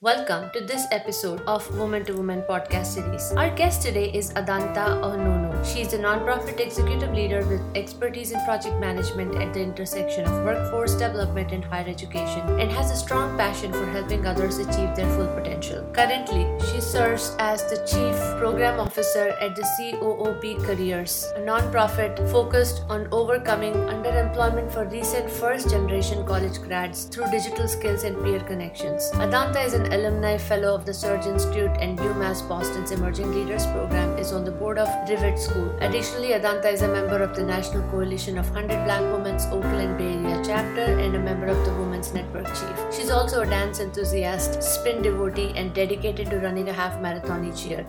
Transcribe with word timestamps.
Welcome 0.00 0.52
to 0.52 0.60
this 0.60 0.86
episode 0.92 1.40
of 1.48 1.66
Woman 1.76 2.04
to 2.04 2.12
Woman 2.12 2.44
podcast 2.48 2.86
series. 2.86 3.32
Our 3.32 3.50
guest 3.50 3.82
today 3.82 4.12
is 4.14 4.32
Adanta 4.34 5.02
Ahanonu. 5.02 5.48
She 5.66 5.80
is 5.80 5.92
a 5.92 5.98
nonprofit 5.98 6.60
executive 6.60 7.12
leader 7.12 7.44
with 7.46 7.60
expertise 7.74 8.30
in 8.30 8.38
project 8.44 8.78
management 8.78 9.34
at 9.42 9.52
the 9.52 9.60
intersection 9.60 10.24
of 10.24 10.44
workforce 10.44 10.92
development 10.94 11.50
and 11.50 11.64
higher 11.64 11.88
education 11.88 12.46
and 12.60 12.70
has 12.70 12.92
a 12.92 12.94
strong 12.94 13.36
passion 13.36 13.72
for 13.72 13.86
helping 13.86 14.24
others 14.24 14.58
achieve 14.58 14.94
their 14.94 15.10
full 15.16 15.26
potential. 15.34 15.82
Currently, 15.92 16.46
she 16.70 16.80
serves 16.80 17.34
as 17.40 17.64
the 17.64 17.84
Chief 17.84 18.14
Program 18.38 18.78
Officer 18.78 19.30
at 19.40 19.56
the 19.56 19.66
COOP 19.76 20.62
Careers, 20.62 21.26
a 21.34 21.40
nonprofit 21.40 22.16
focused 22.30 22.84
on 22.88 23.08
overcoming 23.10 23.74
underemployment 23.74 24.70
for 24.70 24.84
recent 24.84 25.28
first 25.28 25.70
generation 25.70 26.24
college 26.24 26.62
grads 26.62 27.06
through 27.06 27.28
digital 27.32 27.66
skills 27.66 28.04
and 28.04 28.14
peer 28.22 28.38
connections. 28.38 29.10
Adanta 29.14 29.66
is 29.66 29.74
an 29.74 29.87
alumni 29.92 30.36
fellow 30.36 30.74
of 30.74 30.84
the 30.84 30.92
Surge 30.92 31.26
Institute 31.26 31.70
and 31.80 31.98
UMass 31.98 32.46
Boston's 32.48 32.90
Emerging 32.90 33.30
Leaders 33.32 33.66
Program, 33.66 34.16
is 34.18 34.32
on 34.32 34.44
the 34.44 34.50
board 34.50 34.78
of 34.78 34.88
Rivet 35.08 35.38
School. 35.38 35.70
Additionally, 35.80 36.28
Adanta 36.28 36.72
is 36.72 36.82
a 36.82 36.88
member 36.88 37.22
of 37.22 37.34
the 37.34 37.42
National 37.42 37.82
Coalition 37.90 38.38
of 38.38 38.50
100 38.50 38.84
Black 38.84 39.00
Women's 39.12 39.46
Oakland 39.46 39.96
Bay 39.98 40.14
Area 40.14 40.42
chapter 40.44 40.84
and 40.98 41.16
a 41.16 41.18
member 41.18 41.46
of 41.46 41.64
the 41.64 41.72
Women's 41.74 42.12
Network 42.12 42.46
Chief. 42.46 42.94
She's 42.94 43.10
also 43.10 43.40
a 43.40 43.46
dance 43.46 43.80
enthusiast, 43.80 44.62
spin 44.62 45.02
devotee, 45.02 45.52
and 45.56 45.74
dedicated 45.74 46.30
to 46.30 46.38
running 46.38 46.68
a 46.68 46.72
half 46.72 47.00
marathon 47.00 47.50
each 47.50 47.64
year. 47.64 47.86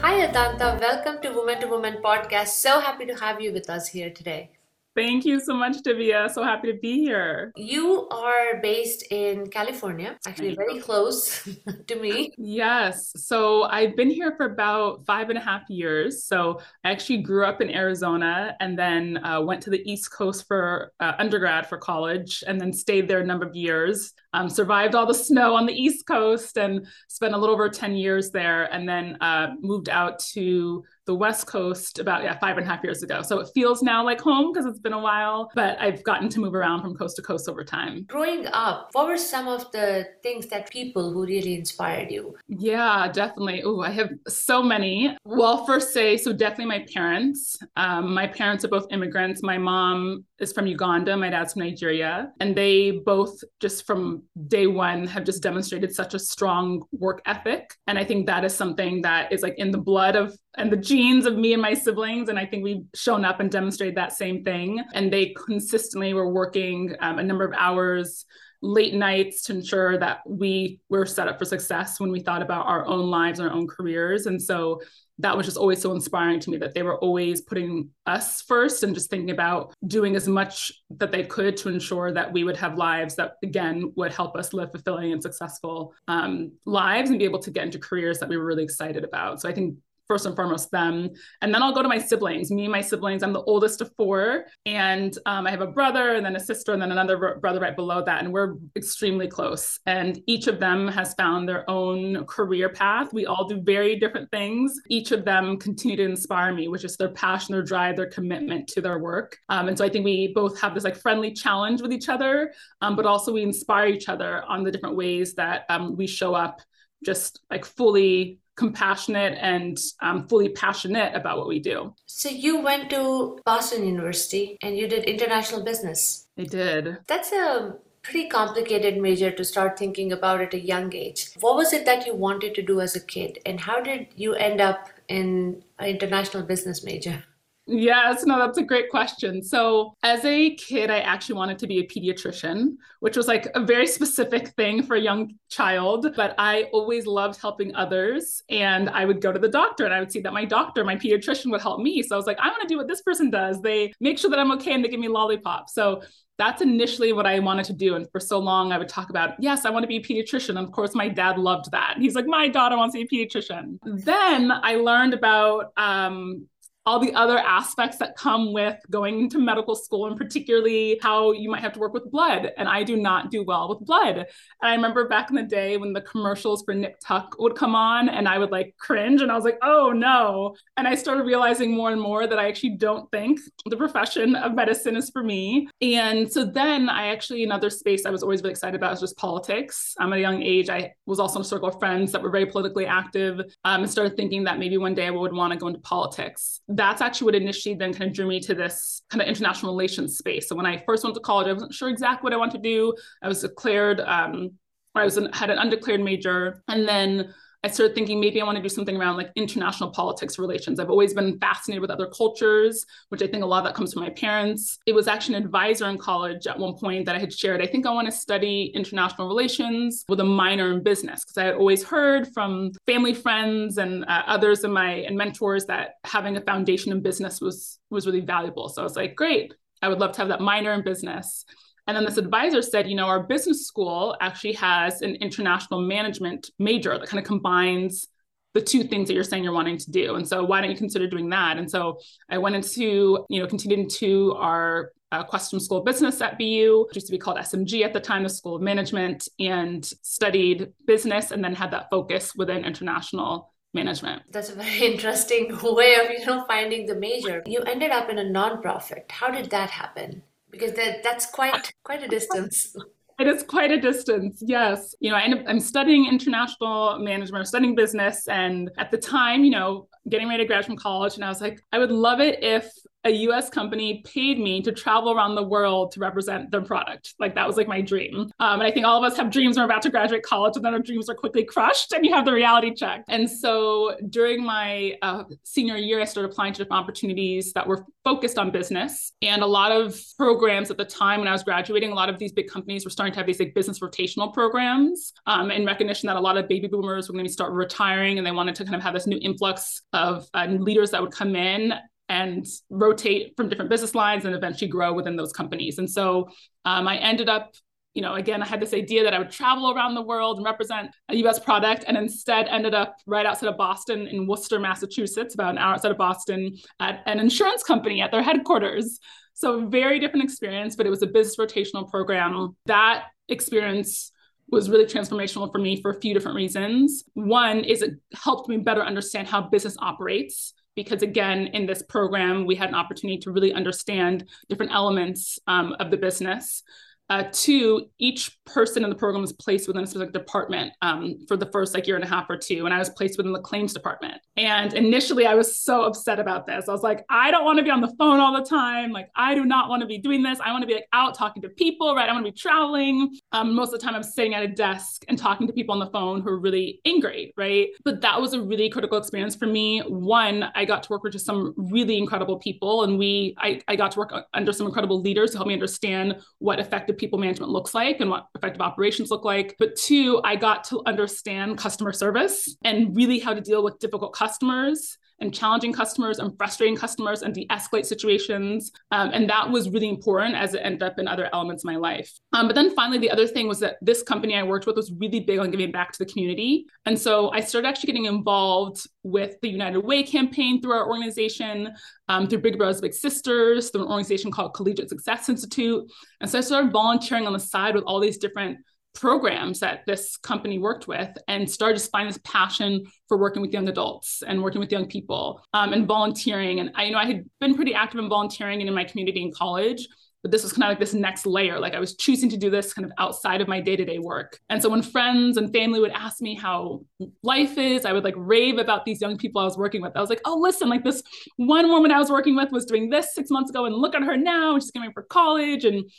Hi, 0.00 0.26
Adanta. 0.26 0.80
Welcome 0.80 1.20
to 1.22 1.30
Woman 1.30 1.60
to 1.60 1.66
Woman 1.66 1.98
podcast. 2.04 2.48
So 2.48 2.80
happy 2.80 3.06
to 3.06 3.14
have 3.14 3.40
you 3.40 3.52
with 3.52 3.68
us 3.68 3.88
here 3.88 4.10
today. 4.10 4.50
Thank 4.96 5.24
you 5.24 5.40
so 5.40 5.54
much, 5.54 5.78
Divya. 5.82 6.30
So 6.30 6.44
happy 6.44 6.72
to 6.72 6.78
be 6.78 7.00
here. 7.00 7.52
You 7.56 8.08
are 8.10 8.60
based 8.62 9.10
in 9.10 9.48
California, 9.50 10.16
actually 10.24 10.54
very 10.54 10.78
close 10.78 11.48
to 11.88 11.96
me. 11.96 12.32
Yes. 12.38 13.12
So 13.16 13.64
I've 13.64 13.96
been 13.96 14.10
here 14.10 14.34
for 14.36 14.46
about 14.46 15.04
five 15.04 15.30
and 15.30 15.38
a 15.38 15.40
half 15.40 15.68
years. 15.68 16.24
So 16.24 16.60
I 16.84 16.92
actually 16.92 17.22
grew 17.22 17.44
up 17.44 17.60
in 17.60 17.70
Arizona 17.70 18.54
and 18.60 18.78
then 18.78 19.18
uh, 19.24 19.40
went 19.40 19.62
to 19.62 19.70
the 19.70 19.82
East 19.90 20.12
Coast 20.12 20.46
for 20.46 20.92
uh, 21.00 21.14
undergrad 21.18 21.66
for 21.66 21.76
college 21.76 22.44
and 22.46 22.60
then 22.60 22.72
stayed 22.72 23.08
there 23.08 23.20
a 23.20 23.26
number 23.26 23.46
of 23.46 23.56
years. 23.56 24.12
Um, 24.32 24.48
survived 24.48 24.94
all 24.94 25.06
the 25.06 25.14
snow 25.14 25.56
on 25.56 25.66
the 25.66 25.72
East 25.72 26.06
Coast 26.06 26.56
and 26.56 26.86
spent 27.08 27.34
a 27.34 27.38
little 27.38 27.54
over 27.54 27.68
10 27.68 27.96
years 27.96 28.30
there 28.30 28.72
and 28.72 28.88
then 28.88 29.16
uh, 29.20 29.54
moved 29.60 29.88
out 29.88 30.20
to 30.34 30.84
the 31.06 31.14
West 31.14 31.46
Coast 31.46 31.98
about 31.98 32.22
yeah 32.22 32.38
five 32.38 32.56
and 32.56 32.66
a 32.66 32.68
half 32.68 32.82
years 32.82 33.02
ago. 33.02 33.22
So 33.22 33.40
it 33.40 33.48
feels 33.54 33.82
now 33.82 34.04
like 34.04 34.20
home 34.20 34.52
because 34.52 34.66
it's 34.66 34.78
been 34.78 34.92
a 34.92 34.98
while, 34.98 35.50
but 35.54 35.78
I've 35.80 36.02
gotten 36.04 36.28
to 36.30 36.40
move 36.40 36.54
around 36.54 36.82
from 36.82 36.94
coast 36.94 37.16
to 37.16 37.22
coast 37.22 37.48
over 37.48 37.64
time. 37.64 38.04
Growing 38.08 38.46
up, 38.48 38.90
what 38.92 39.06
were 39.06 39.18
some 39.18 39.48
of 39.48 39.70
the 39.72 40.06
things 40.22 40.46
that 40.48 40.70
people 40.70 41.12
who 41.12 41.24
really 41.24 41.54
inspired 41.54 42.10
you? 42.10 42.36
Yeah, 42.48 43.10
definitely. 43.12 43.62
Oh, 43.62 43.80
I 43.80 43.90
have 43.90 44.10
so 44.28 44.62
many. 44.62 45.16
Well, 45.24 45.64
first 45.66 45.92
say 45.92 46.16
so 46.16 46.32
definitely 46.32 46.66
my 46.66 46.86
parents. 46.92 47.58
Um, 47.76 48.14
my 48.14 48.26
parents 48.26 48.64
are 48.64 48.68
both 48.68 48.86
immigrants. 48.90 49.42
My 49.42 49.58
mom 49.58 50.24
is 50.40 50.52
from 50.52 50.66
Uganda. 50.66 51.16
My 51.16 51.30
dad's 51.30 51.52
from 51.52 51.62
Nigeria, 51.62 52.32
and 52.40 52.56
they 52.56 52.90
both 52.90 53.38
just 53.60 53.86
from 53.86 54.22
day 54.48 54.66
one 54.66 55.06
have 55.06 55.24
just 55.24 55.42
demonstrated 55.42 55.94
such 55.94 56.14
a 56.14 56.18
strong 56.18 56.82
work 56.92 57.22
ethic. 57.26 57.74
And 57.86 57.98
I 57.98 58.04
think 58.04 58.26
that 58.26 58.44
is 58.44 58.54
something 58.54 59.02
that 59.02 59.32
is 59.32 59.42
like 59.42 59.54
in 59.58 59.70
the 59.70 59.78
blood 59.78 60.16
of 60.16 60.36
and 60.56 60.70
the 60.70 60.76
genes 60.76 61.26
of 61.26 61.36
me 61.36 61.52
and 61.52 61.62
my 61.62 61.74
siblings. 61.74 62.28
And 62.28 62.38
I 62.38 62.46
think 62.46 62.64
we've 62.64 62.84
shown 62.94 63.24
up 63.24 63.40
and 63.40 63.50
demonstrated 63.50 63.96
that 63.96 64.12
same 64.12 64.44
thing. 64.44 64.82
And 64.94 65.12
they 65.12 65.34
consistently 65.46 66.14
were 66.14 66.30
working 66.30 66.94
um, 67.00 67.18
a 67.18 67.22
number 67.22 67.44
of 67.44 67.54
hours 67.56 68.24
late 68.64 68.94
nights 68.94 69.42
to 69.42 69.52
ensure 69.52 69.98
that 69.98 70.20
we 70.26 70.80
were 70.88 71.04
set 71.04 71.28
up 71.28 71.38
for 71.38 71.44
success 71.44 72.00
when 72.00 72.10
we 72.10 72.20
thought 72.20 72.42
about 72.42 72.66
our 72.66 72.86
own 72.86 73.10
lives 73.10 73.38
and 73.38 73.48
our 73.48 73.54
own 73.54 73.68
careers. 73.68 74.26
And 74.26 74.40
so 74.40 74.80
that 75.18 75.36
was 75.36 75.46
just 75.46 75.58
always 75.58 75.80
so 75.80 75.92
inspiring 75.92 76.40
to 76.40 76.50
me 76.50 76.56
that 76.56 76.74
they 76.74 76.82
were 76.82 76.98
always 76.98 77.42
putting 77.42 77.90
us 78.06 78.42
first 78.42 78.82
and 78.82 78.94
just 78.94 79.10
thinking 79.10 79.30
about 79.30 79.72
doing 79.86 80.16
as 80.16 80.26
much 80.26 80.72
that 80.96 81.12
they 81.12 81.22
could 81.22 81.56
to 81.58 81.68
ensure 81.68 82.10
that 82.10 82.32
we 82.32 82.42
would 82.42 82.56
have 82.56 82.76
lives 82.76 83.14
that 83.14 83.34
again 83.44 83.92
would 83.96 84.12
help 84.12 84.34
us 84.34 84.52
live 84.52 84.72
fulfilling 84.72 85.12
and 85.12 85.22
successful 85.22 85.94
um, 86.08 86.50
lives 86.64 87.10
and 87.10 87.18
be 87.18 87.24
able 87.24 87.38
to 87.38 87.50
get 87.50 87.64
into 87.64 87.78
careers 87.78 88.18
that 88.18 88.28
we 88.28 88.36
were 88.36 88.44
really 88.44 88.64
excited 88.64 89.04
about 89.04 89.40
so 89.40 89.48
i 89.48 89.52
think 89.52 89.76
first 90.08 90.26
and 90.26 90.36
foremost 90.36 90.70
them. 90.70 91.10
And 91.42 91.54
then 91.54 91.62
I'll 91.62 91.72
go 91.72 91.82
to 91.82 91.88
my 91.88 91.98
siblings, 91.98 92.50
me 92.50 92.64
and 92.64 92.72
my 92.72 92.80
siblings. 92.80 93.22
I'm 93.22 93.32
the 93.32 93.42
oldest 93.42 93.80
of 93.80 93.90
four. 93.96 94.44
And 94.66 95.16
um, 95.26 95.46
I 95.46 95.50
have 95.50 95.60
a 95.60 95.66
brother 95.66 96.14
and 96.14 96.24
then 96.24 96.36
a 96.36 96.40
sister 96.40 96.72
and 96.72 96.82
then 96.82 96.92
another 96.92 97.38
brother 97.40 97.60
right 97.60 97.76
below 97.76 98.04
that. 98.04 98.22
And 98.22 98.32
we're 98.32 98.56
extremely 98.76 99.28
close. 99.28 99.80
And 99.86 100.20
each 100.26 100.46
of 100.46 100.60
them 100.60 100.88
has 100.88 101.14
found 101.14 101.48
their 101.48 101.68
own 101.68 102.24
career 102.26 102.68
path. 102.68 103.12
We 103.12 103.26
all 103.26 103.46
do 103.46 103.60
very 103.60 103.98
different 103.98 104.30
things. 104.30 104.74
Each 104.88 105.12
of 105.12 105.24
them 105.24 105.58
continue 105.58 105.96
to 105.96 106.04
inspire 106.04 106.52
me, 106.52 106.68
which 106.68 106.84
is 106.84 106.96
their 106.96 107.10
passion, 107.10 107.54
their 107.54 107.62
drive, 107.62 107.96
their 107.96 108.10
commitment 108.10 108.68
to 108.68 108.80
their 108.80 108.98
work. 108.98 109.38
Um, 109.48 109.68
and 109.68 109.78
so 109.78 109.84
I 109.84 109.88
think 109.88 110.04
we 110.04 110.32
both 110.34 110.60
have 110.60 110.74
this 110.74 110.84
like 110.84 110.96
friendly 110.96 111.32
challenge 111.32 111.80
with 111.80 111.92
each 111.92 112.08
other, 112.08 112.52
um, 112.80 112.96
but 112.96 113.06
also 113.06 113.32
we 113.32 113.42
inspire 113.42 113.88
each 113.88 114.08
other 114.08 114.44
on 114.44 114.64
the 114.64 114.70
different 114.70 114.96
ways 114.96 115.34
that 115.34 115.64
um, 115.68 115.96
we 115.96 116.06
show 116.06 116.34
up 116.34 116.60
just 117.04 117.40
like 117.50 117.64
fully 117.64 118.38
compassionate 118.56 119.36
and 119.40 119.78
um, 120.00 120.28
fully 120.28 120.48
passionate 120.50 121.14
about 121.14 121.38
what 121.38 121.48
we 121.48 121.58
do. 121.58 121.94
So 122.06 122.28
you 122.28 122.60
went 122.60 122.90
to 122.90 123.38
Boston 123.44 123.86
University 123.86 124.56
and 124.62 124.76
you 124.76 124.88
did 124.88 125.04
international 125.04 125.64
business. 125.64 126.26
I 126.38 126.44
did. 126.44 126.98
That's 127.06 127.32
a 127.32 127.76
pretty 128.02 128.28
complicated 128.28 129.00
major 129.00 129.30
to 129.30 129.44
start 129.44 129.78
thinking 129.78 130.12
about 130.12 130.40
at 130.40 130.54
a 130.54 130.60
young 130.60 130.94
age. 130.94 131.30
What 131.40 131.56
was 131.56 131.72
it 131.72 131.86
that 131.86 132.06
you 132.06 132.14
wanted 132.14 132.54
to 132.54 132.62
do 132.62 132.80
as 132.80 132.94
a 132.94 133.00
kid 133.00 133.38
and 133.46 133.60
how 133.60 133.80
did 133.80 134.08
you 134.14 134.34
end 134.34 134.60
up 134.60 134.88
in 135.08 135.62
an 135.78 135.86
international 135.88 136.42
business 136.42 136.84
major? 136.84 137.24
Yes, 137.66 138.26
no, 138.26 138.38
that's 138.38 138.58
a 138.58 138.62
great 138.62 138.90
question. 138.90 139.42
So, 139.42 139.94
as 140.02 140.22
a 140.26 140.54
kid, 140.56 140.90
I 140.90 140.98
actually 140.98 141.36
wanted 141.36 141.58
to 141.60 141.66
be 141.66 141.78
a 141.78 141.86
pediatrician, 141.86 142.76
which 143.00 143.16
was 143.16 143.26
like 143.26 143.48
a 143.54 143.60
very 143.60 143.86
specific 143.86 144.48
thing 144.48 144.82
for 144.82 144.96
a 144.96 145.00
young 145.00 145.32
child. 145.48 146.08
But 146.14 146.34
I 146.36 146.64
always 146.74 147.06
loved 147.06 147.40
helping 147.40 147.74
others. 147.74 148.42
And 148.50 148.90
I 148.90 149.06
would 149.06 149.22
go 149.22 149.32
to 149.32 149.38
the 149.38 149.48
doctor 149.48 149.86
and 149.86 149.94
I 149.94 150.00
would 150.00 150.12
see 150.12 150.20
that 150.20 150.34
my 150.34 150.44
doctor, 150.44 150.84
my 150.84 150.96
pediatrician, 150.96 151.50
would 151.52 151.62
help 151.62 151.80
me. 151.80 152.02
So, 152.02 152.14
I 152.14 152.18
was 152.18 152.26
like, 152.26 152.38
I 152.38 152.48
want 152.48 152.60
to 152.62 152.68
do 152.68 152.76
what 152.76 152.86
this 152.86 153.00
person 153.00 153.30
does. 153.30 153.62
They 153.62 153.94
make 153.98 154.18
sure 154.18 154.28
that 154.28 154.38
I'm 154.38 154.52
okay 154.52 154.74
and 154.74 154.84
they 154.84 154.88
give 154.88 155.00
me 155.00 155.08
lollipops. 155.08 155.72
So, 155.72 156.02
that's 156.36 156.62
initially 156.62 157.12
what 157.12 157.26
I 157.26 157.38
wanted 157.38 157.64
to 157.66 157.72
do. 157.72 157.94
And 157.94 158.10
for 158.10 158.18
so 158.18 158.40
long, 158.40 158.72
I 158.72 158.78
would 158.78 158.88
talk 158.88 159.08
about, 159.08 159.34
yes, 159.38 159.64
I 159.64 159.70
want 159.70 159.84
to 159.84 159.86
be 159.86 159.98
a 159.98 160.02
pediatrician. 160.02 160.50
And 160.50 160.58
of 160.58 160.72
course, 160.72 160.94
my 160.94 161.08
dad 161.08 161.38
loved 161.38 161.70
that. 161.70 161.96
He's 161.98 162.16
like, 162.16 162.26
my 162.26 162.48
daughter 162.48 162.76
wants 162.76 162.94
to 162.94 163.06
be 163.06 163.22
a 163.22 163.26
pediatrician. 163.26 163.78
Then 163.84 164.50
I 164.50 164.74
learned 164.74 165.14
about 165.14 165.72
um, 165.76 166.48
all 166.86 166.98
the 166.98 167.14
other 167.14 167.38
aspects 167.38 167.98
that 167.98 168.16
come 168.16 168.52
with 168.52 168.78
going 168.90 169.28
to 169.30 169.38
medical 169.38 169.74
school 169.74 170.06
and 170.06 170.16
particularly 170.16 170.98
how 171.02 171.32
you 171.32 171.50
might 171.50 171.62
have 171.62 171.72
to 171.72 171.78
work 171.78 171.94
with 171.94 172.10
blood. 172.10 172.52
And 172.56 172.68
i 172.68 172.82
do 172.82 172.96
not 172.96 173.30
do 173.30 173.42
well 173.42 173.68
with 173.68 173.80
blood. 173.86 174.16
And 174.16 174.26
i 174.62 174.74
remember 174.74 175.08
back 175.08 175.30
in 175.30 175.36
the 175.36 175.42
day 175.42 175.76
when 175.76 175.92
the 175.92 176.00
commercials 176.00 176.62
for 176.64 176.74
nip 176.74 176.96
tuck 177.00 177.36
would 177.38 177.54
come 177.54 177.74
on 177.74 178.08
and 178.08 178.28
i 178.28 178.38
would 178.38 178.50
like 178.50 178.74
cringe 178.78 179.22
and 179.22 179.30
i 179.30 179.34
was 179.34 179.44
like 179.44 179.58
oh 179.62 179.92
no. 179.92 180.56
And 180.76 180.86
i 180.86 180.94
started 180.94 181.24
realizing 181.24 181.74
more 181.74 181.90
and 181.90 182.00
more 182.00 182.26
that 182.26 182.38
i 182.38 182.48
actually 182.48 182.76
don't 182.76 183.10
think 183.10 183.40
the 183.66 183.76
profession 183.76 184.36
of 184.36 184.54
medicine 184.54 184.96
is 184.96 185.10
for 185.10 185.22
me. 185.22 185.68
And 185.80 186.30
so 186.30 186.44
then 186.44 186.88
i 186.88 187.08
actually 187.08 187.44
another 187.44 187.70
space 187.70 188.06
i 188.06 188.10
was 188.10 188.22
always 188.22 188.42
really 188.42 188.52
excited 188.52 188.76
about 188.76 188.90
was 188.90 189.00
just 189.00 189.16
politics. 189.16 189.94
Um, 189.98 190.12
at 190.12 190.18
a 190.18 190.22
young 190.22 190.42
age. 190.42 190.68
I 190.70 190.92
was 191.06 191.18
also 191.18 191.38
in 191.38 191.42
a 191.42 191.44
circle 191.44 191.68
of 191.68 191.78
friends 191.78 192.12
that 192.12 192.22
were 192.22 192.30
very 192.30 192.46
politically 192.46 192.86
active 192.86 193.40
um, 193.64 193.82
and 193.82 193.90
started 193.90 194.16
thinking 194.16 194.44
that 194.44 194.58
maybe 194.58 194.76
one 194.78 194.94
day 194.94 195.06
i 195.06 195.10
would 195.10 195.32
want 195.32 195.52
to 195.52 195.58
go 195.58 195.66
into 195.66 195.80
politics 195.80 196.60
that's 196.76 197.00
actually 197.00 197.26
what 197.26 197.34
initially 197.34 197.74
then 197.74 197.92
kind 197.92 198.10
of 198.10 198.14
drew 198.14 198.26
me 198.26 198.40
to 198.40 198.54
this 198.54 199.02
kind 199.10 199.22
of 199.22 199.28
international 199.28 199.72
relations 199.72 200.18
space. 200.18 200.48
So 200.48 200.56
when 200.56 200.66
I 200.66 200.82
first 200.86 201.04
went 201.04 201.14
to 201.14 201.20
college, 201.20 201.46
I 201.48 201.52
wasn't 201.52 201.74
sure 201.74 201.88
exactly 201.88 202.26
what 202.26 202.32
I 202.32 202.36
wanted 202.36 202.62
to 202.62 202.68
do. 202.68 202.94
I 203.22 203.28
was 203.28 203.40
declared, 203.40 204.00
um, 204.00 204.52
I 204.94 205.04
was 205.04 205.16
had 205.32 205.50
an 205.50 205.58
undeclared 205.58 206.00
major, 206.00 206.62
and 206.68 206.86
then 206.86 207.34
I 207.64 207.68
started 207.68 207.94
thinking 207.94 208.20
maybe 208.20 208.42
I 208.42 208.44
want 208.44 208.56
to 208.56 208.62
do 208.62 208.68
something 208.68 208.94
around 208.94 209.16
like 209.16 209.30
international 209.36 209.90
politics 209.90 210.38
relations. 210.38 210.78
I've 210.78 210.90
always 210.90 211.14
been 211.14 211.38
fascinated 211.38 211.80
with 211.80 211.90
other 211.90 212.06
cultures, 212.06 212.84
which 213.08 213.22
I 213.22 213.26
think 213.26 213.42
a 213.42 213.46
lot 213.46 213.60
of 213.60 213.64
that 213.64 213.74
comes 213.74 213.94
from 213.94 214.02
my 214.02 214.10
parents. 214.10 214.78
It 214.84 214.94
was 214.94 215.08
actually 215.08 215.36
an 215.36 215.44
advisor 215.44 215.88
in 215.88 215.96
college 215.96 216.46
at 216.46 216.58
one 216.58 216.74
point 216.74 217.06
that 217.06 217.16
I 217.16 217.18
had 217.18 217.32
shared. 217.32 217.62
I 217.62 217.66
think 217.66 217.86
I 217.86 217.90
want 217.90 218.06
to 218.06 218.12
study 218.12 218.70
international 218.74 219.28
relations 219.28 220.04
with 220.10 220.20
a 220.20 220.24
minor 220.24 220.72
in 220.72 220.82
business 220.82 221.24
because 221.24 221.38
I 221.38 221.44
had 221.44 221.54
always 221.54 221.82
heard 221.82 222.28
from 222.34 222.72
family 222.86 223.14
friends 223.14 223.78
and 223.78 224.04
uh, 224.04 224.24
others 224.26 224.62
in 224.62 224.70
my 224.70 224.96
and 224.96 225.16
mentors 225.16 225.64
that 225.64 225.94
having 226.04 226.36
a 226.36 226.42
foundation 226.42 226.92
in 226.92 227.00
business 227.00 227.40
was 227.40 227.78
was 227.88 228.04
really 228.04 228.20
valuable. 228.20 228.68
So 228.68 228.82
I 228.82 228.84
was 228.84 228.94
like, 228.94 229.16
great, 229.16 229.54
I 229.80 229.88
would 229.88 230.00
love 230.00 230.12
to 230.12 230.18
have 230.18 230.28
that 230.28 230.42
minor 230.42 230.74
in 230.74 230.82
business. 230.82 231.46
And 231.86 231.96
then 231.96 232.04
this 232.04 232.16
advisor 232.16 232.62
said, 232.62 232.88
you 232.88 232.96
know, 232.96 233.06
our 233.06 233.22
business 233.22 233.66
school 233.66 234.16
actually 234.20 234.54
has 234.54 235.02
an 235.02 235.16
international 235.16 235.80
management 235.80 236.50
major 236.58 236.98
that 236.98 237.08
kind 237.08 237.18
of 237.18 237.26
combines 237.26 238.08
the 238.54 238.60
two 238.60 238.84
things 238.84 239.08
that 239.08 239.14
you're 239.14 239.24
saying 239.24 239.44
you're 239.44 239.52
wanting 239.52 239.76
to 239.78 239.90
do. 239.90 240.14
And 240.14 240.26
so 240.26 240.44
why 240.44 240.60
don't 240.60 240.70
you 240.70 240.76
consider 240.76 241.08
doing 241.08 241.28
that? 241.30 241.58
And 241.58 241.70
so 241.70 241.98
I 242.30 242.38
went 242.38 242.56
into, 242.56 243.26
you 243.28 243.40
know, 243.40 243.46
continued 243.46 243.80
into 243.80 244.34
our 244.36 244.92
uh, 245.12 245.24
Questrom 245.24 245.60
School 245.60 245.78
of 245.78 245.84
Business 245.84 246.20
at 246.20 246.38
BU, 246.38 246.86
which 246.86 246.96
used 246.96 247.06
to 247.06 247.12
be 247.12 247.18
called 247.18 247.36
SMG 247.36 247.84
at 247.84 247.92
the 247.92 248.00
time, 248.00 248.22
the 248.22 248.28
School 248.28 248.56
of 248.56 248.62
Management, 248.62 249.28
and 249.38 249.84
studied 249.84 250.72
business 250.86 251.32
and 251.32 251.44
then 251.44 251.54
had 251.54 251.70
that 251.72 251.90
focus 251.90 252.34
within 252.34 252.64
international 252.64 253.52
management. 253.74 254.22
That's 254.30 254.50
a 254.50 254.54
very 254.54 254.78
interesting 254.92 255.48
way 255.62 255.96
of 255.96 256.10
you 256.10 256.24
know 256.24 256.44
finding 256.46 256.86
the 256.86 256.94
major. 256.94 257.42
You 257.46 257.60
ended 257.60 257.90
up 257.90 258.08
in 258.08 258.18
a 258.18 258.24
nonprofit. 258.24 259.10
How 259.10 259.30
did 259.30 259.50
that 259.50 259.70
happen? 259.70 260.22
Because 260.54 260.72
that, 260.72 261.02
that's 261.02 261.26
quite 261.26 261.72
quite 261.82 262.02
a 262.02 262.08
distance. 262.08 262.74
It 263.16 263.28
is 263.28 263.44
quite 263.44 263.70
a 263.70 263.80
distance, 263.80 264.42
yes. 264.44 264.92
You 264.98 265.12
know, 265.12 265.16
I 265.16 265.32
I'm 265.46 265.60
studying 265.60 266.06
international 266.06 266.98
management, 266.98 267.42
I'm 267.42 267.44
studying 267.44 267.76
business, 267.76 268.26
and 268.26 268.72
at 268.76 268.90
the 268.90 268.98
time, 268.98 269.44
you 269.44 269.52
know, 269.52 269.86
getting 270.08 270.28
ready 270.28 270.42
to 270.42 270.48
graduate 270.48 270.66
from 270.66 270.76
college, 270.76 271.14
and 271.14 271.24
I 271.24 271.28
was 271.28 271.40
like, 271.40 271.60
I 271.72 271.78
would 271.78 271.92
love 271.92 272.20
it 272.20 272.42
if 272.42 272.68
a 273.04 273.10
US 273.10 273.50
company 273.50 274.02
paid 274.04 274.38
me 274.38 274.62
to 274.62 274.72
travel 274.72 275.12
around 275.12 275.34
the 275.34 275.42
world 275.42 275.92
to 275.92 276.00
represent 276.00 276.50
their 276.50 276.62
product. 276.62 277.14
Like 277.18 277.34
that 277.34 277.46
was 277.46 277.56
like 277.56 277.68
my 277.68 277.80
dream. 277.80 278.30
Um, 278.40 278.60
and 278.60 278.62
I 278.62 278.70
think 278.70 278.86
all 278.86 279.02
of 279.02 279.10
us 279.10 279.16
have 279.18 279.30
dreams 279.30 279.56
we're 279.56 279.64
about 279.64 279.82
to 279.82 279.90
graduate 279.90 280.22
college, 280.22 280.56
and 280.56 280.64
then 280.64 280.74
our 280.74 280.80
dreams 280.80 281.08
are 281.08 281.14
quickly 281.14 281.44
crushed 281.44 281.92
and 281.92 282.04
you 282.04 282.12
have 282.14 282.24
the 282.24 282.32
reality 282.32 282.74
check. 282.74 283.04
And 283.08 283.30
so 283.30 283.96
during 284.08 284.42
my 284.42 284.96
uh, 285.02 285.24
senior 285.42 285.76
year, 285.76 286.00
I 286.00 286.04
started 286.04 286.32
applying 286.32 286.54
to 286.54 286.58
different 286.58 286.82
opportunities 286.82 287.52
that 287.52 287.66
were 287.66 287.84
focused 288.04 288.38
on 288.38 288.50
business. 288.50 289.12
And 289.22 289.42
a 289.42 289.46
lot 289.46 289.72
of 289.72 290.00
programs 290.18 290.70
at 290.70 290.76
the 290.76 290.84
time 290.84 291.20
when 291.20 291.28
I 291.28 291.32
was 291.32 291.42
graduating, 291.42 291.92
a 291.92 291.94
lot 291.94 292.08
of 292.08 292.18
these 292.18 292.32
big 292.32 292.48
companies 292.48 292.84
were 292.84 292.90
starting 292.90 293.12
to 293.12 293.18
have 293.18 293.26
these 293.26 293.40
like 293.40 293.54
business 293.54 293.80
rotational 293.80 294.32
programs 294.32 295.12
um, 295.26 295.50
in 295.50 295.64
recognition 295.64 296.06
that 296.06 296.16
a 296.16 296.20
lot 296.20 296.36
of 296.36 296.48
baby 296.48 296.68
boomers 296.68 297.08
were 297.08 297.14
going 297.14 297.26
to 297.26 297.32
start 297.32 297.52
retiring 297.52 298.18
and 298.18 298.26
they 298.26 298.32
wanted 298.32 298.54
to 298.56 298.64
kind 298.64 298.76
of 298.76 298.82
have 298.82 298.94
this 298.94 299.06
new 299.06 299.18
influx 299.22 299.82
of 299.92 300.28
uh, 300.34 300.46
leaders 300.46 300.90
that 300.90 301.00
would 301.00 301.12
come 301.12 301.36
in 301.36 301.74
and 302.08 302.46
rotate 302.70 303.34
from 303.36 303.48
different 303.48 303.70
business 303.70 303.94
lines 303.94 304.24
and 304.24 304.34
eventually 304.34 304.68
grow 304.68 304.92
within 304.92 305.16
those 305.16 305.32
companies. 305.32 305.78
And 305.78 305.90
so 305.90 306.28
um, 306.64 306.86
I 306.86 306.96
ended 306.98 307.28
up, 307.28 307.54
you 307.94 308.02
know, 308.02 308.14
again, 308.14 308.42
I 308.42 308.46
had 308.46 308.60
this 308.60 308.74
idea 308.74 309.04
that 309.04 309.14
I 309.14 309.18
would 309.18 309.30
travel 309.30 309.70
around 309.70 309.94
the 309.94 310.02
world 310.02 310.36
and 310.36 310.44
represent 310.44 310.90
a 311.08 311.16
US 311.26 311.38
product, 311.38 311.84
and 311.86 311.96
instead 311.96 312.48
ended 312.48 312.74
up 312.74 312.96
right 313.06 313.24
outside 313.24 313.48
of 313.48 313.56
Boston 313.56 314.06
in 314.08 314.26
Worcester, 314.26 314.58
Massachusetts, 314.58 315.34
about 315.34 315.52
an 315.52 315.58
hour 315.58 315.74
outside 315.74 315.92
of 315.92 315.98
Boston 315.98 316.56
at 316.80 317.02
an 317.06 317.20
insurance 317.20 317.62
company 317.62 318.00
at 318.00 318.10
their 318.10 318.22
headquarters. 318.22 318.98
So, 319.34 319.66
very 319.66 319.98
different 319.98 320.24
experience, 320.24 320.76
but 320.76 320.86
it 320.86 320.90
was 320.90 321.02
a 321.02 321.06
business 321.06 321.36
rotational 321.36 321.88
program. 321.88 322.56
That 322.66 323.04
experience 323.28 324.12
was 324.48 324.68
really 324.68 324.86
transformational 324.86 325.50
for 325.50 325.58
me 325.58 325.80
for 325.80 325.90
a 325.90 326.00
few 326.00 326.14
different 326.14 326.36
reasons. 326.36 327.04
One 327.14 327.60
is 327.60 327.82
it 327.82 327.94
helped 328.12 328.48
me 328.48 328.58
better 328.58 328.82
understand 328.82 329.28
how 329.28 329.42
business 329.42 329.76
operates 329.78 330.52
because 330.74 331.02
again 331.02 331.48
in 331.48 331.66
this 331.66 331.82
program 331.82 332.46
we 332.46 332.54
had 332.54 332.68
an 332.68 332.74
opportunity 332.74 333.18
to 333.18 333.30
really 333.30 333.52
understand 333.52 334.28
different 334.48 334.72
elements 334.72 335.38
um, 335.46 335.74
of 335.80 335.90
the 335.90 335.96
business 335.96 336.62
uh, 337.10 337.24
two, 337.32 337.86
each 337.98 338.38
person 338.46 338.82
in 338.82 338.88
the 338.88 338.96
program 338.96 339.20
was 339.20 339.32
placed 339.34 339.68
within 339.68 339.84
a 339.84 339.86
specific 339.86 340.14
department 340.14 340.72
um, 340.80 341.16
for 341.28 341.36
the 341.36 341.46
first 341.46 341.74
like 341.74 341.86
year 341.86 341.96
and 341.96 342.04
a 342.04 342.08
half 342.08 342.30
or 342.30 342.36
two, 342.36 342.64
and 342.64 342.72
I 342.72 342.78
was 342.78 342.88
placed 342.90 343.18
within 343.18 343.32
the 343.32 343.40
claims 343.40 343.74
department. 343.74 344.14
And 344.38 344.72
initially, 344.72 345.26
I 345.26 345.34
was 345.34 345.60
so 345.60 345.82
upset 345.82 346.18
about 346.18 346.46
this. 346.46 346.66
I 346.66 346.72
was 346.72 346.82
like, 346.82 347.04
I 347.10 347.30
don't 347.30 347.44
want 347.44 347.58
to 347.58 347.62
be 347.62 347.70
on 347.70 347.82
the 347.82 347.94
phone 347.98 348.20
all 348.20 348.32
the 348.32 348.48
time. 348.48 348.90
Like, 348.90 349.10
I 349.14 349.34
do 349.34 349.44
not 349.44 349.68
want 349.68 349.82
to 349.82 349.86
be 349.86 349.98
doing 349.98 350.22
this. 350.22 350.40
I 350.42 350.50
want 350.52 350.62
to 350.62 350.66
be 350.66 350.74
like 350.74 350.88
out 350.94 351.14
talking 351.14 351.42
to 351.42 351.50
people, 351.50 351.94
right? 351.94 352.08
I 352.08 352.12
want 352.12 352.24
to 352.24 352.32
be 352.32 352.38
traveling. 352.38 353.14
Um, 353.34 353.54
most 353.54 353.74
of 353.74 353.80
the 353.80 353.84
time, 353.84 353.94
I'm 353.94 354.02
sitting 354.02 354.32
at 354.34 354.42
a 354.42 354.48
desk 354.48 355.04
and 355.08 355.18
talking 355.18 355.46
to 355.46 355.52
people 355.52 355.72
on 355.72 355.80
the 355.80 355.90
phone 355.90 356.22
who 356.22 356.30
are 356.30 356.38
really 356.38 356.80
angry, 356.86 357.34
right? 357.36 357.68
But 357.84 358.00
that 358.00 358.20
was 358.20 358.32
a 358.32 358.40
really 358.40 358.70
critical 358.70 358.96
experience 358.96 359.36
for 359.36 359.46
me. 359.46 359.80
One, 359.80 360.44
I 360.54 360.64
got 360.64 360.84
to 360.84 360.88
work 360.90 361.02
with 361.02 361.12
just 361.12 361.26
some 361.26 361.52
really 361.56 361.98
incredible 361.98 362.38
people, 362.38 362.84
and 362.84 362.98
we, 362.98 363.34
I, 363.38 363.60
I 363.68 363.76
got 363.76 363.90
to 363.90 363.98
work 363.98 364.14
under 364.32 364.52
some 364.52 364.66
incredible 364.66 365.00
leaders 365.00 365.32
to 365.32 365.38
help 365.38 365.48
me 365.48 365.54
understand 365.54 366.22
what 366.38 366.60
effective 366.60 366.94
effective 366.94 366.98
people 366.98 367.18
management 367.18 367.50
looks 367.50 367.74
like 367.74 368.00
and 368.00 368.10
what 368.10 368.26
effective 368.34 368.60
operations 368.60 369.10
look 369.10 369.24
like. 369.24 369.56
But 369.58 369.76
two, 369.76 370.20
I 370.24 370.36
got 370.36 370.64
to 370.64 370.82
understand 370.86 371.58
customer 371.58 371.92
service 371.92 372.56
and 372.64 372.94
really 372.96 373.18
how 373.18 373.34
to 373.34 373.40
deal 373.40 373.62
with 373.62 373.78
difficult 373.78 374.12
customers 374.12 374.98
and 375.20 375.32
challenging 375.32 375.72
customers 375.72 376.18
and 376.18 376.36
frustrating 376.36 376.76
customers 376.76 377.22
and 377.22 377.34
de-escalate 377.34 377.86
situations. 377.86 378.72
Um, 378.90 379.10
and 379.12 379.28
that 379.30 379.48
was 379.48 379.70
really 379.70 379.88
important 379.88 380.34
as 380.34 380.54
it 380.54 380.60
ended 380.62 380.82
up 380.82 380.98
in 380.98 381.06
other 381.06 381.28
elements 381.32 381.62
of 381.62 381.66
my 381.66 381.76
life. 381.76 382.10
Um, 382.32 382.46
but 382.48 382.54
then 382.54 382.74
finally, 382.74 382.98
the 382.98 383.10
other 383.10 383.26
thing 383.26 383.46
was 383.46 383.60
that 383.60 383.76
this 383.80 384.02
company 384.02 384.34
I 384.34 384.42
worked 384.42 384.66
with 384.66 384.76
was 384.76 384.92
really 384.98 385.20
big 385.20 385.38
on 385.38 385.50
giving 385.50 385.70
back 385.70 385.92
to 385.92 385.98
the 385.98 386.10
community. 386.10 386.66
And 386.86 386.98
so 386.98 387.30
I 387.30 387.40
started 387.40 387.68
actually 387.68 387.88
getting 387.88 388.06
involved 388.06 388.86
with 389.02 389.36
the 389.40 389.48
United 389.48 389.80
Way 389.80 390.02
campaign 390.02 390.60
through 390.60 390.72
our 390.72 390.88
organization, 390.88 391.72
um, 392.08 392.26
through 392.26 392.40
Big 392.40 392.58
Brothers 392.58 392.80
Big 392.80 392.94
Sisters, 392.94 393.70
through 393.70 393.82
an 393.82 393.88
organization 393.88 394.30
called 394.30 394.54
Collegiate 394.54 394.88
Success 394.88 395.28
Institute. 395.28 395.90
And 396.20 396.28
so 396.28 396.38
I 396.38 396.40
started 396.40 396.72
volunteering 396.72 397.26
on 397.26 397.32
the 397.32 397.40
side 397.40 397.74
with 397.74 397.84
all 397.84 398.00
these 398.00 398.18
different 398.18 398.58
programs 398.94 399.60
that 399.60 399.84
this 399.86 400.16
company 400.16 400.58
worked 400.58 400.86
with 400.88 401.10
and 401.28 401.50
started 401.50 401.78
to 401.80 401.90
find 401.90 402.08
this 402.08 402.18
passion 402.24 402.84
for 403.08 403.18
working 403.18 403.42
with 403.42 403.52
young 403.52 403.68
adults 403.68 404.22
and 404.26 404.42
working 404.42 404.60
with 404.60 404.72
young 404.72 404.86
people 404.86 405.42
um, 405.52 405.72
and 405.72 405.86
volunteering. 405.86 406.60
And 406.60 406.70
I, 406.74 406.84
you 406.84 406.92
know, 406.92 406.98
I 406.98 407.06
had 407.06 407.24
been 407.40 407.54
pretty 407.54 407.74
active 407.74 407.98
in 408.00 408.08
volunteering 408.08 408.60
and 408.60 408.68
in 408.68 408.74
my 408.74 408.84
community 408.84 409.22
in 409.22 409.32
college, 409.32 409.88
but 410.22 410.30
this 410.30 410.42
was 410.42 410.52
kind 410.52 410.64
of 410.64 410.70
like 410.70 410.78
this 410.78 410.94
next 410.94 411.26
layer. 411.26 411.58
Like 411.58 411.74
I 411.74 411.80
was 411.80 411.96
choosing 411.96 412.30
to 412.30 412.36
do 412.36 412.48
this 412.50 412.72
kind 412.72 412.86
of 412.86 412.92
outside 412.98 413.40
of 413.40 413.48
my 413.48 413.60
day 413.60 413.76
to 413.76 413.84
day 413.84 413.98
work. 413.98 414.38
And 414.48 414.62
so 414.62 414.70
when 414.70 414.80
friends 414.80 415.36
and 415.36 415.52
family 415.52 415.80
would 415.80 415.90
ask 415.90 416.22
me 416.22 416.34
how 416.34 416.80
life 417.22 417.58
is, 417.58 417.84
I 417.84 417.92
would 417.92 418.04
like 418.04 418.14
rave 418.16 418.58
about 418.58 418.84
these 418.84 419.00
young 419.00 419.18
people 419.18 419.42
I 419.42 419.44
was 419.44 419.58
working 419.58 419.82
with. 419.82 419.96
I 419.96 420.00
was 420.00 420.08
like, 420.08 420.22
oh, 420.24 420.38
listen, 420.38 420.68
like 420.68 420.84
this 420.84 421.02
one 421.36 421.68
woman 421.68 421.90
I 421.90 421.98
was 421.98 422.10
working 422.10 422.36
with 422.36 422.52
was 422.52 422.64
doing 422.64 422.88
this 422.88 423.14
six 423.14 423.28
months 423.30 423.50
ago, 423.50 423.66
and 423.66 423.74
look 423.74 423.94
at 423.94 424.02
her 424.02 424.16
now. 424.16 424.58
She's 424.58 424.70
going 424.70 424.92
for 424.92 425.02
college. 425.02 425.64
And 425.64 425.90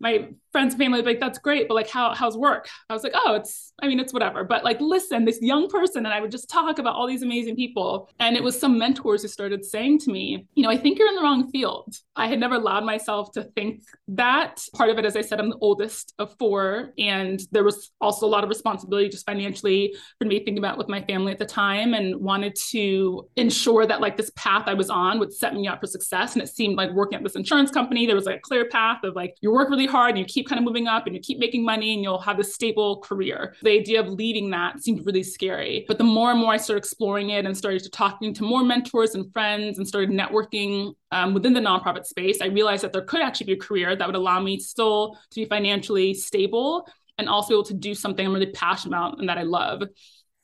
my 0.00 0.28
friends 0.56 0.72
and 0.72 0.82
family 0.82 1.02
like 1.02 1.20
that's 1.20 1.38
great 1.38 1.68
but 1.68 1.74
like 1.74 1.90
how 1.90 2.14
how's 2.14 2.34
work? 2.34 2.66
I 2.88 2.94
was 2.94 3.02
like 3.02 3.12
oh 3.14 3.34
it's 3.34 3.74
i 3.82 3.86
mean 3.86 4.00
it's 4.00 4.14
whatever. 4.14 4.42
But 4.42 4.64
like 4.64 4.80
listen 4.80 5.26
this 5.26 5.38
young 5.42 5.68
person 5.68 6.06
and 6.06 6.14
i 6.14 6.20
would 6.22 6.30
just 6.30 6.48
talk 6.48 6.78
about 6.78 6.94
all 6.94 7.06
these 7.06 7.22
amazing 7.22 7.56
people 7.56 8.08
and 8.20 8.38
it 8.38 8.42
was 8.42 8.58
some 8.58 8.78
mentors 8.78 9.20
who 9.20 9.28
started 9.28 9.66
saying 9.66 9.98
to 9.98 10.10
me 10.10 10.46
you 10.54 10.62
know 10.62 10.70
i 10.70 10.78
think 10.78 10.98
you're 10.98 11.08
in 11.08 11.14
the 11.14 11.20
wrong 11.20 11.50
field. 11.50 11.94
I 12.24 12.26
had 12.28 12.40
never 12.40 12.54
allowed 12.54 12.84
myself 12.84 13.32
to 13.32 13.42
think 13.42 13.82
that. 14.08 14.64
Part 14.74 14.88
of 14.88 14.98
it 14.98 15.04
as 15.04 15.16
i 15.16 15.20
said 15.20 15.38
i'm 15.40 15.50
the 15.50 15.58
oldest 15.60 16.14
of 16.18 16.34
four 16.38 16.92
and 16.96 17.40
there 17.52 17.64
was 17.64 17.90
also 18.00 18.24
a 18.24 18.32
lot 18.34 18.42
of 18.42 18.48
responsibility 18.48 19.08
just 19.10 19.26
financially 19.26 19.94
for 20.18 20.26
me 20.26 20.36
thinking 20.38 20.58
about 20.58 20.78
with 20.78 20.88
my 20.88 21.02
family 21.02 21.32
at 21.32 21.38
the 21.38 21.44
time 21.44 21.92
and 21.92 22.16
wanted 22.16 22.54
to 22.70 23.28
ensure 23.36 23.84
that 23.86 24.00
like 24.00 24.16
this 24.16 24.30
path 24.36 24.64
i 24.66 24.74
was 24.74 24.88
on 24.88 25.18
would 25.18 25.32
set 25.32 25.52
me 25.54 25.68
up 25.68 25.80
for 25.80 25.86
success 25.86 26.34
and 26.34 26.42
it 26.42 26.48
seemed 26.48 26.76
like 26.76 26.90
working 26.92 27.16
at 27.18 27.22
this 27.22 27.36
insurance 27.36 27.70
company 27.70 28.06
there 28.06 28.16
was 28.16 28.24
like 28.24 28.36
a 28.36 28.40
clear 28.40 28.66
path 28.68 29.00
of 29.04 29.14
like 29.14 29.34
you 29.42 29.52
work 29.52 29.68
really 29.68 29.86
hard 29.86 30.10
and 30.10 30.18
you 30.18 30.24
keep 30.24 30.45
kind 30.46 30.58
of 30.58 30.64
moving 30.64 30.86
up 30.86 31.06
and 31.06 31.14
you 31.14 31.20
keep 31.20 31.38
making 31.38 31.64
money 31.64 31.94
and 31.94 32.02
you'll 32.02 32.18
have 32.18 32.38
a 32.38 32.44
stable 32.44 33.00
career. 33.00 33.54
The 33.62 33.70
idea 33.70 34.00
of 34.00 34.08
leaving 34.08 34.50
that 34.50 34.82
seemed 34.82 35.04
really 35.04 35.22
scary. 35.22 35.84
But 35.88 35.98
the 35.98 36.04
more 36.04 36.30
and 36.30 36.40
more 36.40 36.52
I 36.52 36.56
started 36.56 36.78
exploring 36.78 37.30
it 37.30 37.44
and 37.44 37.56
started 37.56 37.86
talking 37.92 38.34
to 38.34 38.42
more 38.42 38.62
mentors 38.62 39.14
and 39.14 39.32
friends 39.32 39.78
and 39.78 39.86
started 39.86 40.10
networking 40.10 40.94
um, 41.12 41.34
within 41.34 41.52
the 41.52 41.60
nonprofit 41.60 42.06
space, 42.06 42.40
I 42.40 42.46
realized 42.46 42.84
that 42.84 42.92
there 42.92 43.02
could 43.02 43.22
actually 43.22 43.46
be 43.46 43.52
a 43.54 43.58
career 43.58 43.96
that 43.96 44.06
would 44.06 44.16
allow 44.16 44.40
me 44.40 44.58
still 44.58 45.18
to 45.30 45.40
be 45.40 45.44
financially 45.44 46.14
stable 46.14 46.86
and 47.18 47.28
also 47.28 47.54
able 47.54 47.64
to 47.64 47.74
do 47.74 47.94
something 47.94 48.26
I'm 48.26 48.32
really 48.32 48.46
passionate 48.46 48.96
about 48.96 49.18
and 49.18 49.28
that 49.28 49.38
I 49.38 49.42
love. 49.42 49.82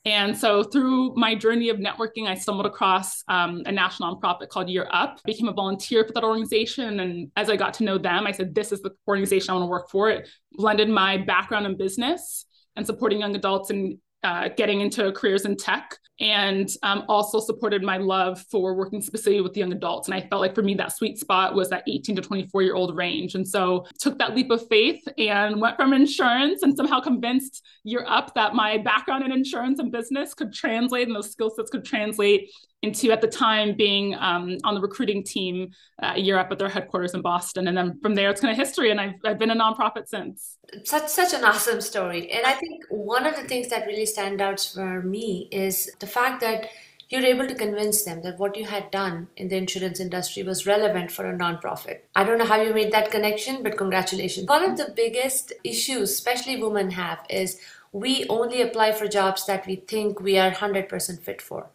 And 0.05 0.37
so 0.37 0.63
through 0.63 1.15
my 1.15 1.33
journey 1.33 1.69
of 1.69 1.77
networking, 1.77 2.27
I 2.27 2.35
stumbled 2.35 2.65
across 2.65 3.23
um, 3.29 3.63
a 3.65 3.71
national 3.71 4.19
nonprofit 4.19 4.49
called 4.49 4.69
Year 4.69 4.87
Up, 4.91 5.23
became 5.23 5.47
a 5.47 5.53
volunteer 5.53 6.03
for 6.05 6.11
that 6.11 6.25
organization. 6.25 6.99
And 6.99 7.31
as 7.37 7.49
I 7.49 7.55
got 7.55 7.73
to 7.75 7.85
know 7.85 7.97
them, 7.97 8.27
I 8.27 8.31
said, 8.31 8.53
this 8.53 8.73
is 8.73 8.81
the 8.81 8.91
organization 9.07 9.51
I 9.51 9.53
want 9.53 9.63
to 9.63 9.67
work 9.67 9.89
for. 9.89 10.09
It 10.09 10.27
blended 10.51 10.89
my 10.89 11.17
background 11.17 11.65
in 11.65 11.77
business 11.77 12.45
and 12.75 12.85
supporting 12.85 13.19
young 13.19 13.35
adults 13.35 13.69
and 13.69 13.97
uh, 14.23 14.49
getting 14.55 14.81
into 14.81 15.11
careers 15.11 15.45
in 15.45 15.55
tech 15.55 15.97
and 16.19 16.69
um, 16.83 17.03
also 17.09 17.39
supported 17.39 17.81
my 17.81 17.97
love 17.97 18.39
for 18.51 18.75
working 18.75 19.01
specifically 19.01 19.41
with 19.41 19.57
young 19.57 19.73
adults. 19.73 20.07
And 20.07 20.15
I 20.15 20.21
felt 20.21 20.41
like 20.41 20.55
for 20.55 20.61
me, 20.61 20.75
that 20.75 20.95
sweet 20.95 21.17
spot 21.17 21.55
was 21.55 21.69
that 21.69 21.83
18 21.87 22.15
to 22.17 22.21
24 22.21 22.61
year 22.61 22.75
old 22.75 22.95
range. 22.95 23.35
And 23.35 23.47
so 23.47 23.85
took 23.99 24.17
that 24.19 24.35
leap 24.35 24.51
of 24.51 24.67
faith 24.67 25.01
and 25.17 25.59
went 25.59 25.75
from 25.75 25.91
insurance 25.91 26.63
and 26.63 26.75
somehow 26.75 26.99
convinced 26.99 27.63
Year 27.83 28.05
Up 28.07 28.33
that 28.35 28.53
my 28.53 28.77
background 28.77 29.25
in 29.25 29.31
insurance 29.31 29.79
and 29.79 29.91
business 29.91 30.33
could 30.33 30.53
translate 30.53 31.07
and 31.07 31.15
those 31.15 31.31
skill 31.31 31.49
sets 31.49 31.71
could 31.71 31.83
translate 31.83 32.49
into 32.83 33.11
at 33.11 33.21
the 33.21 33.27
time 33.27 33.75
being 33.75 34.13
um, 34.15 34.57
on 34.65 34.75
the 34.75 34.81
recruiting 34.81 35.23
team 35.23 35.71
uh, 36.03 36.13
Year 36.17 36.37
Up 36.37 36.51
at 36.51 36.59
their 36.59 36.67
headquarters 36.67 37.13
in 37.13 37.21
Boston. 37.21 37.67
And 37.69 37.77
then 37.77 37.97
from 38.01 38.13
there, 38.13 38.29
it's 38.29 38.41
kind 38.41 38.51
of 38.51 38.57
history. 38.57 38.91
And 38.91 38.99
I've, 38.99 39.13
I've 39.23 39.39
been 39.39 39.51
a 39.51 39.55
nonprofit 39.55 40.07
since. 40.07 40.57
Such, 40.83 41.07
such 41.07 41.33
an 41.33 41.45
awesome 41.45 41.79
story. 41.79 42.29
And 42.29 42.45
I 42.45 42.53
think 42.53 42.83
one 42.89 43.25
of 43.25 43.37
the 43.37 43.43
things 43.43 43.69
that 43.69 43.87
really 43.87 44.05
stand 44.05 44.41
out 44.41 44.59
for 44.59 45.01
me 45.01 45.47
is 45.49 45.91
the 45.99 46.07
fact 46.07 46.41
that 46.41 46.67
you're 47.09 47.25
able 47.25 47.47
to 47.47 47.55
convince 47.55 48.03
them 48.03 48.21
that 48.23 48.37
what 48.37 48.57
you 48.57 48.65
had 48.65 48.91
done 48.91 49.27
in 49.37 49.47
the 49.47 49.55
insurance 49.55 50.01
industry 50.01 50.43
was 50.43 50.65
relevant 50.65 51.09
for 51.09 51.25
a 51.29 51.37
nonprofit. 51.37 51.99
I 52.15 52.25
don't 52.25 52.37
know 52.37 52.45
how 52.45 52.61
you 52.61 52.73
made 52.73 52.91
that 52.91 53.11
connection, 53.11 53.63
but 53.63 53.77
congratulations. 53.77 54.47
One 54.47 54.69
of 54.69 54.77
the 54.77 54.91
biggest 54.93 55.53
issues, 55.63 56.11
especially 56.11 56.61
women 56.61 56.91
have, 56.91 57.19
is 57.29 57.61
we 57.93 58.25
only 58.27 58.61
apply 58.61 58.91
for 58.91 59.07
jobs 59.07 59.45
that 59.45 59.65
we 59.67 59.75
think 59.77 60.19
we 60.19 60.37
are 60.37 60.51
100% 60.51 61.19
fit 61.21 61.41
for 61.41 61.67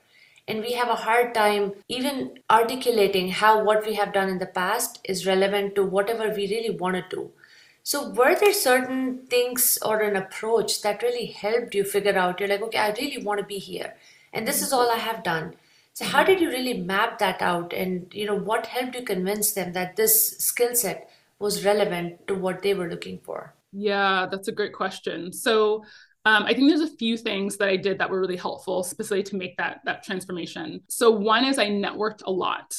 and 0.48 0.60
we 0.60 0.72
have 0.72 0.88
a 0.88 1.02
hard 1.06 1.34
time 1.34 1.74
even 1.88 2.38
articulating 2.50 3.28
how 3.30 3.62
what 3.62 3.86
we 3.86 3.94
have 3.94 4.12
done 4.12 4.28
in 4.28 4.38
the 4.38 4.46
past 4.46 5.00
is 5.04 5.26
relevant 5.26 5.74
to 5.76 5.84
whatever 5.84 6.28
we 6.30 6.48
really 6.48 6.76
want 6.76 6.96
to 6.96 7.16
do. 7.16 7.30
So, 7.82 8.10
were 8.10 8.34
there 8.34 8.52
certain 8.52 9.26
things 9.28 9.78
or 9.82 10.00
an 10.02 10.16
approach 10.16 10.82
that 10.82 11.02
really 11.02 11.26
helped 11.26 11.74
you 11.74 11.84
figure 11.84 12.18
out? 12.18 12.40
You're 12.40 12.48
like, 12.48 12.62
okay, 12.62 12.78
I 12.78 12.90
really 12.92 13.22
want 13.24 13.40
to 13.40 13.46
be 13.46 13.58
here, 13.58 13.94
and 14.32 14.46
this 14.46 14.62
is 14.62 14.72
all 14.72 14.90
I 14.90 14.98
have 14.98 15.22
done. 15.22 15.54
So, 15.94 16.04
how 16.04 16.24
did 16.24 16.40
you 16.40 16.50
really 16.50 16.74
map 16.74 17.18
that 17.18 17.40
out, 17.42 17.72
and 17.72 18.12
you 18.12 18.26
know, 18.26 18.34
what 18.34 18.66
helped 18.66 18.94
you 18.94 19.02
convince 19.02 19.52
them 19.52 19.72
that 19.72 19.96
this 19.96 20.36
skill 20.38 20.74
set 20.74 21.10
was 21.38 21.64
relevant 21.64 22.26
to 22.28 22.34
what 22.34 22.62
they 22.62 22.74
were 22.74 22.90
looking 22.90 23.18
for? 23.20 23.54
Yeah, 23.72 24.26
that's 24.30 24.48
a 24.48 24.52
great 24.52 24.72
question. 24.72 25.32
So, 25.32 25.84
um, 26.24 26.44
I 26.44 26.54
think 26.54 26.68
there's 26.68 26.80
a 26.80 26.96
few 26.96 27.16
things 27.16 27.56
that 27.56 27.68
I 27.68 27.76
did 27.76 27.98
that 27.98 28.10
were 28.10 28.20
really 28.20 28.36
helpful, 28.36 28.82
specifically 28.82 29.22
to 29.24 29.36
make 29.36 29.56
that 29.56 29.80
that 29.84 30.02
transformation. 30.02 30.82
So 30.88 31.10
one 31.10 31.44
is 31.44 31.58
I 31.58 31.68
networked 31.68 32.22
a 32.26 32.30
lot 32.30 32.74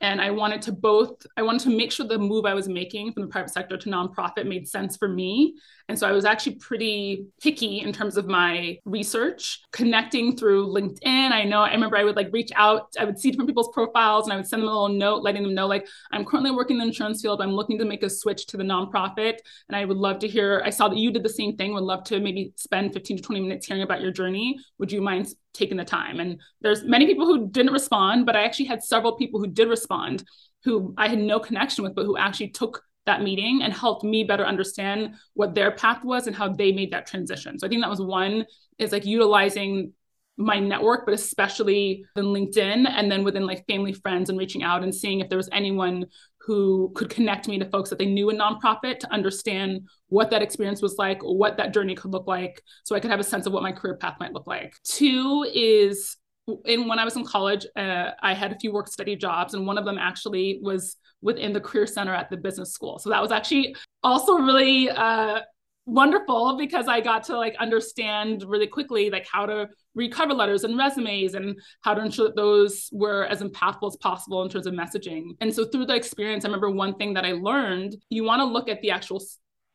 and 0.00 0.20
i 0.20 0.30
wanted 0.30 0.62
to 0.62 0.72
both 0.72 1.26
i 1.36 1.42
wanted 1.42 1.60
to 1.60 1.70
make 1.70 1.90
sure 1.90 2.06
the 2.06 2.18
move 2.18 2.44
i 2.44 2.54
was 2.54 2.68
making 2.68 3.12
from 3.12 3.22
the 3.22 3.28
private 3.28 3.50
sector 3.50 3.76
to 3.76 3.88
nonprofit 3.88 4.46
made 4.46 4.68
sense 4.68 4.96
for 4.96 5.08
me. 5.08 5.54
And 5.88 5.98
so 5.98 6.06
i 6.06 6.12
was 6.12 6.24
actually 6.24 6.56
pretty 6.56 7.26
picky 7.40 7.80
in 7.80 7.92
terms 7.92 8.16
of 8.16 8.26
my 8.26 8.78
research 8.84 9.60
connecting 9.72 10.36
through 10.36 10.66
linkedin. 10.66 11.32
I 11.32 11.44
know 11.44 11.62
i 11.62 11.72
remember 11.72 11.96
i 11.96 12.04
would 12.04 12.16
like 12.16 12.28
reach 12.32 12.50
out 12.54 12.94
i 12.98 13.04
would 13.04 13.18
see 13.18 13.30
different 13.30 13.48
people's 13.48 13.70
profiles 13.72 14.24
and 14.24 14.32
i 14.32 14.36
would 14.36 14.46
send 14.46 14.62
them 14.62 14.68
a 14.68 14.72
little 14.72 14.96
note 14.96 15.22
letting 15.22 15.42
them 15.42 15.54
know 15.54 15.66
like 15.66 15.86
i'm 16.12 16.24
currently 16.24 16.50
working 16.50 16.76
in 16.76 16.80
the 16.80 16.86
insurance 16.86 17.22
field 17.22 17.40
i'm 17.40 17.52
looking 17.52 17.78
to 17.78 17.84
make 17.84 18.02
a 18.02 18.10
switch 18.10 18.46
to 18.46 18.56
the 18.56 18.64
nonprofit. 18.64 19.38
And 19.68 19.76
i 19.76 19.84
would 19.84 19.96
love 19.96 20.18
to 20.20 20.28
hear 20.28 20.62
i 20.64 20.70
saw 20.70 20.88
that 20.88 20.98
you 20.98 21.10
did 21.10 21.22
the 21.22 21.28
same 21.28 21.56
thing 21.56 21.74
would 21.74 21.82
love 21.84 22.04
to 22.04 22.20
maybe 22.20 22.52
spend 22.56 22.92
15 22.92 23.16
to 23.16 23.22
20 23.22 23.40
minutes 23.40 23.66
hearing 23.66 23.82
about 23.82 24.00
your 24.00 24.10
journey. 24.10 24.58
Would 24.78 24.92
you 24.92 25.00
mind 25.00 25.28
taken 25.54 25.76
the 25.76 25.84
time. 25.84 26.20
And 26.20 26.40
there's 26.60 26.84
many 26.84 27.06
people 27.06 27.26
who 27.26 27.48
didn't 27.48 27.72
respond, 27.72 28.26
but 28.26 28.36
I 28.36 28.44
actually 28.44 28.66
had 28.66 28.82
several 28.82 29.16
people 29.16 29.40
who 29.40 29.48
did 29.48 29.68
respond 29.68 30.24
who 30.64 30.94
I 30.98 31.08
had 31.08 31.18
no 31.18 31.38
connection 31.38 31.84
with, 31.84 31.94
but 31.94 32.04
who 32.04 32.16
actually 32.16 32.48
took 32.48 32.82
that 33.06 33.22
meeting 33.22 33.62
and 33.62 33.72
helped 33.72 34.04
me 34.04 34.22
better 34.24 34.44
understand 34.44 35.14
what 35.34 35.54
their 35.54 35.70
path 35.70 36.04
was 36.04 36.26
and 36.26 36.36
how 36.36 36.48
they 36.52 36.72
made 36.72 36.92
that 36.92 37.06
transition. 37.06 37.58
So 37.58 37.66
I 37.66 37.70
think 37.70 37.82
that 37.82 37.90
was 37.90 38.02
one 38.02 38.44
is 38.78 38.92
like 38.92 39.06
utilizing 39.06 39.92
my 40.38 40.58
network, 40.58 41.04
but 41.04 41.12
especially 41.14 42.04
in 42.16 42.26
LinkedIn 42.26 42.88
and 42.88 43.10
then 43.10 43.24
within 43.24 43.44
like 43.44 43.66
family, 43.66 43.92
friends, 43.92 44.30
and 44.30 44.38
reaching 44.38 44.62
out 44.62 44.84
and 44.84 44.94
seeing 44.94 45.20
if 45.20 45.28
there 45.28 45.36
was 45.36 45.48
anyone 45.52 46.06
who 46.40 46.92
could 46.94 47.10
connect 47.10 47.48
me 47.48 47.58
to 47.58 47.68
folks 47.68 47.90
that 47.90 47.98
they 47.98 48.06
knew 48.06 48.30
in 48.30 48.38
nonprofit 48.38 49.00
to 49.00 49.12
understand 49.12 49.86
what 50.06 50.30
that 50.30 50.40
experience 50.40 50.80
was 50.80 50.94
like, 50.96 51.20
what 51.22 51.56
that 51.56 51.74
journey 51.74 51.94
could 51.94 52.12
look 52.12 52.26
like, 52.26 52.62
so 52.84 52.94
I 52.94 53.00
could 53.00 53.10
have 53.10 53.20
a 53.20 53.24
sense 53.24 53.46
of 53.46 53.52
what 53.52 53.62
my 53.62 53.72
career 53.72 53.96
path 53.96 54.16
might 54.20 54.32
look 54.32 54.46
like. 54.46 54.74
Two 54.84 55.44
is 55.52 56.16
in 56.64 56.88
when 56.88 56.98
I 56.98 57.04
was 57.04 57.16
in 57.16 57.24
college, 57.26 57.66
uh, 57.76 58.10
I 58.22 58.32
had 58.32 58.52
a 58.52 58.58
few 58.58 58.72
work 58.72 58.88
study 58.88 59.16
jobs, 59.16 59.54
and 59.54 59.66
one 59.66 59.76
of 59.76 59.84
them 59.84 59.98
actually 59.98 60.60
was 60.62 60.96
within 61.20 61.52
the 61.52 61.60
career 61.60 61.86
center 61.86 62.14
at 62.14 62.30
the 62.30 62.36
business 62.36 62.72
school. 62.72 62.98
So 62.98 63.10
that 63.10 63.20
was 63.20 63.32
actually 63.32 63.74
also 64.02 64.38
really 64.38 64.88
uh, 64.88 65.40
wonderful 65.88 66.56
because 66.58 66.86
I 66.86 67.00
got 67.00 67.24
to 67.24 67.36
like 67.36 67.56
understand 67.58 68.44
really 68.46 68.66
quickly 68.66 69.08
like 69.10 69.26
how 69.30 69.46
to 69.46 69.68
read 69.94 70.12
cover 70.12 70.34
letters 70.34 70.64
and 70.64 70.76
resumes 70.76 71.34
and 71.34 71.58
how 71.80 71.94
to 71.94 72.02
ensure 72.02 72.26
that 72.26 72.36
those 72.36 72.90
were 72.92 73.24
as 73.24 73.40
impactful 73.40 73.88
as 73.88 73.96
possible 73.96 74.42
in 74.42 74.50
terms 74.50 74.66
of 74.66 74.74
messaging. 74.74 75.30
And 75.40 75.52
so 75.52 75.64
through 75.64 75.86
the 75.86 75.96
experience, 75.96 76.44
I 76.44 76.48
remember 76.48 76.70
one 76.70 76.94
thing 76.96 77.14
that 77.14 77.24
I 77.24 77.32
learned, 77.32 77.96
you 78.10 78.22
want 78.22 78.40
to 78.40 78.44
look 78.44 78.68
at 78.68 78.82
the 78.82 78.90
actual 78.90 79.22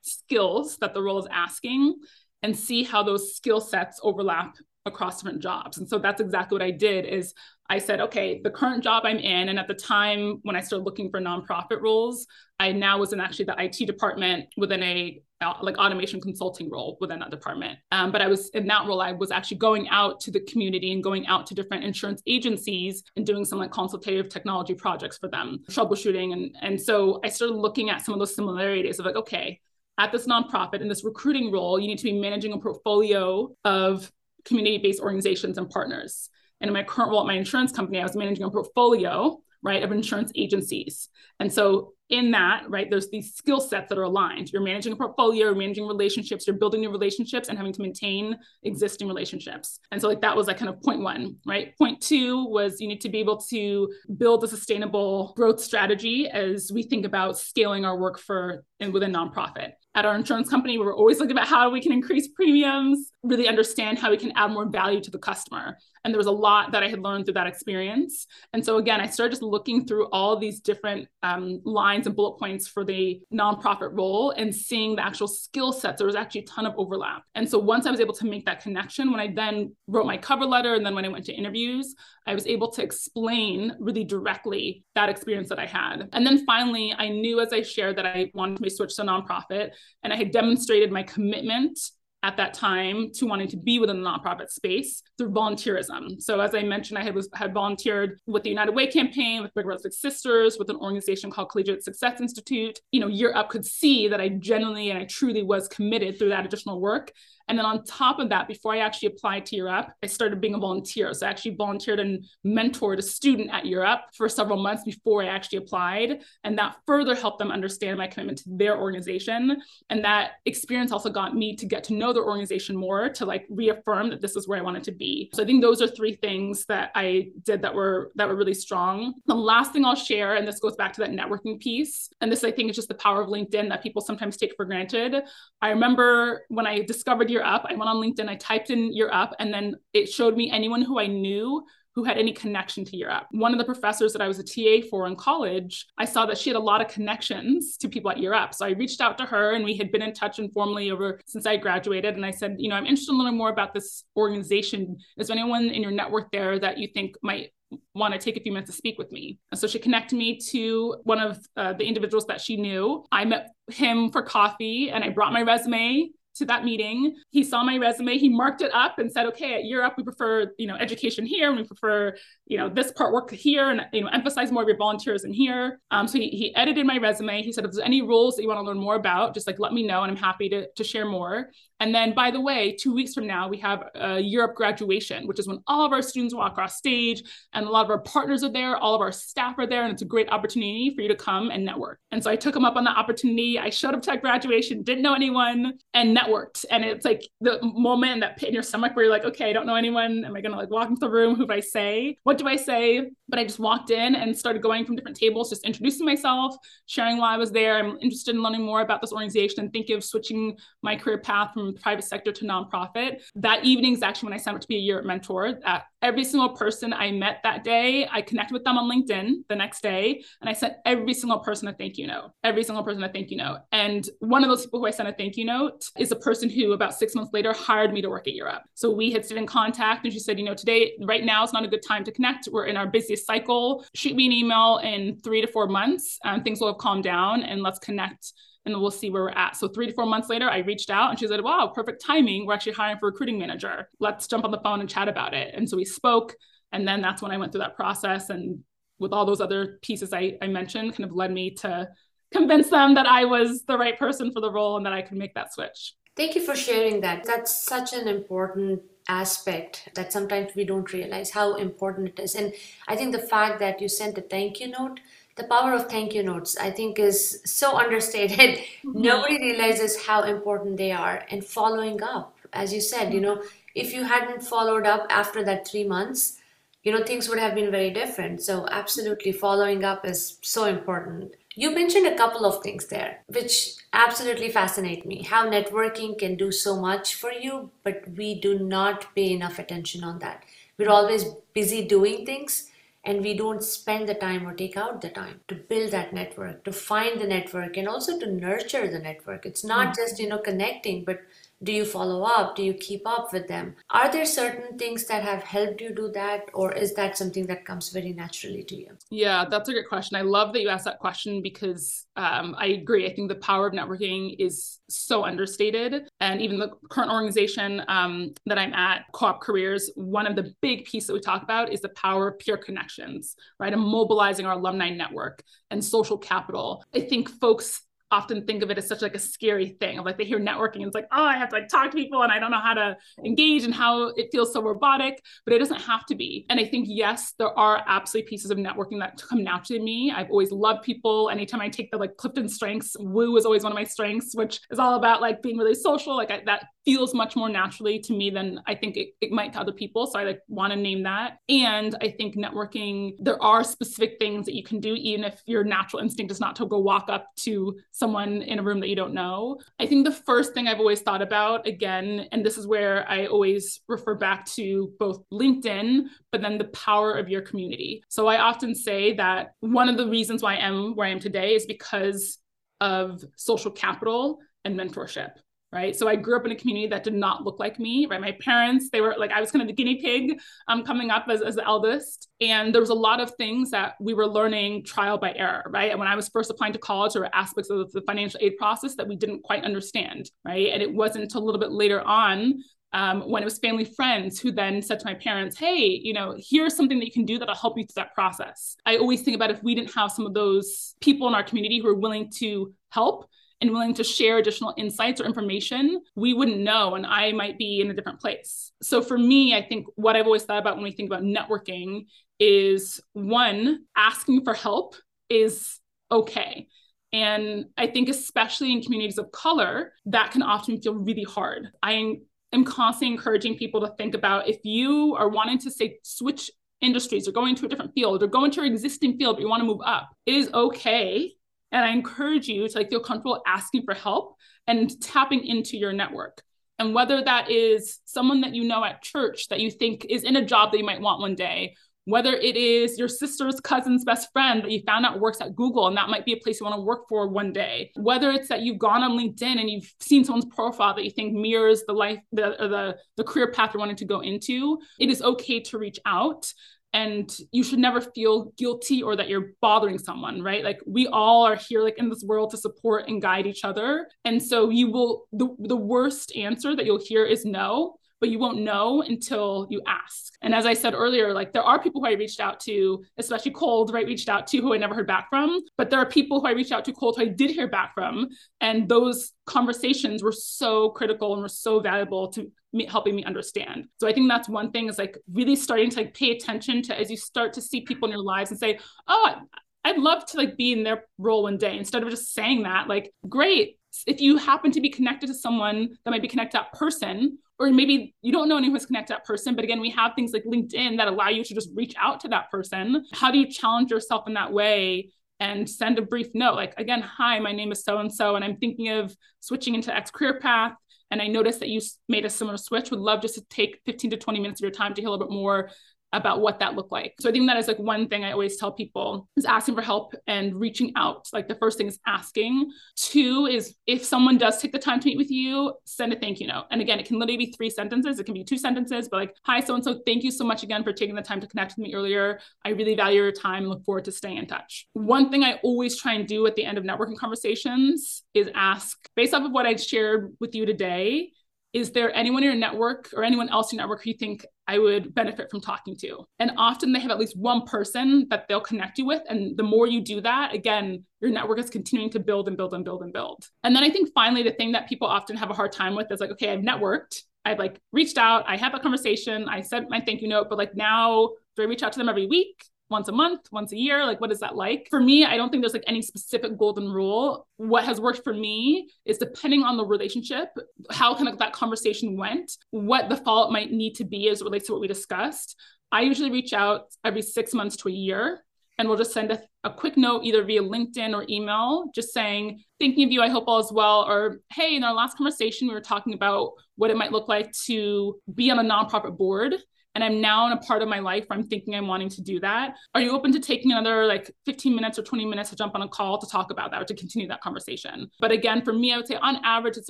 skills 0.01 0.77
that 0.77 0.93
the 0.93 1.01
role 1.01 1.17
is 1.17 1.27
asking 1.31 1.95
and 2.43 2.55
see 2.55 2.83
how 2.83 3.01
those 3.01 3.35
skill 3.35 3.59
sets 3.59 3.99
overlap 4.03 4.55
across 4.85 5.21
different 5.21 5.41
jobs. 5.41 5.77
And 5.77 5.89
so 5.89 5.97
that's 5.97 6.21
exactly 6.21 6.55
what 6.55 6.61
I 6.61 6.71
did 6.71 7.05
is 7.05 7.33
I 7.69 7.79
said, 7.79 8.01
okay, 8.01 8.41
the 8.43 8.51
current 8.51 8.83
job 8.83 9.03
I'm 9.05 9.17
in, 9.17 9.49
and 9.49 9.57
at 9.57 9.67
the 9.67 9.73
time 9.73 10.39
when 10.43 10.55
I 10.55 10.59
started 10.59 10.83
looking 10.83 11.09
for 11.09 11.21
nonprofit 11.21 11.81
roles, 11.81 12.27
I 12.59 12.73
now 12.73 12.99
was 12.99 13.13
in 13.13 13.21
actually 13.21 13.45
the 13.45 13.55
IT 13.57 13.87
department 13.87 14.47
within 14.57 14.83
a 14.83 15.21
like 15.61 15.77
automation 15.77 16.21
consulting 16.21 16.69
role 16.69 16.97
within 17.01 17.19
that 17.19 17.29
department. 17.29 17.77
Um, 17.91 18.11
but 18.11 18.21
I 18.21 18.27
was 18.27 18.49
in 18.49 18.65
that 18.67 18.87
role, 18.87 19.01
I 19.01 19.11
was 19.11 19.31
actually 19.31 19.57
going 19.57 19.89
out 19.89 20.19
to 20.21 20.31
the 20.31 20.39
community 20.41 20.93
and 20.93 21.03
going 21.03 21.27
out 21.27 21.45
to 21.47 21.53
different 21.53 21.83
insurance 21.83 22.21
agencies 22.25 23.03
and 23.15 23.25
doing 23.25 23.43
some 23.45 23.59
like 23.59 23.71
consultative 23.71 24.29
technology 24.29 24.73
projects 24.73 25.17
for 25.17 25.27
them, 25.27 25.59
troubleshooting. 25.69 26.33
And, 26.33 26.55
and 26.61 26.79
so 26.79 27.19
I 27.23 27.29
started 27.29 27.55
looking 27.55 27.89
at 27.89 28.01
some 28.05 28.13
of 28.13 28.19
those 28.19 28.35
similarities 28.35 28.99
of 28.99 29.05
like, 29.05 29.15
okay, 29.15 29.59
at 29.97 30.11
this 30.11 30.27
nonprofit 30.27 30.81
in 30.81 30.87
this 30.87 31.03
recruiting 31.03 31.51
role, 31.51 31.79
you 31.79 31.87
need 31.87 31.99
to 31.99 32.05
be 32.05 32.19
managing 32.19 32.53
a 32.53 32.57
portfolio 32.57 33.53
of 33.63 34.11
community 34.45 34.77
based 34.77 35.01
organizations 35.01 35.57
and 35.57 35.69
partners. 35.69 36.29
And 36.61 36.69
in 36.69 36.73
my 36.73 36.83
current 36.83 37.11
role 37.11 37.21
at 37.21 37.27
my 37.27 37.33
insurance 37.33 37.71
company, 37.71 37.99
I 37.99 38.03
was 38.03 38.15
managing 38.15 38.45
a 38.45 38.49
portfolio, 38.49 39.41
right, 39.63 39.83
of 39.83 39.91
insurance 39.91 40.31
agencies. 40.35 41.09
And 41.39 41.51
so 41.51 41.93
in 42.09 42.31
that, 42.31 42.69
right, 42.69 42.89
there's 42.89 43.09
these 43.09 43.33
skill 43.33 43.59
sets 43.59 43.89
that 43.89 43.97
are 43.97 44.03
aligned. 44.03 44.51
You're 44.51 44.61
managing 44.61 44.93
a 44.93 44.95
portfolio, 44.95 45.45
you're 45.45 45.55
managing 45.55 45.87
relationships, 45.87 46.45
you're 46.45 46.57
building 46.57 46.81
new 46.81 46.91
relationships 46.91 47.47
and 47.49 47.57
having 47.57 47.73
to 47.73 47.81
maintain 47.81 48.37
existing 48.63 49.07
relationships. 49.07 49.79
And 49.91 49.99
so, 49.99 50.07
like, 50.09 50.21
that 50.21 50.35
was 50.35 50.47
like 50.47 50.57
kind 50.57 50.69
of 50.69 50.81
point 50.81 51.01
one, 51.01 51.37
right? 51.45 51.75
Point 51.77 52.01
two 52.01 52.45
was 52.45 52.79
you 52.79 52.87
need 52.87 53.01
to 53.01 53.09
be 53.09 53.19
able 53.19 53.37
to 53.49 53.91
build 54.17 54.43
a 54.43 54.47
sustainable 54.47 55.33
growth 55.35 55.59
strategy 55.59 56.27
as 56.27 56.71
we 56.71 56.83
think 56.83 57.05
about 57.05 57.39
scaling 57.39 57.85
our 57.85 57.97
work 57.97 58.19
for 58.19 58.63
and 58.79 58.93
within 58.93 59.15
a 59.15 59.17
nonprofit 59.17 59.71
at 59.95 60.05
our 60.05 60.15
insurance 60.15 60.49
company, 60.49 60.77
we're 60.77 60.95
always 60.95 61.19
looking 61.19 61.33
about 61.33 61.47
how 61.47 61.69
we 61.69 61.79
can 61.81 61.91
increase 61.91 62.27
premiums, 62.29 63.11
really 63.21 63.47
understand 63.47 63.99
how 63.99 64.09
we 64.09 64.17
can 64.17 64.31
add 64.35 64.51
more 64.51 64.65
value 64.65 64.99
to 64.99 65.11
the 65.11 65.19
customer. 65.19 65.77
And 66.03 66.13
there 66.13 66.17
was 66.17 66.27
a 66.27 66.31
lot 66.31 66.71
that 66.73 66.83
I 66.83 66.87
had 66.87 66.99
learned 66.99 67.25
through 67.25 67.35
that 67.35 67.47
experience. 67.47 68.27
And 68.51 68.63
so, 68.63 68.77
again, 68.77 68.99
I 68.99 69.07
started 69.07 69.31
just 69.31 69.41
looking 69.41 69.85
through 69.85 70.07
all 70.07 70.37
these 70.37 70.59
different 70.59 71.07
um, 71.21 71.61
lines 71.63 72.07
and 72.07 72.15
bullet 72.15 72.39
points 72.39 72.67
for 72.67 72.83
the 72.83 73.21
nonprofit 73.33 73.91
role 73.93 74.31
and 74.31 74.53
seeing 74.53 74.95
the 74.95 75.05
actual 75.05 75.27
skill 75.27 75.71
sets. 75.71 75.99
There 75.99 76.07
was 76.07 76.15
actually 76.15 76.41
a 76.41 76.45
ton 76.45 76.65
of 76.65 76.73
overlap. 76.77 77.23
And 77.35 77.49
so, 77.49 77.57
once 77.57 77.85
I 77.85 77.91
was 77.91 77.99
able 77.99 78.13
to 78.15 78.25
make 78.25 78.45
that 78.45 78.61
connection, 78.61 79.11
when 79.11 79.19
I 79.19 79.33
then 79.33 79.75
wrote 79.87 80.05
my 80.05 80.17
cover 80.17 80.45
letter 80.45 80.73
and 80.73 80.85
then 80.85 80.95
when 80.95 81.05
I 81.05 81.09
went 81.09 81.25
to 81.25 81.33
interviews, 81.33 81.95
I 82.25 82.33
was 82.33 82.47
able 82.47 82.71
to 82.71 82.83
explain 82.83 83.73
really 83.79 84.03
directly 84.03 84.83
that 84.95 85.09
experience 85.09 85.49
that 85.49 85.59
I 85.59 85.65
had. 85.65 86.09
And 86.13 86.25
then 86.25 86.45
finally, 86.45 86.93
I 86.97 87.09
knew 87.09 87.39
as 87.39 87.51
I 87.51 87.61
shared 87.61 87.97
that 87.97 88.05
I 88.05 88.31
wanted 88.33 88.63
to 88.63 88.69
switch 88.69 88.95
to 88.95 89.03
nonprofit 89.03 89.71
and 90.03 90.13
I 90.13 90.15
had 90.15 90.31
demonstrated 90.31 90.91
my 90.91 91.03
commitment 91.03 91.79
at 92.23 92.37
that 92.37 92.53
time 92.53 93.11
to 93.11 93.25
wanting 93.25 93.49
to 93.49 93.57
be 93.57 93.79
within 93.79 94.01
the 94.01 94.09
nonprofit 94.09 94.49
space 94.49 95.03
through 95.17 95.29
volunteerism. 95.29 96.21
So 96.21 96.39
as 96.39 96.55
I 96.55 96.63
mentioned, 96.63 96.97
I 96.97 97.03
had, 97.03 97.13
was, 97.13 97.27
had 97.33 97.53
volunteered 97.53 98.19
with 98.25 98.43
the 98.43 98.49
United 98.49 98.71
Way 98.71 98.87
campaign, 98.87 99.41
with 99.43 99.53
Big 99.53 99.65
Red 99.65 99.79
Sisters, 99.93 100.57
with 100.57 100.69
an 100.69 100.77
organization 100.77 101.29
called 101.29 101.49
Collegiate 101.49 101.83
Success 101.83 102.21
Institute. 102.21 102.79
You 102.91 103.01
know, 103.01 103.07
Year 103.07 103.33
Up 103.35 103.49
could 103.49 103.65
see 103.65 104.07
that 104.07 104.21
I 104.21 104.29
genuinely 104.29 104.89
and 104.89 104.97
I 104.97 105.03
truly 105.03 105.43
was 105.43 105.67
committed 105.67 106.17
through 106.17 106.29
that 106.29 106.45
additional 106.45 106.79
work. 106.79 107.11
And 107.47 107.57
then 107.57 107.65
on 107.65 107.83
top 107.83 108.19
of 108.19 108.29
that, 108.29 108.47
before 108.47 108.73
I 108.73 108.79
actually 108.79 109.09
applied 109.09 109.45
to 109.47 109.67
Up, 109.67 109.93
I 110.01 110.07
started 110.07 110.39
being 110.39 110.55
a 110.55 110.57
volunteer. 110.57 111.13
So 111.13 111.25
I 111.27 111.29
actually 111.29 111.55
volunteered 111.55 111.99
and 111.99 112.25
mentored 112.45 112.97
a 112.97 113.01
student 113.01 113.49
at 113.51 113.65
Up 113.65 114.07
for 114.15 114.29
several 114.29 114.61
months 114.61 114.83
before 114.83 115.23
I 115.23 115.27
actually 115.27 115.59
applied. 115.59 116.21
And 116.43 116.57
that 116.57 116.77
further 116.85 117.15
helped 117.15 117.39
them 117.39 117.51
understand 117.51 117.97
my 117.97 118.07
commitment 118.07 118.39
to 118.39 118.45
their 118.47 118.79
organization. 118.79 119.61
And 119.89 120.03
that 120.05 120.31
experience 120.45 120.91
also 120.91 121.09
got 121.09 121.35
me 121.35 121.55
to 121.57 121.65
get 121.65 121.83
to 121.85 121.93
know 121.93 122.13
their 122.13 122.23
organization 122.23 122.75
more, 122.75 123.09
to 123.09 123.25
like 123.25 123.45
reaffirm 123.49 124.09
that 124.09 124.21
this 124.21 124.35
is 124.35 124.47
where 124.47 124.59
I 124.59 124.61
wanted 124.61 124.83
to 124.83 124.91
be. 124.91 125.29
So 125.33 125.43
I 125.43 125.45
think 125.45 125.61
those 125.61 125.81
are 125.81 125.87
three 125.87 126.15
things 126.15 126.65
that 126.65 126.91
I 126.95 127.29
did 127.43 127.61
that 127.63 127.73
were 127.73 128.11
that 128.15 128.27
were 128.27 128.35
really 128.35 128.53
strong. 128.53 129.15
The 129.25 129.35
last 129.35 129.73
thing 129.73 129.85
I'll 129.85 129.95
share, 129.95 130.35
and 130.35 130.47
this 130.47 130.59
goes 130.59 130.75
back 130.75 130.93
to 130.93 131.01
that 131.01 131.11
networking 131.11 131.59
piece, 131.59 132.09
and 132.21 132.31
this 132.31 132.43
I 132.43 132.51
think 132.51 132.69
is 132.69 132.75
just 132.75 132.87
the 132.87 132.95
power 132.95 133.21
of 133.21 133.29
LinkedIn 133.29 133.69
that 133.69 133.83
people 133.83 134.01
sometimes 134.01 134.37
take 134.37 134.53
for 134.55 134.65
granted. 134.65 135.15
I 135.61 135.69
remember 135.69 136.45
when 136.49 136.65
I 136.65 136.81
discovered 136.81 137.29
Year 137.33 137.43
Up. 137.43 137.65
I 137.69 137.75
went 137.75 137.89
on 137.89 137.97
LinkedIn, 137.97 138.29
I 138.29 138.35
typed 138.35 138.69
in 138.69 138.93
Year 138.93 139.09
Up, 139.11 139.35
and 139.39 139.53
then 139.53 139.75
it 139.93 140.09
showed 140.09 140.37
me 140.37 140.49
anyone 140.51 140.81
who 140.81 140.99
I 140.99 141.07
knew 141.07 141.63
who 141.95 142.03
had 142.03 142.17
any 142.17 142.31
connection 142.31 142.83
to 142.85 142.97
Year 142.97 143.09
Up. 143.09 143.27
One 143.31 143.51
of 143.51 143.59
the 143.59 143.65
professors 143.65 144.13
that 144.13 144.21
I 144.21 144.27
was 144.27 144.39
a 144.39 144.43
TA 144.43 144.87
for 144.89 145.05
in 145.05 145.15
college, 145.15 145.85
I 145.97 146.05
saw 146.05 146.25
that 146.25 146.37
she 146.37 146.49
had 146.49 146.57
a 146.57 146.59
lot 146.59 146.81
of 146.81 146.87
connections 146.87 147.77
to 147.77 147.87
people 147.87 148.09
at 148.09 148.17
Year 148.17 148.33
Up. 148.33 148.53
So 148.53 148.65
I 148.65 148.69
reached 148.69 148.99
out 148.99 149.17
to 149.19 149.25
her 149.25 149.53
and 149.53 149.63
we 149.63 149.77
had 149.77 149.91
been 149.91 150.01
in 150.01 150.13
touch 150.13 150.39
informally 150.39 150.89
over 150.89 151.19
since 151.27 151.45
I 151.45 151.57
graduated. 151.57 152.15
And 152.15 152.25
I 152.25 152.31
said, 152.31 152.55
you 152.57 152.69
know, 152.69 152.75
I'm 152.75 152.85
interested 152.85 153.11
in 153.11 153.19
learning 153.19 153.37
more 153.37 153.51
about 153.51 153.75
this 153.75 154.05
organization. 154.17 154.97
Is 155.17 155.27
there 155.27 155.37
anyone 155.37 155.69
in 155.69 155.83
your 155.83 155.91
network 155.91 156.31
there 156.31 156.57
that 156.57 156.79
you 156.79 156.87
think 156.87 157.15
might 157.21 157.51
want 157.93 158.13
to 158.13 158.19
take 158.19 158.37
a 158.37 158.39
few 158.39 158.51
minutes 158.51 158.69
to 158.69 158.77
speak 158.77 158.97
with 158.99 159.11
me. 159.11 159.39
And 159.51 159.59
so 159.59 159.65
she 159.65 159.79
connected 159.79 160.15
me 160.15 160.37
to 160.51 160.97
one 161.05 161.19
of 161.19 161.39
uh, 161.57 161.73
the 161.73 161.85
individuals 161.85 162.25
that 162.27 162.39
she 162.39 162.55
knew. 162.55 163.03
I 163.11 163.25
met 163.25 163.49
him 163.67 164.11
for 164.11 164.21
coffee 164.21 164.91
and 164.91 165.03
I 165.03 165.09
brought 165.09 165.33
my 165.33 165.41
resume 165.41 166.09
to 166.35 166.45
that 166.45 166.63
meeting. 166.63 167.15
He 167.29 167.43
saw 167.43 167.63
my 167.63 167.77
resume, 167.77 168.17
he 168.17 168.29
marked 168.29 168.61
it 168.61 168.73
up 168.73 168.99
and 168.99 169.11
said, 169.11 169.25
okay, 169.27 169.55
at 169.55 169.65
Year 169.65 169.83
Up, 169.83 169.97
we 169.97 170.03
prefer, 170.03 170.51
you 170.57 170.67
know, 170.67 170.75
education 170.75 171.25
here 171.25 171.49
and 171.49 171.57
we 171.57 171.63
prefer, 171.63 172.15
you 172.45 172.57
know, 172.57 172.69
this 172.69 172.91
part 172.91 173.13
work 173.13 173.31
here 173.31 173.69
and, 173.69 173.81
you 173.93 174.01
know, 174.01 174.07
emphasize 174.07 174.51
more 174.51 174.63
of 174.63 174.67
your 174.67 174.77
volunteers 174.77 175.23
in 175.23 175.33
here. 175.33 175.79
Um, 175.91 176.07
so 176.07 176.17
he, 176.17 176.29
he 176.29 176.55
edited 176.55 176.85
my 176.85 176.97
resume. 176.97 177.41
He 177.41 177.51
said, 177.51 177.65
if 177.65 177.71
there's 177.71 177.85
any 177.85 178.01
roles 178.01 178.35
that 178.35 178.43
you 178.43 178.47
want 178.47 178.59
to 178.59 178.63
learn 178.63 178.79
more 178.79 178.95
about, 178.95 179.33
just 179.33 179.47
like 179.47 179.59
let 179.59 179.73
me 179.73 179.85
know 179.85 180.03
and 180.03 180.11
I'm 180.11 180.17
happy 180.17 180.49
to, 180.49 180.67
to 180.75 180.83
share 180.83 181.05
more. 181.05 181.49
And 181.79 181.93
then, 181.93 182.13
by 182.13 182.31
the 182.31 182.39
way, 182.39 182.75
two 182.79 182.93
weeks 182.93 183.13
from 183.13 183.27
now, 183.27 183.49
we 183.49 183.57
have 183.57 183.83
a 183.95 184.21
Up 184.41 184.55
graduation, 184.55 185.27
which 185.27 185.39
is 185.39 185.47
when 185.47 185.59
all 185.67 185.85
of 185.85 185.91
our 185.91 186.01
students 186.01 186.33
walk 186.33 186.53
across 186.53 186.77
stage 186.77 187.23
and 187.53 187.65
a 187.65 187.69
lot 187.69 187.83
of 187.83 187.89
our 187.89 187.99
partners 187.99 188.43
are 188.43 188.51
there, 188.51 188.77
all 188.77 188.95
of 188.95 189.01
our 189.01 189.11
staff 189.11 189.55
are 189.57 189.67
there, 189.67 189.83
and 189.83 189.91
it's 189.91 190.01
a 190.01 190.05
great 190.05 190.29
opportunity 190.29 190.93
for 190.95 191.01
you 191.01 191.09
to 191.09 191.15
come 191.15 191.49
and 191.51 191.65
network. 191.65 191.99
And 192.11 192.23
so 192.23 192.29
I 192.29 192.35
took 192.35 192.55
him 192.55 192.63
up 192.63 192.75
on 192.75 192.83
the 192.83 192.91
opportunity. 192.91 193.59
I 193.59 193.69
showed 193.69 193.95
up 193.95 194.01
to 194.03 194.17
graduation, 194.17 194.83
didn't 194.83 195.03
know 195.03 195.13
anyone, 195.13 195.73
and 195.93 196.15
networked. 196.15 196.63
And 196.71 196.85
it's 196.85 197.05
like 197.05 197.27
the 197.41 197.59
moment 197.61 198.21
that 198.21 198.37
pit 198.37 198.49
in 198.49 198.53
your 198.53 198.63
stomach 198.63 198.95
where 198.95 199.05
you're 199.05 199.13
like, 199.13 199.25
okay, 199.25 199.49
I 199.49 199.53
don't 199.53 199.65
know 199.65 199.75
anyone. 199.75 200.23
Am 200.23 200.35
I 200.35 200.41
gonna 200.41 200.57
like 200.57 200.69
walk 200.69 200.89
into 200.89 200.99
the 200.99 201.09
room? 201.09 201.35
Who 201.35 201.47
do 201.47 201.53
I 201.53 201.59
say? 201.59 202.17
What 202.23 202.37
do 202.37 202.47
I 202.47 202.55
say? 202.55 203.09
But 203.27 203.39
I 203.39 203.43
just 203.43 203.59
walked 203.59 203.89
in 203.89 204.15
and 204.15 204.37
started 204.37 204.61
going 204.61 204.85
from 204.85 204.95
different 204.95 205.17
tables, 205.17 205.49
just 205.49 205.65
introducing 205.65 206.05
myself, 206.05 206.55
sharing 206.85 207.17
why 207.17 207.33
I 207.33 207.37
was 207.37 207.51
there. 207.51 207.77
I'm 207.77 207.97
interested 207.99 208.35
in 208.35 208.43
learning 208.43 208.61
more 208.61 208.81
about 208.81 209.01
this 209.01 209.11
organization 209.11 209.59
and 209.59 209.73
thinking 209.73 209.95
of 209.95 210.03
switching 210.03 210.55
my 210.81 210.95
career 210.95 211.17
path 211.17 211.51
from 211.53 211.72
private 211.81 212.03
sector 212.03 212.31
to 212.31 212.45
nonprofit. 212.45 213.21
That 213.35 213.65
evening 213.65 213.93
is 213.93 214.03
actually 214.03 214.27
when 214.27 214.33
I 214.33 214.37
signed 214.37 214.55
up 214.55 214.61
to 214.61 214.67
be 214.67 214.77
a 214.77 214.79
year 214.79 215.01
mentor. 215.01 215.59
At 215.65 215.85
every 216.01 216.23
single 216.23 216.49
person 216.49 216.93
I 216.93 217.11
met 217.11 217.39
that 217.43 217.63
day, 217.63 218.07
I 218.11 218.21
connected 218.21 218.53
with 218.53 218.63
them 218.63 218.77
on 218.77 218.89
LinkedIn 218.89 219.47
the 219.49 219.55
next 219.55 219.81
day, 219.81 220.23
and 220.41 220.49
I 220.49 220.53
sent 220.53 220.73
every 220.85 221.13
single 221.13 221.39
person 221.39 221.67
a 221.67 221.73
thank 221.73 221.97
you 221.97 222.07
note. 222.07 222.31
Every 222.43 222.63
single 222.63 222.83
person 222.83 223.03
a 223.03 223.09
thank 223.09 223.31
you 223.31 223.37
note. 223.37 223.59
And 223.71 224.07
one 224.19 224.43
of 224.43 224.49
those 224.49 224.65
people 224.65 224.79
who 224.79 224.87
I 224.87 224.91
sent 224.91 225.09
a 225.09 225.13
thank 225.13 225.37
you 225.37 225.45
note 225.45 225.85
is 225.97 226.11
a 226.11 226.15
person 226.15 226.49
who 226.49 226.73
about 226.73 226.93
six 226.93 227.15
months 227.15 227.31
later 227.33 227.53
hired 227.53 227.93
me 227.93 228.01
to 228.01 228.09
work 228.09 228.27
at 228.27 228.33
Year 228.33 228.47
Up. 228.47 228.63
So 228.73 228.91
we 228.91 229.11
had 229.11 229.25
stayed 229.25 229.37
in 229.37 229.47
contact, 229.47 230.03
and 230.03 230.13
she 230.13 230.19
said, 230.19 230.37
you 230.39 230.45
know, 230.45 230.55
today, 230.55 230.93
right 231.01 231.23
now, 231.23 231.43
is 231.43 231.53
not 231.53 231.63
a 231.63 231.67
good 231.67 231.83
time 231.85 232.03
to 232.03 232.11
connect. 232.11 232.49
We're 232.51 232.65
in 232.65 232.77
our 232.77 232.87
busiest 232.87 233.25
cycle. 233.25 233.85
Shoot 233.93 234.15
me 234.15 234.25
an 234.25 234.31
email 234.31 234.79
in 234.83 235.19
three 235.23 235.41
to 235.41 235.47
four 235.47 235.67
months. 235.67 236.19
Um, 236.25 236.43
things 236.43 236.59
will 236.59 236.67
have 236.67 236.77
calmed 236.77 237.03
down, 237.03 237.43
and 237.43 237.61
let's 237.61 237.79
connect 237.79 238.33
and 238.65 238.79
we'll 238.79 238.91
see 238.91 239.09
where 239.09 239.23
we're 239.23 239.29
at. 239.31 239.55
So 239.55 239.67
three 239.67 239.87
to 239.87 239.93
four 239.93 240.05
months 240.05 240.29
later, 240.29 240.49
I 240.49 240.59
reached 240.59 240.89
out 240.89 241.09
and 241.09 241.19
she 241.19 241.27
said, 241.27 241.41
wow, 241.41 241.71
perfect 241.73 242.03
timing. 242.03 242.45
We're 242.45 242.53
actually 242.53 242.73
hiring 242.73 242.97
for 242.97 243.07
a 243.07 243.11
recruiting 243.11 243.37
manager. 243.37 243.89
Let's 243.99 244.27
jump 244.27 244.45
on 244.45 244.51
the 244.51 244.59
phone 244.59 244.79
and 244.79 244.89
chat 244.89 245.07
about 245.07 245.33
it. 245.33 245.53
And 245.53 245.69
so 245.69 245.75
we 245.77 245.85
spoke. 245.85 246.35
And 246.71 246.87
then 246.87 247.01
that's 247.01 247.21
when 247.21 247.31
I 247.31 247.37
went 247.37 247.51
through 247.51 247.61
that 247.61 247.75
process. 247.75 248.29
And 248.29 248.63
with 248.99 249.11
all 249.11 249.25
those 249.25 249.41
other 249.41 249.79
pieces 249.81 250.13
I, 250.13 250.37
I 250.41 250.47
mentioned, 250.47 250.95
kind 250.95 251.09
of 251.09 251.15
led 251.15 251.31
me 251.31 251.51
to 251.55 251.89
convince 252.31 252.69
them 252.69 252.95
that 252.95 253.05
I 253.05 253.25
was 253.25 253.63
the 253.63 253.77
right 253.77 253.97
person 253.99 254.31
for 254.31 254.39
the 254.39 254.51
role 254.51 254.77
and 254.77 254.85
that 254.85 254.93
I 254.93 255.01
could 255.01 255.17
make 255.17 255.35
that 255.35 255.53
switch. 255.53 255.93
Thank 256.15 256.35
you 256.35 256.41
for 256.41 256.55
sharing 256.55 257.01
that. 257.01 257.25
That's 257.25 257.63
such 257.63 257.93
an 257.93 258.07
important 258.07 258.81
aspect 259.09 259.89
that 259.95 260.13
sometimes 260.13 260.51
we 260.55 260.63
don't 260.63 260.91
realize 260.93 261.31
how 261.31 261.55
important 261.55 262.07
it 262.09 262.19
is. 262.19 262.35
And 262.35 262.53
I 262.87 262.95
think 262.95 263.11
the 263.11 263.19
fact 263.19 263.59
that 263.59 263.81
you 263.81 263.89
sent 263.89 264.17
a 264.17 264.21
thank 264.21 264.59
you 264.59 264.69
note 264.69 264.99
the 265.35 265.43
power 265.45 265.73
of 265.73 265.89
thank 265.89 266.13
you 266.13 266.23
notes 266.23 266.57
i 266.57 266.69
think 266.69 266.99
is 266.99 267.41
so 267.45 267.77
understated. 267.83 268.59
Mm-hmm. 268.59 269.01
nobody 269.01 269.37
realizes 269.39 270.05
how 270.05 270.23
important 270.23 270.77
they 270.77 270.91
are 270.91 271.25
and 271.29 271.43
following 271.43 272.01
up. 272.03 272.37
As 272.51 272.71
you 272.73 272.81
said 272.81 273.05
mm-hmm. 273.05 273.15
you 273.15 273.21
know 273.21 273.43
if 273.75 273.93
you 273.93 274.03
hadn't 274.03 274.43
followed 274.43 274.85
up 274.85 275.07
after 275.09 275.43
that 275.43 275.67
three 275.67 275.83
months 275.83 276.39
you 276.83 276.91
know 276.91 277.03
things 277.03 277.29
would 277.29 277.39
have 277.39 277.55
been 277.55 277.71
very 277.71 277.91
different. 277.91 278.41
So 278.41 278.67
absolutely 278.69 279.31
following 279.31 279.85
up 279.85 280.05
is 280.05 280.37
so 280.41 280.65
important. 280.65 281.35
You 281.55 281.71
mentioned 281.73 282.07
a 282.07 282.17
couple 282.17 282.45
of 282.45 282.61
things 282.61 282.87
there 282.87 283.19
which 283.27 283.75
absolutely 283.93 284.49
fascinate 284.49 285.05
me. 285.05 285.23
How 285.23 285.49
networking 285.49 286.17
can 286.17 286.35
do 286.35 286.51
so 286.51 286.75
much 286.79 287.15
for 287.15 287.31
you 287.31 287.71
but 287.83 288.03
we 288.17 288.39
do 288.39 288.59
not 288.59 289.15
pay 289.15 289.31
enough 289.31 289.59
attention 289.59 290.03
on 290.03 290.19
that. 290.19 290.43
We're 290.77 290.89
always 290.89 291.25
busy 291.53 291.87
doing 291.87 292.25
things 292.25 292.69
and 293.05 293.21
we 293.21 293.35
don't 293.35 293.63
spend 293.63 294.07
the 294.07 294.13
time 294.13 294.47
or 294.47 294.53
take 294.53 294.77
out 294.77 295.01
the 295.01 295.09
time 295.09 295.41
to 295.47 295.55
build 295.55 295.91
that 295.91 296.13
network 296.13 296.63
to 296.63 296.71
find 296.71 297.19
the 297.19 297.27
network 297.27 297.77
and 297.77 297.87
also 297.87 298.19
to 298.19 298.31
nurture 298.31 298.87
the 298.87 298.99
network 298.99 299.45
it's 299.45 299.63
not 299.63 299.87
mm-hmm. 299.87 300.01
just 300.01 300.19
you 300.19 300.27
know 300.27 300.37
connecting 300.37 301.03
but 301.03 301.19
do 301.63 301.71
you 301.71 301.85
follow 301.85 302.23
up? 302.23 302.55
Do 302.55 302.63
you 302.63 302.73
keep 302.73 303.01
up 303.05 303.31
with 303.33 303.47
them? 303.47 303.75
Are 303.89 304.11
there 304.11 304.25
certain 304.25 304.77
things 304.77 305.05
that 305.05 305.23
have 305.23 305.43
helped 305.43 305.81
you 305.81 305.93
do 305.93 306.09
that 306.09 306.49
or 306.53 306.71
is 306.73 306.93
that 306.95 307.17
something 307.17 307.45
that 307.47 307.65
comes 307.65 307.89
very 307.89 308.13
naturally 308.13 308.63
to 308.63 308.75
you? 308.75 308.97
Yeah 309.09 309.45
that's 309.49 309.69
a 309.69 309.73
great 309.73 309.87
question. 309.87 310.17
I 310.17 310.21
love 310.21 310.53
that 310.53 310.61
you 310.61 310.69
asked 310.69 310.85
that 310.85 310.99
question 310.99 311.41
because 311.41 312.05
um, 312.15 312.55
i 312.57 312.67
agree. 312.67 313.07
I 313.07 313.13
think 313.13 313.29
the 313.29 313.35
power 313.35 313.67
of 313.67 313.73
networking 313.73 314.35
is 314.39 314.79
so 314.89 315.23
understated. 315.23 316.07
And 316.19 316.41
even 316.41 316.59
the 316.59 316.71
current 316.89 317.11
organization 317.11 317.81
um, 317.87 318.33
that 318.45 318.57
i'm 318.57 318.73
at 318.73 319.05
COOP 319.13 319.41
Careers 319.41 319.91
one 319.95 320.27
of 320.27 320.35
the 320.35 320.53
big 320.61 320.85
pieces 320.85 321.07
that 321.07 321.13
we 321.13 321.19
talk 321.19 321.43
about 321.43 321.71
is 321.71 321.81
the 321.81 321.89
power 321.89 322.29
of 322.29 322.39
peer 322.39 322.57
connections 322.57 323.35
right? 323.59 323.73
And 323.73 323.81
mobilizing 323.81 324.45
our 324.45 324.53
alumni 324.53 324.89
network 324.89 325.43
and 325.71 325.83
social 325.83 326.17
capital. 326.17 326.83
I 326.93 327.01
think 327.01 327.29
folks 327.29 327.81
often 328.13 328.45
think 328.45 328.61
of 328.61 328.69
it 328.69 328.77
as 328.77 328.87
such 328.87 329.01
like 329.01 329.15
a 329.15 329.19
scary 329.19 329.69
thing 329.79 329.97
of 329.97 330.05
like 330.05 330.17
they 330.19 330.23
hear 330.23 330.39
networking 330.39 330.75
and 330.75 330.85
it's 330.85 330.93
like 330.93 331.07
oh 331.11 331.23
i 331.23 331.35
have 331.35 331.49
to 331.49 331.55
like 331.55 331.67
talk 331.67 331.89
to 331.89 331.97
people 331.97 332.21
and 332.21 332.31
i 332.31 332.37
don't 332.37 332.51
know 332.51 332.59
how 332.59 332.75
to 332.75 332.95
engage 333.25 333.63
and 333.63 333.73
how 333.73 334.09
it 334.09 334.29
feels 334.31 334.53
so 334.53 334.61
robotic 334.61 335.19
but 335.45 335.53
it 335.53 335.59
doesn't 335.59 335.81
have 335.81 336.05
to 336.05 336.13
be 336.13 336.45
and 336.49 336.59
i 336.59 336.65
think 336.65 336.85
yes 336.87 337.33
there 337.39 337.57
are 337.57 337.81
absolutely 337.87 338.29
pieces 338.29 338.51
of 338.51 338.57
networking 338.59 338.99
that 338.99 339.19
come 339.27 339.43
naturally 339.43 339.79
to 339.79 339.83
me 339.83 340.13
i've 340.15 340.29
always 340.29 340.51
loved 340.51 340.83
people 340.83 341.29
anytime 341.31 341.59
i 341.59 341.67
take 341.67 341.89
the 341.89 341.97
like 341.97 342.15
clifton 342.17 342.47
strengths 342.47 342.95
woo 342.99 343.35
is 343.35 343.45
always 343.45 343.63
one 343.63 343.71
of 343.71 343.75
my 343.75 343.83
strengths 343.83 344.35
which 344.35 344.61
is 344.69 344.77
all 344.77 344.93
about 344.93 345.19
like 345.19 345.41
being 345.41 345.57
really 345.57 345.73
social 345.73 346.15
like 346.15 346.29
I, 346.29 346.43
that 346.45 346.65
feels 346.85 347.13
much 347.13 347.35
more 347.35 347.49
naturally 347.49 347.99
to 347.99 348.13
me 348.13 348.29
than 348.29 348.61
I 348.67 348.75
think 348.75 348.97
it, 348.97 349.09
it 349.21 349.31
might 349.31 349.53
to 349.53 349.59
other 349.59 349.71
people. 349.71 350.07
So 350.07 350.19
I 350.19 350.23
like 350.23 350.41
want 350.47 350.73
to 350.73 350.79
name 350.79 351.03
that. 351.03 351.37
And 351.49 351.95
I 352.01 352.09
think 352.09 352.35
networking, 352.35 353.13
there 353.19 353.41
are 353.41 353.63
specific 353.63 354.17
things 354.19 354.45
that 354.45 354.55
you 354.55 354.63
can 354.63 354.79
do, 354.79 354.93
even 354.95 355.23
if 355.23 355.41
your 355.45 355.63
natural 355.63 356.01
instinct 356.01 356.31
is 356.31 356.39
not 356.39 356.55
to 356.57 356.65
go 356.65 356.79
walk 356.79 357.05
up 357.09 357.27
to 357.37 357.77
someone 358.03 358.41
in 358.41 358.59
a 358.59 358.63
room 358.63 358.81
that 358.81 358.89
you 358.89 358.97
don't 358.97 359.13
know. 359.13 359.57
I 359.79 359.85
think 359.85 360.03
the 360.03 360.11
first 360.11 360.53
thing 360.53 360.67
I've 360.67 360.79
always 360.79 360.99
thought 360.99 361.21
about, 361.21 361.65
again, 361.65 362.27
and 362.33 362.45
this 362.45 362.57
is 362.57 362.67
where 362.67 363.09
I 363.09 363.27
always 363.27 363.79
refer 363.87 364.13
back 364.13 364.45
to 364.57 364.91
both 364.99 365.23
LinkedIn, 365.31 366.07
but 366.29 366.41
then 366.41 366.57
the 366.57 366.65
power 366.65 367.13
of 367.13 367.29
your 367.29 367.41
community. 367.41 368.03
So 368.09 368.27
I 368.27 368.39
often 368.39 368.75
say 368.75 369.13
that 369.13 369.53
one 369.61 369.87
of 369.87 369.95
the 369.95 370.09
reasons 370.09 370.43
why 370.43 370.55
I 370.55 370.67
am 370.67 370.97
where 370.97 371.07
I 371.07 371.11
am 371.11 371.21
today 371.21 371.55
is 371.55 371.65
because 371.65 372.39
of 372.81 373.23
social 373.37 373.71
capital 373.71 374.39
and 374.65 374.77
mentorship 374.77 375.31
right? 375.73 375.95
So 375.95 376.07
I 376.07 376.15
grew 376.15 376.37
up 376.37 376.45
in 376.45 376.51
a 376.51 376.55
community 376.55 376.87
that 376.87 377.03
did 377.03 377.15
not 377.15 377.43
look 377.43 377.59
like 377.59 377.79
me, 377.79 378.05
right? 378.05 378.21
My 378.21 378.37
parents, 378.39 378.89
they 378.91 379.01
were 379.01 379.15
like, 379.17 379.31
I 379.31 379.41
was 379.41 379.51
kind 379.51 379.61
of 379.61 379.67
the 379.67 379.73
guinea 379.73 379.99
pig 380.01 380.39
um, 380.67 380.83
coming 380.83 381.09
up 381.09 381.25
as, 381.29 381.41
as 381.41 381.55
the 381.55 381.65
eldest. 381.65 382.29
And 382.39 382.73
there 382.73 382.81
was 382.81 382.91
a 382.91 382.95
lot 382.95 383.19
of 383.19 383.33
things 383.35 383.71
that 383.71 383.95
we 383.99 384.13
were 384.13 384.27
learning 384.27 384.85
trial 384.85 385.17
by 385.17 385.33
error, 385.33 385.69
right? 385.69 385.89
And 385.89 385.99
when 385.99 386.07
I 386.07 386.15
was 386.15 386.29
first 386.29 386.51
applying 386.51 386.73
to 386.73 386.79
college, 386.79 387.13
there 387.13 387.23
were 387.23 387.35
aspects 387.35 387.71
of 387.71 387.91
the 387.91 388.01
financial 388.01 388.39
aid 388.43 388.57
process 388.57 388.95
that 388.95 389.07
we 389.07 389.15
didn't 389.15 389.41
quite 389.41 389.63
understand, 389.63 390.29
right? 390.45 390.67
And 390.71 390.81
it 390.81 390.93
wasn't 390.93 391.23
until 391.23 391.41
a 391.41 391.45
little 391.45 391.59
bit 391.59 391.71
later 391.71 392.01
on 392.01 392.61
um, 392.93 393.21
when 393.27 393.41
it 393.41 393.45
was 393.45 393.57
family 393.57 393.85
friends 393.85 394.39
who 394.39 394.51
then 394.51 394.81
said 394.81 394.99
to 394.99 395.05
my 395.05 395.15
parents, 395.15 395.57
hey, 395.57 395.99
you 396.03 396.13
know, 396.13 396.37
here's 396.37 396.75
something 396.75 396.99
that 396.99 397.05
you 397.05 397.11
can 397.11 397.25
do 397.25 397.39
that'll 397.39 397.55
help 397.55 397.77
you 397.77 397.83
through 397.83 398.03
that 398.03 398.13
process. 398.13 398.77
I 398.85 398.97
always 398.97 399.23
think 399.23 399.35
about 399.35 399.49
if 399.49 399.63
we 399.63 399.73
didn't 399.73 399.93
have 399.95 400.11
some 400.11 400.27
of 400.27 400.35
those 400.35 400.93
people 401.01 401.27
in 401.27 401.33
our 401.33 401.43
community 401.43 401.79
who 401.79 401.87
are 401.87 401.95
willing 401.95 402.29
to 402.37 402.73
help, 402.91 403.27
and 403.63 403.71
willing 403.71 403.93
to 403.93 404.03
share 404.03 404.39
additional 404.39 404.73
insights 404.75 405.21
or 405.21 405.23
information, 405.23 406.01
we 406.15 406.33
wouldn't 406.33 406.59
know 406.59 406.95
and 406.95 407.05
I 407.05 407.31
might 407.31 407.57
be 407.57 407.79
in 407.79 407.89
a 407.89 407.93
different 407.93 408.19
place. 408.19 408.73
So 408.81 409.01
for 409.01 409.17
me, 409.17 409.55
I 409.55 409.61
think 409.61 409.87
what 409.95 410.17
I've 410.17 410.25
always 410.25 410.43
thought 410.43 410.59
about 410.59 410.75
when 410.75 410.83
we 410.83 410.91
think 410.91 411.09
about 411.09 411.23
networking 411.23 412.07
is 412.39 412.99
one, 413.13 413.85
asking 413.95 414.43
for 414.43 414.53
help 414.53 414.95
is 415.29 415.79
okay. 416.11 416.67
And 417.13 417.67
I 417.77 417.87
think, 417.87 418.09
especially 418.09 418.73
in 418.73 418.81
communities 418.81 419.17
of 419.17 419.31
color, 419.31 419.93
that 420.07 420.31
can 420.31 420.41
often 420.41 420.81
feel 420.81 420.95
really 420.95 421.23
hard. 421.23 421.69
I 421.81 422.17
am 422.51 422.65
constantly 422.65 423.15
encouraging 423.15 423.57
people 423.57 423.79
to 423.79 423.95
think 423.95 424.13
about 424.13 424.49
if 424.49 424.57
you 424.65 425.15
are 425.15 425.29
wanting 425.29 425.59
to 425.59 425.71
say 425.71 425.99
switch 426.03 426.51
industries 426.81 427.29
or 427.29 427.31
going 427.31 427.55
to 427.55 427.65
a 427.65 427.69
different 427.69 427.93
field 427.93 428.21
or 428.23 428.27
go 428.27 428.43
into 428.43 428.57
your 428.57 428.65
existing 428.65 429.17
field, 429.17 429.37
but 429.37 429.41
you 429.41 429.47
want 429.47 429.61
to 429.61 429.65
move 429.67 429.81
up, 429.85 430.09
it 430.25 430.33
is 430.33 430.49
okay 430.53 431.31
and 431.73 431.83
I 431.83 431.89
encourage 431.89 432.47
you 432.47 432.69
to 432.69 432.77
like 432.77 432.89
feel 432.89 433.01
comfortable 433.01 433.41
asking 433.45 433.83
for 433.83 433.95
help 433.95 434.37
and 434.67 435.01
tapping 435.01 435.45
into 435.45 435.75
your 435.75 435.91
network. 435.91 436.41
And 436.79 436.93
whether 436.93 437.21
that 437.23 437.49
is 437.51 437.99
someone 438.05 438.41
that 438.41 438.55
you 438.55 438.63
know 438.63 438.83
at 438.85 439.01
church 439.01 439.47
that 439.49 439.59
you 439.59 439.71
think 439.71 440.05
is 440.09 440.23
in 440.23 440.35
a 440.35 440.45
job 440.45 440.71
that 440.71 440.77
you 440.77 440.85
might 440.85 441.01
want 441.01 441.19
one 441.19 441.35
day, 441.35 441.75
whether 442.05 442.33
it 442.33 442.55
is 442.55 442.97
your 442.97 443.07
sister's 443.07 443.59
cousin's 443.59 444.03
best 444.03 444.29
friend 444.33 444.63
that 444.63 444.71
you 444.71 444.81
found 444.85 445.05
out 445.05 445.19
works 445.19 445.39
at 445.41 445.55
Google 445.55 445.87
and 445.87 445.97
that 445.97 446.09
might 446.09 446.25
be 446.25 446.33
a 446.33 446.37
place 446.37 446.59
you 446.59 446.65
want 446.65 446.75
to 446.77 446.81
work 446.81 447.07
for 447.07 447.27
one 447.27 447.53
day, 447.53 447.91
whether 447.95 448.31
it's 448.31 448.49
that 448.49 448.61
you've 448.61 448.79
gone 448.79 449.01
on 449.01 449.17
LinkedIn 449.17 449.59
and 449.59 449.69
you've 449.69 449.91
seen 449.99 450.23
someone's 450.23 450.45
profile 450.53 450.93
that 450.95 451.05
you 451.05 451.11
think 451.11 451.33
mirrors 451.33 451.83
the 451.87 451.93
life, 451.93 452.19
the, 452.33 452.55
the, 452.59 452.97
the 453.17 453.23
career 453.23 453.51
path 453.51 453.73
you're 453.73 453.79
wanting 453.79 453.95
to 453.95 454.05
go 454.05 454.19
into, 454.19 454.79
it 454.99 455.09
is 455.09 455.21
okay 455.21 455.59
to 455.61 455.77
reach 455.77 455.99
out 456.05 456.51
and 456.93 457.35
you 457.51 457.63
should 457.63 457.79
never 457.79 457.99
feel 457.99 458.53
guilty 458.57 459.01
or 459.01 459.15
that 459.15 459.27
you're 459.27 459.51
bothering 459.61 459.97
someone 459.97 460.41
right? 460.41 460.63
Like 460.63 460.79
we 460.85 461.07
all 461.07 461.45
are 461.45 461.55
here 461.55 461.81
like 461.81 461.97
in 461.97 462.09
this 462.09 462.23
world 462.23 462.51
to 462.51 462.57
support 462.57 463.07
and 463.07 463.21
guide 463.21 463.47
each 463.47 463.63
other. 463.63 464.07
And 464.25 464.41
so 464.41 464.69
you 464.69 464.91
will 464.91 465.27
the, 465.31 465.55
the 465.59 465.75
worst 465.75 466.35
answer 466.35 466.75
that 466.75 466.85
you'll 466.85 466.99
hear 467.03 467.25
is 467.25 467.45
no 467.45 467.97
but 468.23 468.29
you 468.29 468.39
won't 468.39 468.61
know 468.61 469.01
until 469.01 469.67
you 469.69 469.81
ask. 469.85 470.35
And 470.41 470.55
as 470.55 470.65
I 470.65 470.73
said 470.73 470.93
earlier, 470.93 471.33
like 471.33 471.51
there 471.51 471.61
are 471.61 471.77
people 471.77 471.99
who 471.99 472.07
I 472.07 472.13
reached 472.13 472.39
out 472.39 472.57
to, 472.61 473.03
especially 473.17 473.51
cold, 473.51 473.93
right? 473.93 474.07
Reached 474.07 474.29
out 474.29 474.47
to 474.47 474.61
who 474.61 474.73
I 474.73 474.77
never 474.77 474.95
heard 474.95 475.07
back 475.07 475.27
from. 475.29 475.59
But 475.77 475.89
there 475.89 475.99
are 475.99 476.05
people 476.05 476.39
who 476.39 476.47
I 476.47 476.51
reached 476.51 476.71
out 476.71 476.85
to 476.85 476.93
cold 476.93 477.17
who 477.17 477.23
I 477.23 477.27
did 477.27 477.51
hear 477.51 477.67
back 477.67 477.93
from. 477.93 478.29
And 478.61 478.87
those 478.87 479.33
conversations 479.45 480.23
were 480.23 480.31
so 480.31 480.91
critical 480.91 481.33
and 481.33 481.41
were 481.41 481.49
so 481.49 481.81
valuable 481.81 482.29
to 482.29 482.49
me, 482.71 482.85
helping 482.85 483.13
me 483.13 483.25
understand. 483.25 483.87
So 483.97 484.07
I 484.07 484.13
think 484.13 484.29
that's 484.29 484.47
one 484.47 484.71
thing 484.71 484.87
is 484.87 484.97
like 484.97 485.17
really 485.33 485.57
starting 485.57 485.89
to 485.89 485.97
like 485.97 486.13
pay 486.13 486.31
attention 486.31 486.81
to 486.83 486.97
as 486.97 487.11
you 487.11 487.17
start 487.17 487.51
to 487.55 487.61
see 487.61 487.81
people 487.81 488.07
in 488.07 488.13
your 488.13 488.23
lives 488.23 488.51
and 488.51 488.57
say, 488.57 488.79
oh, 489.09 489.35
I'd 489.83 489.97
love 489.97 490.25
to 490.27 490.37
like 490.37 490.55
be 490.55 490.71
in 490.71 490.83
their 490.83 491.03
role 491.17 491.43
one 491.43 491.57
day 491.57 491.77
instead 491.77 492.03
of 492.03 492.09
just 492.09 492.33
saying 492.33 492.63
that, 492.63 492.87
like, 492.87 493.11
great. 493.27 493.77
If 494.07 494.21
you 494.21 494.37
happen 494.37 494.71
to 494.71 494.81
be 494.81 494.89
connected 494.89 495.27
to 495.27 495.33
someone 495.33 495.89
that 496.03 496.11
might 496.11 496.21
be 496.21 496.29
connected 496.29 496.57
to 496.57 496.63
that 496.63 496.79
person, 496.79 497.37
or 497.63 497.71
maybe 497.71 498.13
you 498.21 498.33
don't 498.33 498.49
know 498.49 498.57
anyone 498.57 498.75
who's 498.75 498.85
connected 498.85 499.13
that 499.13 499.23
person, 499.23 499.55
but 499.55 499.63
again, 499.63 499.79
we 499.79 499.89
have 499.91 500.11
things 500.15 500.33
like 500.33 500.43
LinkedIn 500.43 500.97
that 500.97 501.07
allow 501.07 501.29
you 501.29 501.45
to 501.45 501.53
just 501.53 501.69
reach 501.73 501.93
out 501.97 502.19
to 502.19 502.27
that 502.27 502.51
person. 502.51 503.05
How 503.13 503.31
do 503.31 503.39
you 503.39 503.49
challenge 503.49 503.89
yourself 503.89 504.27
in 504.27 504.33
that 504.33 504.51
way 504.51 505.11
and 505.39 505.69
send 505.69 505.97
a 505.97 506.01
brief 506.01 506.27
note? 506.33 506.55
Like, 506.55 506.73
again, 506.77 507.01
hi, 507.01 507.39
my 507.39 507.53
name 507.53 507.71
is 507.71 507.85
so 507.85 507.99
and 507.99 508.13
so, 508.13 508.35
and 508.35 508.43
I'm 508.43 508.57
thinking 508.57 508.89
of 508.89 509.15
switching 509.39 509.75
into 509.75 509.95
X 509.95 510.11
career 510.11 510.39
path. 510.41 510.73
And 511.09 511.21
I 511.21 511.27
noticed 511.27 511.59
that 511.59 511.69
you 511.69 511.79
made 512.09 512.25
a 512.25 512.29
similar 512.29 512.57
switch. 512.57 512.89
Would 512.89 512.99
love 512.99 513.21
just 513.21 513.35
to 513.35 513.45
take 513.49 513.79
15 513.85 514.11
to 514.11 514.17
20 514.17 514.39
minutes 514.39 514.59
of 514.59 514.63
your 514.63 514.71
time 514.71 514.95
to 514.95 515.01
hear 515.01 515.07
a 515.07 515.11
little 515.11 515.27
bit 515.27 515.33
more 515.33 515.69
about 516.13 516.41
what 516.41 516.59
that 516.59 516.75
looked 516.75 516.91
like. 516.91 517.15
So 517.19 517.27
I 517.27 517.31
think 517.31 517.47
that 517.47 517.57
is 517.57 517.67
like 517.67 517.79
one 517.79 518.07
thing 518.07 518.23
I 518.23 518.31
always 518.31 518.57
tell 518.57 518.71
people 518.71 519.27
is 519.35 519.45
asking 519.45 519.75
for 519.75 519.81
help 519.81 520.13
and 520.27 520.55
reaching 520.55 520.93
out. 520.95 521.27
Like 521.33 521.47
the 521.47 521.55
first 521.55 521.77
thing 521.77 521.87
is 521.87 521.99
asking. 522.07 522.71
Two 522.95 523.47
is 523.47 523.75
if 523.87 524.05
someone 524.05 524.37
does 524.37 524.61
take 524.61 524.71
the 524.71 524.79
time 524.79 524.99
to 524.99 525.07
meet 525.07 525.17
with 525.17 525.31
you, 525.31 525.73
send 525.85 526.13
a 526.13 526.15
thank 526.15 526.39
you 526.39 526.47
note. 526.47 526.65
And 526.71 526.81
again, 526.81 526.99
it 526.99 527.07
can 527.07 527.19
literally 527.19 527.37
be 527.37 527.51
three 527.51 527.69
sentences. 527.69 528.19
It 528.19 528.25
can 528.25 528.35
be 528.35 528.43
two 528.43 528.57
sentences, 528.57 529.09
but 529.09 529.17
like, 529.17 529.35
hi, 529.43 529.59
so 529.59 529.73
and 529.73 529.83
so, 529.83 530.01
thank 530.05 530.23
you 530.23 530.31
so 530.31 530.43
much 530.43 530.63
again 530.63 530.83
for 530.83 530.93
taking 530.93 531.15
the 531.15 531.21
time 531.21 531.41
to 531.41 531.47
connect 531.47 531.71
with 531.71 531.79
me 531.79 531.95
earlier. 531.95 532.39
I 532.63 532.69
really 532.69 532.95
value 532.95 533.23
your 533.23 533.31
time. 533.31 533.63
and 533.63 533.69
Look 533.69 533.83
forward 533.83 534.05
to 534.05 534.11
staying 534.11 534.37
in 534.37 534.45
touch. 534.45 534.87
One 534.93 535.31
thing 535.31 535.43
I 535.43 535.59
always 535.63 535.99
try 535.99 536.13
and 536.13 536.27
do 536.27 536.45
at 536.45 536.55
the 536.55 536.63
end 536.63 536.77
of 536.77 536.83
networking 536.83 537.17
conversations 537.17 538.23
is 538.35 538.49
ask, 538.53 538.97
based 539.15 539.33
off 539.33 539.43
of 539.43 539.51
what 539.51 539.65
I 539.65 539.75
shared 539.75 540.35
with 540.39 540.53
you 540.53 540.65
today, 540.65 541.31
is 541.73 541.91
there 541.91 542.15
anyone 542.15 542.43
in 542.43 542.49
your 542.49 542.59
network 542.59 543.09
or 543.15 543.23
anyone 543.23 543.49
else 543.49 543.71
in 543.71 543.77
your 543.77 543.85
network 543.85 544.03
who 544.03 544.11
you 544.11 544.17
think 544.17 544.45
I 544.67 544.79
would 544.79 545.13
benefit 545.13 545.49
from 545.51 545.61
talking 545.61 545.95
to? 545.97 546.25
And 546.39 546.51
often 546.57 546.93
they 546.93 546.99
have 546.99 547.11
at 547.11 547.19
least 547.19 547.37
one 547.37 547.63
person 547.63 548.27
that 548.29 548.47
they'll 548.47 548.61
connect 548.61 548.97
you 548.97 549.05
with. 549.05 549.21
And 549.29 549.57
the 549.57 549.63
more 549.63 549.87
you 549.87 550.01
do 550.01 550.21
that, 550.21 550.53
again, 550.53 551.03
your 551.21 551.31
network 551.31 551.59
is 551.59 551.69
continuing 551.69 552.09
to 552.11 552.19
build 552.19 552.47
and 552.47 552.55
build 552.55 552.73
and 552.73 552.85
build 552.85 553.03
and 553.03 553.11
build. 553.11 553.45
And 553.63 553.75
then 553.75 553.83
I 553.83 553.89
think 553.89 554.09
finally, 554.13 554.43
the 554.43 554.51
thing 554.51 554.71
that 554.71 554.87
people 554.87 555.07
often 555.07 555.35
have 555.37 555.49
a 555.49 555.53
hard 555.53 555.71
time 555.71 555.95
with 555.95 556.11
is 556.11 556.19
like, 556.19 556.31
okay, 556.31 556.51
I've 556.51 556.59
networked. 556.59 557.23
I've 557.45 557.59
like 557.59 557.79
reached 557.91 558.17
out, 558.17 558.45
I 558.47 558.55
have 558.55 558.73
a 558.73 558.79
conversation, 558.79 559.49
I 559.49 559.61
sent 559.61 559.89
my 559.89 559.99
thank 559.99 560.21
you 560.21 560.29
note, 560.29 560.47
but 560.49 560.57
like 560.57 560.75
now 560.75 561.31
do 561.55 561.63
I 561.63 561.65
reach 561.65 561.83
out 561.83 561.91
to 561.93 561.99
them 561.99 562.09
every 562.09 562.25
week? 562.25 562.63
Once 562.93 563.09
a 563.09 563.11
month, 563.11 563.41
once 563.51 563.73
a 563.73 563.77
year? 563.77 564.05
Like, 564.05 564.21
what 564.21 564.31
is 564.31 564.39
that 564.39 564.55
like? 564.55 564.87
For 564.89 565.01
me, 565.01 565.25
I 565.25 565.35
don't 565.35 565.49
think 565.49 565.61
there's 565.61 565.73
like 565.73 565.83
any 565.87 566.01
specific 566.01 566.57
golden 566.57 566.89
rule. 566.89 567.45
What 567.57 567.83
has 567.83 567.99
worked 567.99 568.23
for 568.23 568.33
me 568.33 568.87
is 569.03 569.17
depending 569.17 569.63
on 569.63 569.75
the 569.75 569.85
relationship, 569.85 570.49
how 570.91 571.15
kind 571.15 571.27
of 571.27 571.37
that 571.39 571.51
conversation 571.51 572.15
went, 572.15 572.53
what 572.71 573.09
the 573.09 573.17
follow 573.17 573.47
up 573.47 573.51
might 573.51 573.71
need 573.71 573.95
to 573.95 574.05
be 574.05 574.29
as 574.29 574.39
it 574.39 574.45
relates 574.45 574.67
to 574.67 574.73
what 574.73 574.81
we 574.81 574.87
discussed. 574.87 575.59
I 575.91 576.01
usually 576.01 576.31
reach 576.31 576.53
out 576.53 576.85
every 577.03 577.21
six 577.21 577.53
months 577.53 577.75
to 577.77 577.89
a 577.89 577.91
year 577.91 578.43
and 578.77 578.87
we'll 578.87 578.97
just 578.97 579.13
send 579.13 579.31
a, 579.31 579.41
a, 579.63 579.71
quick 579.71 579.97
note 579.97 580.23
either 580.23 580.43
via 580.43 580.61
LinkedIn 580.61 581.13
or 581.13 581.25
email, 581.29 581.91
just 581.93 582.13
saying, 582.13 582.63
thinking 582.79 583.03
of 583.05 583.11
you, 583.11 583.21
I 583.21 583.29
hope 583.29 583.45
all 583.47 583.59
is 583.59 583.71
well. 583.71 584.03
Or, 584.07 584.39
hey, 584.51 584.75
in 584.75 584.83
our 584.83 584.93
last 584.93 585.17
conversation, 585.17 585.67
we 585.67 585.73
were 585.73 585.81
talking 585.81 586.13
about 586.13 586.53
what 586.75 586.89
it 586.89 586.97
might 586.97 587.11
look 587.11 587.27
like 587.27 587.51
to 587.65 588.19
be 588.33 588.49
on 588.49 588.59
a 588.59 588.63
nonprofit 588.63 589.17
board 589.17 589.55
and 589.95 590.03
I'm 590.03 590.21
now 590.21 590.47
in 590.47 590.53
a 590.53 590.57
part 590.57 590.81
of 590.81 590.87
my 590.87 590.99
life 590.99 591.25
where 591.27 591.37
I'm 591.37 591.45
thinking 591.45 591.75
I'm 591.75 591.87
wanting 591.87 592.09
to 592.09 592.21
do 592.21 592.39
that. 592.39 592.75
Are 592.95 593.01
you 593.01 593.11
open 593.11 593.31
to 593.33 593.39
taking 593.39 593.71
another 593.71 594.05
like 594.05 594.31
15 594.45 594.75
minutes 594.75 594.97
or 594.97 595.03
20 595.03 595.25
minutes 595.25 595.51
to 595.51 595.55
jump 595.55 595.75
on 595.75 595.81
a 595.81 595.87
call 595.87 596.17
to 596.17 596.27
talk 596.27 596.51
about 596.51 596.71
that 596.71 596.81
or 596.81 596.85
to 596.85 596.95
continue 596.95 597.27
that 597.27 597.41
conversation? 597.41 598.09
But 598.19 598.31
again, 598.31 598.63
for 598.63 598.73
me, 598.73 598.93
I 598.93 598.97
would 598.97 599.07
say 599.07 599.15
on 599.15 599.39
average, 599.43 599.77
it's 599.77 599.89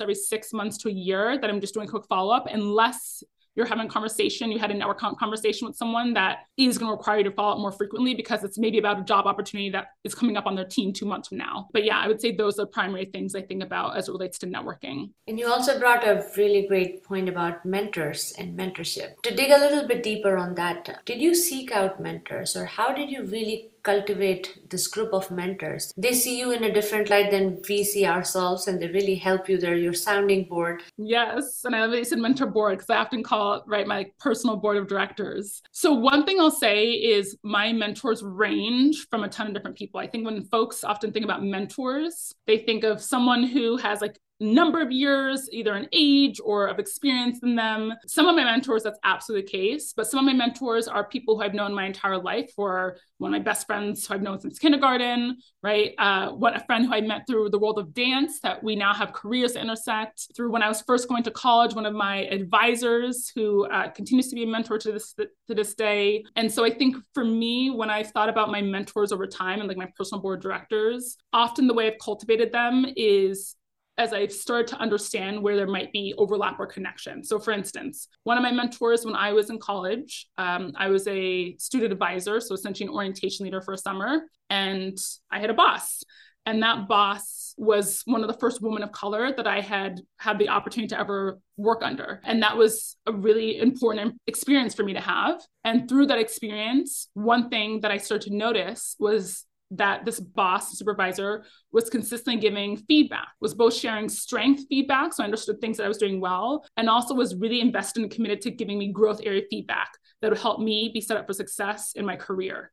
every 0.00 0.14
six 0.14 0.52
months 0.52 0.76
to 0.78 0.88
a 0.88 0.92
year 0.92 1.38
that 1.40 1.48
I'm 1.48 1.60
just 1.60 1.74
doing 1.74 1.88
quick 1.88 2.04
follow 2.06 2.34
up, 2.34 2.46
unless 2.50 3.22
you're 3.54 3.66
having 3.66 3.86
a 3.86 3.88
conversation, 3.88 4.50
you 4.50 4.58
had 4.58 4.70
a 4.70 4.74
network 4.74 4.98
conversation 4.98 5.66
with 5.66 5.76
someone 5.76 6.14
that 6.14 6.46
is 6.56 6.78
going 6.78 6.90
to 6.90 6.96
require 6.96 7.18
you 7.18 7.24
to 7.24 7.30
follow 7.30 7.52
up 7.52 7.58
more 7.58 7.72
frequently 7.72 8.14
because 8.14 8.42
it's 8.44 8.58
maybe 8.58 8.78
about 8.78 9.00
a 9.00 9.04
job 9.04 9.26
opportunity 9.26 9.70
that 9.70 9.88
is 10.04 10.14
coming 10.14 10.36
up 10.36 10.46
on 10.46 10.54
their 10.54 10.64
team 10.64 10.92
two 10.92 11.06
months 11.06 11.28
from 11.28 11.38
now. 11.38 11.68
But 11.72 11.84
yeah, 11.84 11.98
I 11.98 12.08
would 12.08 12.20
say 12.20 12.32
those 12.32 12.58
are 12.58 12.66
primary 12.66 13.06
things 13.06 13.34
I 13.34 13.42
think 13.42 13.62
about 13.62 13.96
as 13.96 14.08
it 14.08 14.12
relates 14.12 14.38
to 14.38 14.46
networking. 14.46 15.10
And 15.28 15.38
you 15.38 15.46
also 15.46 15.78
brought 15.78 16.06
a 16.06 16.26
really 16.36 16.66
great 16.66 17.04
point 17.04 17.28
about 17.28 17.64
mentors 17.64 18.32
and 18.38 18.58
mentorship. 18.58 19.20
To 19.22 19.34
dig 19.34 19.50
a 19.50 19.58
little 19.58 19.86
bit 19.86 20.02
deeper 20.02 20.36
on 20.36 20.54
that, 20.54 21.04
did 21.04 21.20
you 21.20 21.34
seek 21.34 21.72
out 21.72 22.00
mentors 22.00 22.56
or 22.56 22.64
how 22.64 22.92
did 22.92 23.10
you 23.10 23.24
really 23.24 23.70
cultivate 23.84 24.70
this 24.70 24.88
group 24.88 25.12
of 25.12 25.30
mentors. 25.30 25.92
They 25.96 26.12
see 26.12 26.38
you 26.38 26.50
in 26.50 26.64
a 26.64 26.72
different 26.72 27.10
light 27.10 27.30
than 27.30 27.60
we 27.68 27.84
see 27.84 28.06
ourselves 28.06 28.66
and 28.66 28.80
they 28.80 28.88
really 28.88 29.14
help 29.14 29.48
you. 29.48 29.58
They're 29.58 29.76
your 29.76 29.92
sounding 29.92 30.44
board. 30.44 30.82
Yes. 30.96 31.60
And 31.64 31.76
I 31.76 31.82
love 31.82 31.92
that 31.92 31.98
you 31.98 32.04
said 32.04 32.18
mentor 32.18 32.46
board 32.46 32.78
because 32.78 32.90
I 32.90 32.96
often 32.96 33.22
call 33.22 33.54
it, 33.54 33.62
right, 33.66 33.86
my 33.86 34.06
personal 34.18 34.56
board 34.56 34.76
of 34.78 34.88
directors. 34.88 35.62
So, 35.70 35.92
one 35.92 36.24
thing 36.24 36.40
I'll 36.40 36.50
say 36.50 36.90
is 36.90 37.36
my 37.42 37.72
mentors 37.72 38.22
range 38.22 39.06
from 39.10 39.24
a 39.24 39.28
ton 39.28 39.46
of 39.46 39.54
different 39.54 39.76
people. 39.76 40.00
I 40.00 40.06
think 40.06 40.24
when 40.24 40.44
folks 40.44 40.82
often 40.82 41.12
think 41.12 41.24
about 41.24 41.44
mentors, 41.44 42.34
they 42.46 42.58
think 42.58 42.84
of 42.84 43.02
someone 43.02 43.44
who 43.44 43.76
has 43.76 44.00
like 44.00 44.18
number 44.40 44.80
of 44.80 44.90
years, 44.90 45.48
either 45.52 45.76
in 45.76 45.88
age 45.92 46.40
or 46.44 46.66
of 46.66 46.78
experience 46.78 47.38
in 47.42 47.54
them. 47.54 47.94
Some 48.06 48.26
of 48.26 48.34
my 48.34 48.44
mentors, 48.44 48.82
that's 48.82 48.98
absolutely 49.04 49.46
the 49.46 49.50
case, 49.50 49.92
but 49.96 50.06
some 50.06 50.18
of 50.18 50.24
my 50.24 50.32
mentors 50.32 50.88
are 50.88 51.04
people 51.04 51.36
who 51.36 51.42
I've 51.42 51.54
known 51.54 51.74
my 51.74 51.86
entire 51.86 52.18
life, 52.18 52.52
or 52.56 52.98
one 53.18 53.32
of 53.32 53.38
my 53.38 53.44
best 53.44 53.66
friends 53.66 54.06
who 54.06 54.14
I've 54.14 54.22
known 54.22 54.40
since 54.40 54.58
kindergarten, 54.58 55.38
right? 55.62 55.94
Uh, 55.98 56.30
what 56.30 56.56
a 56.56 56.64
friend 56.64 56.86
who 56.86 56.92
I 56.92 57.00
met 57.00 57.26
through 57.26 57.50
the 57.50 57.58
world 57.58 57.78
of 57.78 57.94
dance 57.94 58.40
that 58.40 58.62
we 58.62 58.74
now 58.76 58.92
have 58.92 59.12
careers 59.12 59.56
intersect. 59.56 60.28
Through 60.36 60.50
when 60.50 60.62
I 60.62 60.68
was 60.68 60.82
first 60.82 61.08
going 61.08 61.22
to 61.24 61.30
college, 61.30 61.74
one 61.74 61.86
of 61.86 61.94
my 61.94 62.24
advisors 62.24 63.30
who 63.34 63.66
uh, 63.66 63.88
continues 63.90 64.28
to 64.28 64.34
be 64.34 64.42
a 64.42 64.46
mentor 64.46 64.78
to 64.78 64.92
this 64.92 65.14
to 65.14 65.54
this 65.54 65.74
day. 65.74 66.24
And 66.36 66.50
so 66.50 66.64
I 66.64 66.70
think 66.70 66.96
for 67.14 67.24
me, 67.24 67.70
when 67.70 67.90
I've 67.90 68.10
thought 68.10 68.28
about 68.28 68.50
my 68.50 68.62
mentors 68.62 69.12
over 69.12 69.26
time 69.26 69.60
and 69.60 69.68
like 69.68 69.76
my 69.76 69.90
personal 69.96 70.20
board 70.20 70.42
directors, 70.42 71.16
often 71.32 71.66
the 71.66 71.74
way 71.74 71.86
I've 71.86 71.98
cultivated 72.02 72.52
them 72.52 72.86
is 72.96 73.56
as 73.96 74.12
I've 74.12 74.32
started 74.32 74.66
to 74.68 74.76
understand 74.76 75.40
where 75.42 75.56
there 75.56 75.66
might 75.66 75.92
be 75.92 76.14
overlap 76.18 76.58
or 76.58 76.66
connection. 76.66 77.22
So, 77.22 77.38
for 77.38 77.52
instance, 77.52 78.08
one 78.24 78.36
of 78.36 78.42
my 78.42 78.50
mentors 78.50 79.04
when 79.04 79.14
I 79.14 79.32
was 79.32 79.50
in 79.50 79.58
college, 79.58 80.26
um, 80.36 80.72
I 80.76 80.88
was 80.88 81.06
a 81.06 81.56
student 81.56 81.92
advisor, 81.92 82.40
so 82.40 82.54
essentially 82.54 82.88
an 82.88 82.94
orientation 82.94 83.44
leader 83.44 83.60
for 83.60 83.74
a 83.74 83.78
summer, 83.78 84.22
and 84.50 84.98
I 85.30 85.38
had 85.38 85.50
a 85.50 85.54
boss. 85.54 86.02
And 86.46 86.62
that 86.62 86.88
boss 86.88 87.54
was 87.56 88.02
one 88.04 88.22
of 88.22 88.28
the 88.28 88.38
first 88.38 88.60
women 88.60 88.82
of 88.82 88.92
color 88.92 89.32
that 89.32 89.46
I 89.46 89.60
had 89.60 90.00
had 90.18 90.38
the 90.38 90.48
opportunity 90.50 90.88
to 90.88 90.98
ever 90.98 91.38
work 91.56 91.82
under. 91.82 92.20
And 92.24 92.42
that 92.42 92.56
was 92.56 92.96
a 93.06 93.12
really 93.12 93.58
important 93.60 94.20
experience 94.26 94.74
for 94.74 94.82
me 94.82 94.92
to 94.92 95.00
have. 95.00 95.40
And 95.62 95.88
through 95.88 96.06
that 96.06 96.18
experience, 96.18 97.08
one 97.14 97.48
thing 97.48 97.80
that 97.80 97.90
I 97.90 97.96
started 97.96 98.28
to 98.28 98.36
notice 98.36 98.96
was 98.98 99.44
that 99.70 100.04
this 100.04 100.20
boss 100.20 100.78
supervisor 100.78 101.44
was 101.72 101.88
consistently 101.90 102.40
giving 102.40 102.76
feedback 102.76 103.28
was 103.40 103.54
both 103.54 103.74
sharing 103.74 104.08
strength 104.08 104.64
feedback 104.68 105.12
so 105.12 105.22
i 105.22 105.24
understood 105.24 105.60
things 105.60 105.78
that 105.78 105.84
i 105.84 105.88
was 105.88 105.98
doing 105.98 106.20
well 106.20 106.64
and 106.76 106.88
also 106.88 107.14
was 107.14 107.34
really 107.36 107.60
invested 107.60 108.02
and 108.02 108.10
committed 108.10 108.40
to 108.40 108.50
giving 108.50 108.78
me 108.78 108.92
growth 108.92 109.20
area 109.24 109.42
feedback 109.50 109.90
that 110.24 110.30
would 110.30 110.40
help 110.40 110.58
me 110.58 110.90
be 110.92 111.00
set 111.00 111.16
up 111.18 111.26
for 111.26 111.34
success 111.34 111.92
in 111.94 112.06
my 112.06 112.16
career. 112.16 112.72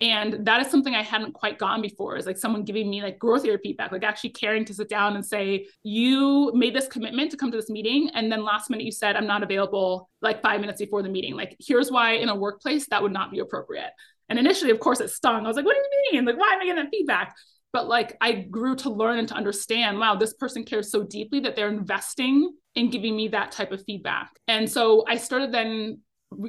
And 0.00 0.46
that 0.46 0.60
is 0.60 0.70
something 0.70 0.94
i 0.94 1.02
hadn't 1.02 1.32
quite 1.32 1.58
gotten 1.58 1.80
before 1.80 2.16
is 2.16 2.26
like 2.26 2.36
someone 2.36 2.64
giving 2.64 2.90
me 2.90 3.02
like 3.02 3.18
growth 3.18 3.46
area 3.46 3.58
feedback 3.62 3.92
like 3.92 4.04
actually 4.04 4.30
caring 4.30 4.62
to 4.66 4.74
sit 4.74 4.90
down 4.90 5.16
and 5.16 5.24
say 5.24 5.68
you 5.84 6.52
made 6.54 6.74
this 6.74 6.86
commitment 6.86 7.30
to 7.30 7.38
come 7.38 7.50
to 7.50 7.56
this 7.56 7.70
meeting 7.70 8.10
and 8.12 8.30
then 8.30 8.44
last 8.44 8.68
minute 8.68 8.84
you 8.84 8.92
said 8.92 9.16
i'm 9.16 9.26
not 9.26 9.42
available 9.42 10.10
like 10.20 10.42
five 10.42 10.60
minutes 10.60 10.80
before 10.80 11.02
the 11.02 11.08
meeting. 11.08 11.34
Like 11.34 11.56
here's 11.60 11.90
why 11.90 12.12
in 12.12 12.28
a 12.28 12.34
workplace 12.34 12.86
that 12.88 13.02
would 13.02 13.12
not 13.12 13.30
be 13.30 13.38
appropriate 13.38 13.90
and 14.28 14.38
initially, 14.38 14.70
of 14.70 14.80
course, 14.80 15.00
it 15.00 15.10
stung. 15.10 15.44
I 15.44 15.48
was 15.48 15.56
like, 15.56 15.64
what 15.64 15.74
do 15.74 15.80
you 15.80 16.12
mean? 16.12 16.24
Like, 16.24 16.38
why 16.38 16.52
am 16.52 16.60
I 16.60 16.64
getting 16.64 16.82
that 16.82 16.90
feedback? 16.90 17.34
But 17.72 17.88
like, 17.88 18.16
I 18.20 18.32
grew 18.32 18.74
to 18.76 18.90
learn 18.90 19.18
and 19.18 19.28
to 19.28 19.34
understand 19.34 19.98
wow, 19.98 20.16
this 20.16 20.34
person 20.34 20.64
cares 20.64 20.90
so 20.90 21.04
deeply 21.04 21.40
that 21.40 21.56
they're 21.56 21.68
investing 21.68 22.52
in 22.74 22.90
giving 22.90 23.16
me 23.16 23.28
that 23.28 23.52
type 23.52 23.72
of 23.72 23.84
feedback. 23.84 24.30
And 24.48 24.70
so 24.70 25.04
I 25.08 25.16
started 25.16 25.52
then 25.52 26.00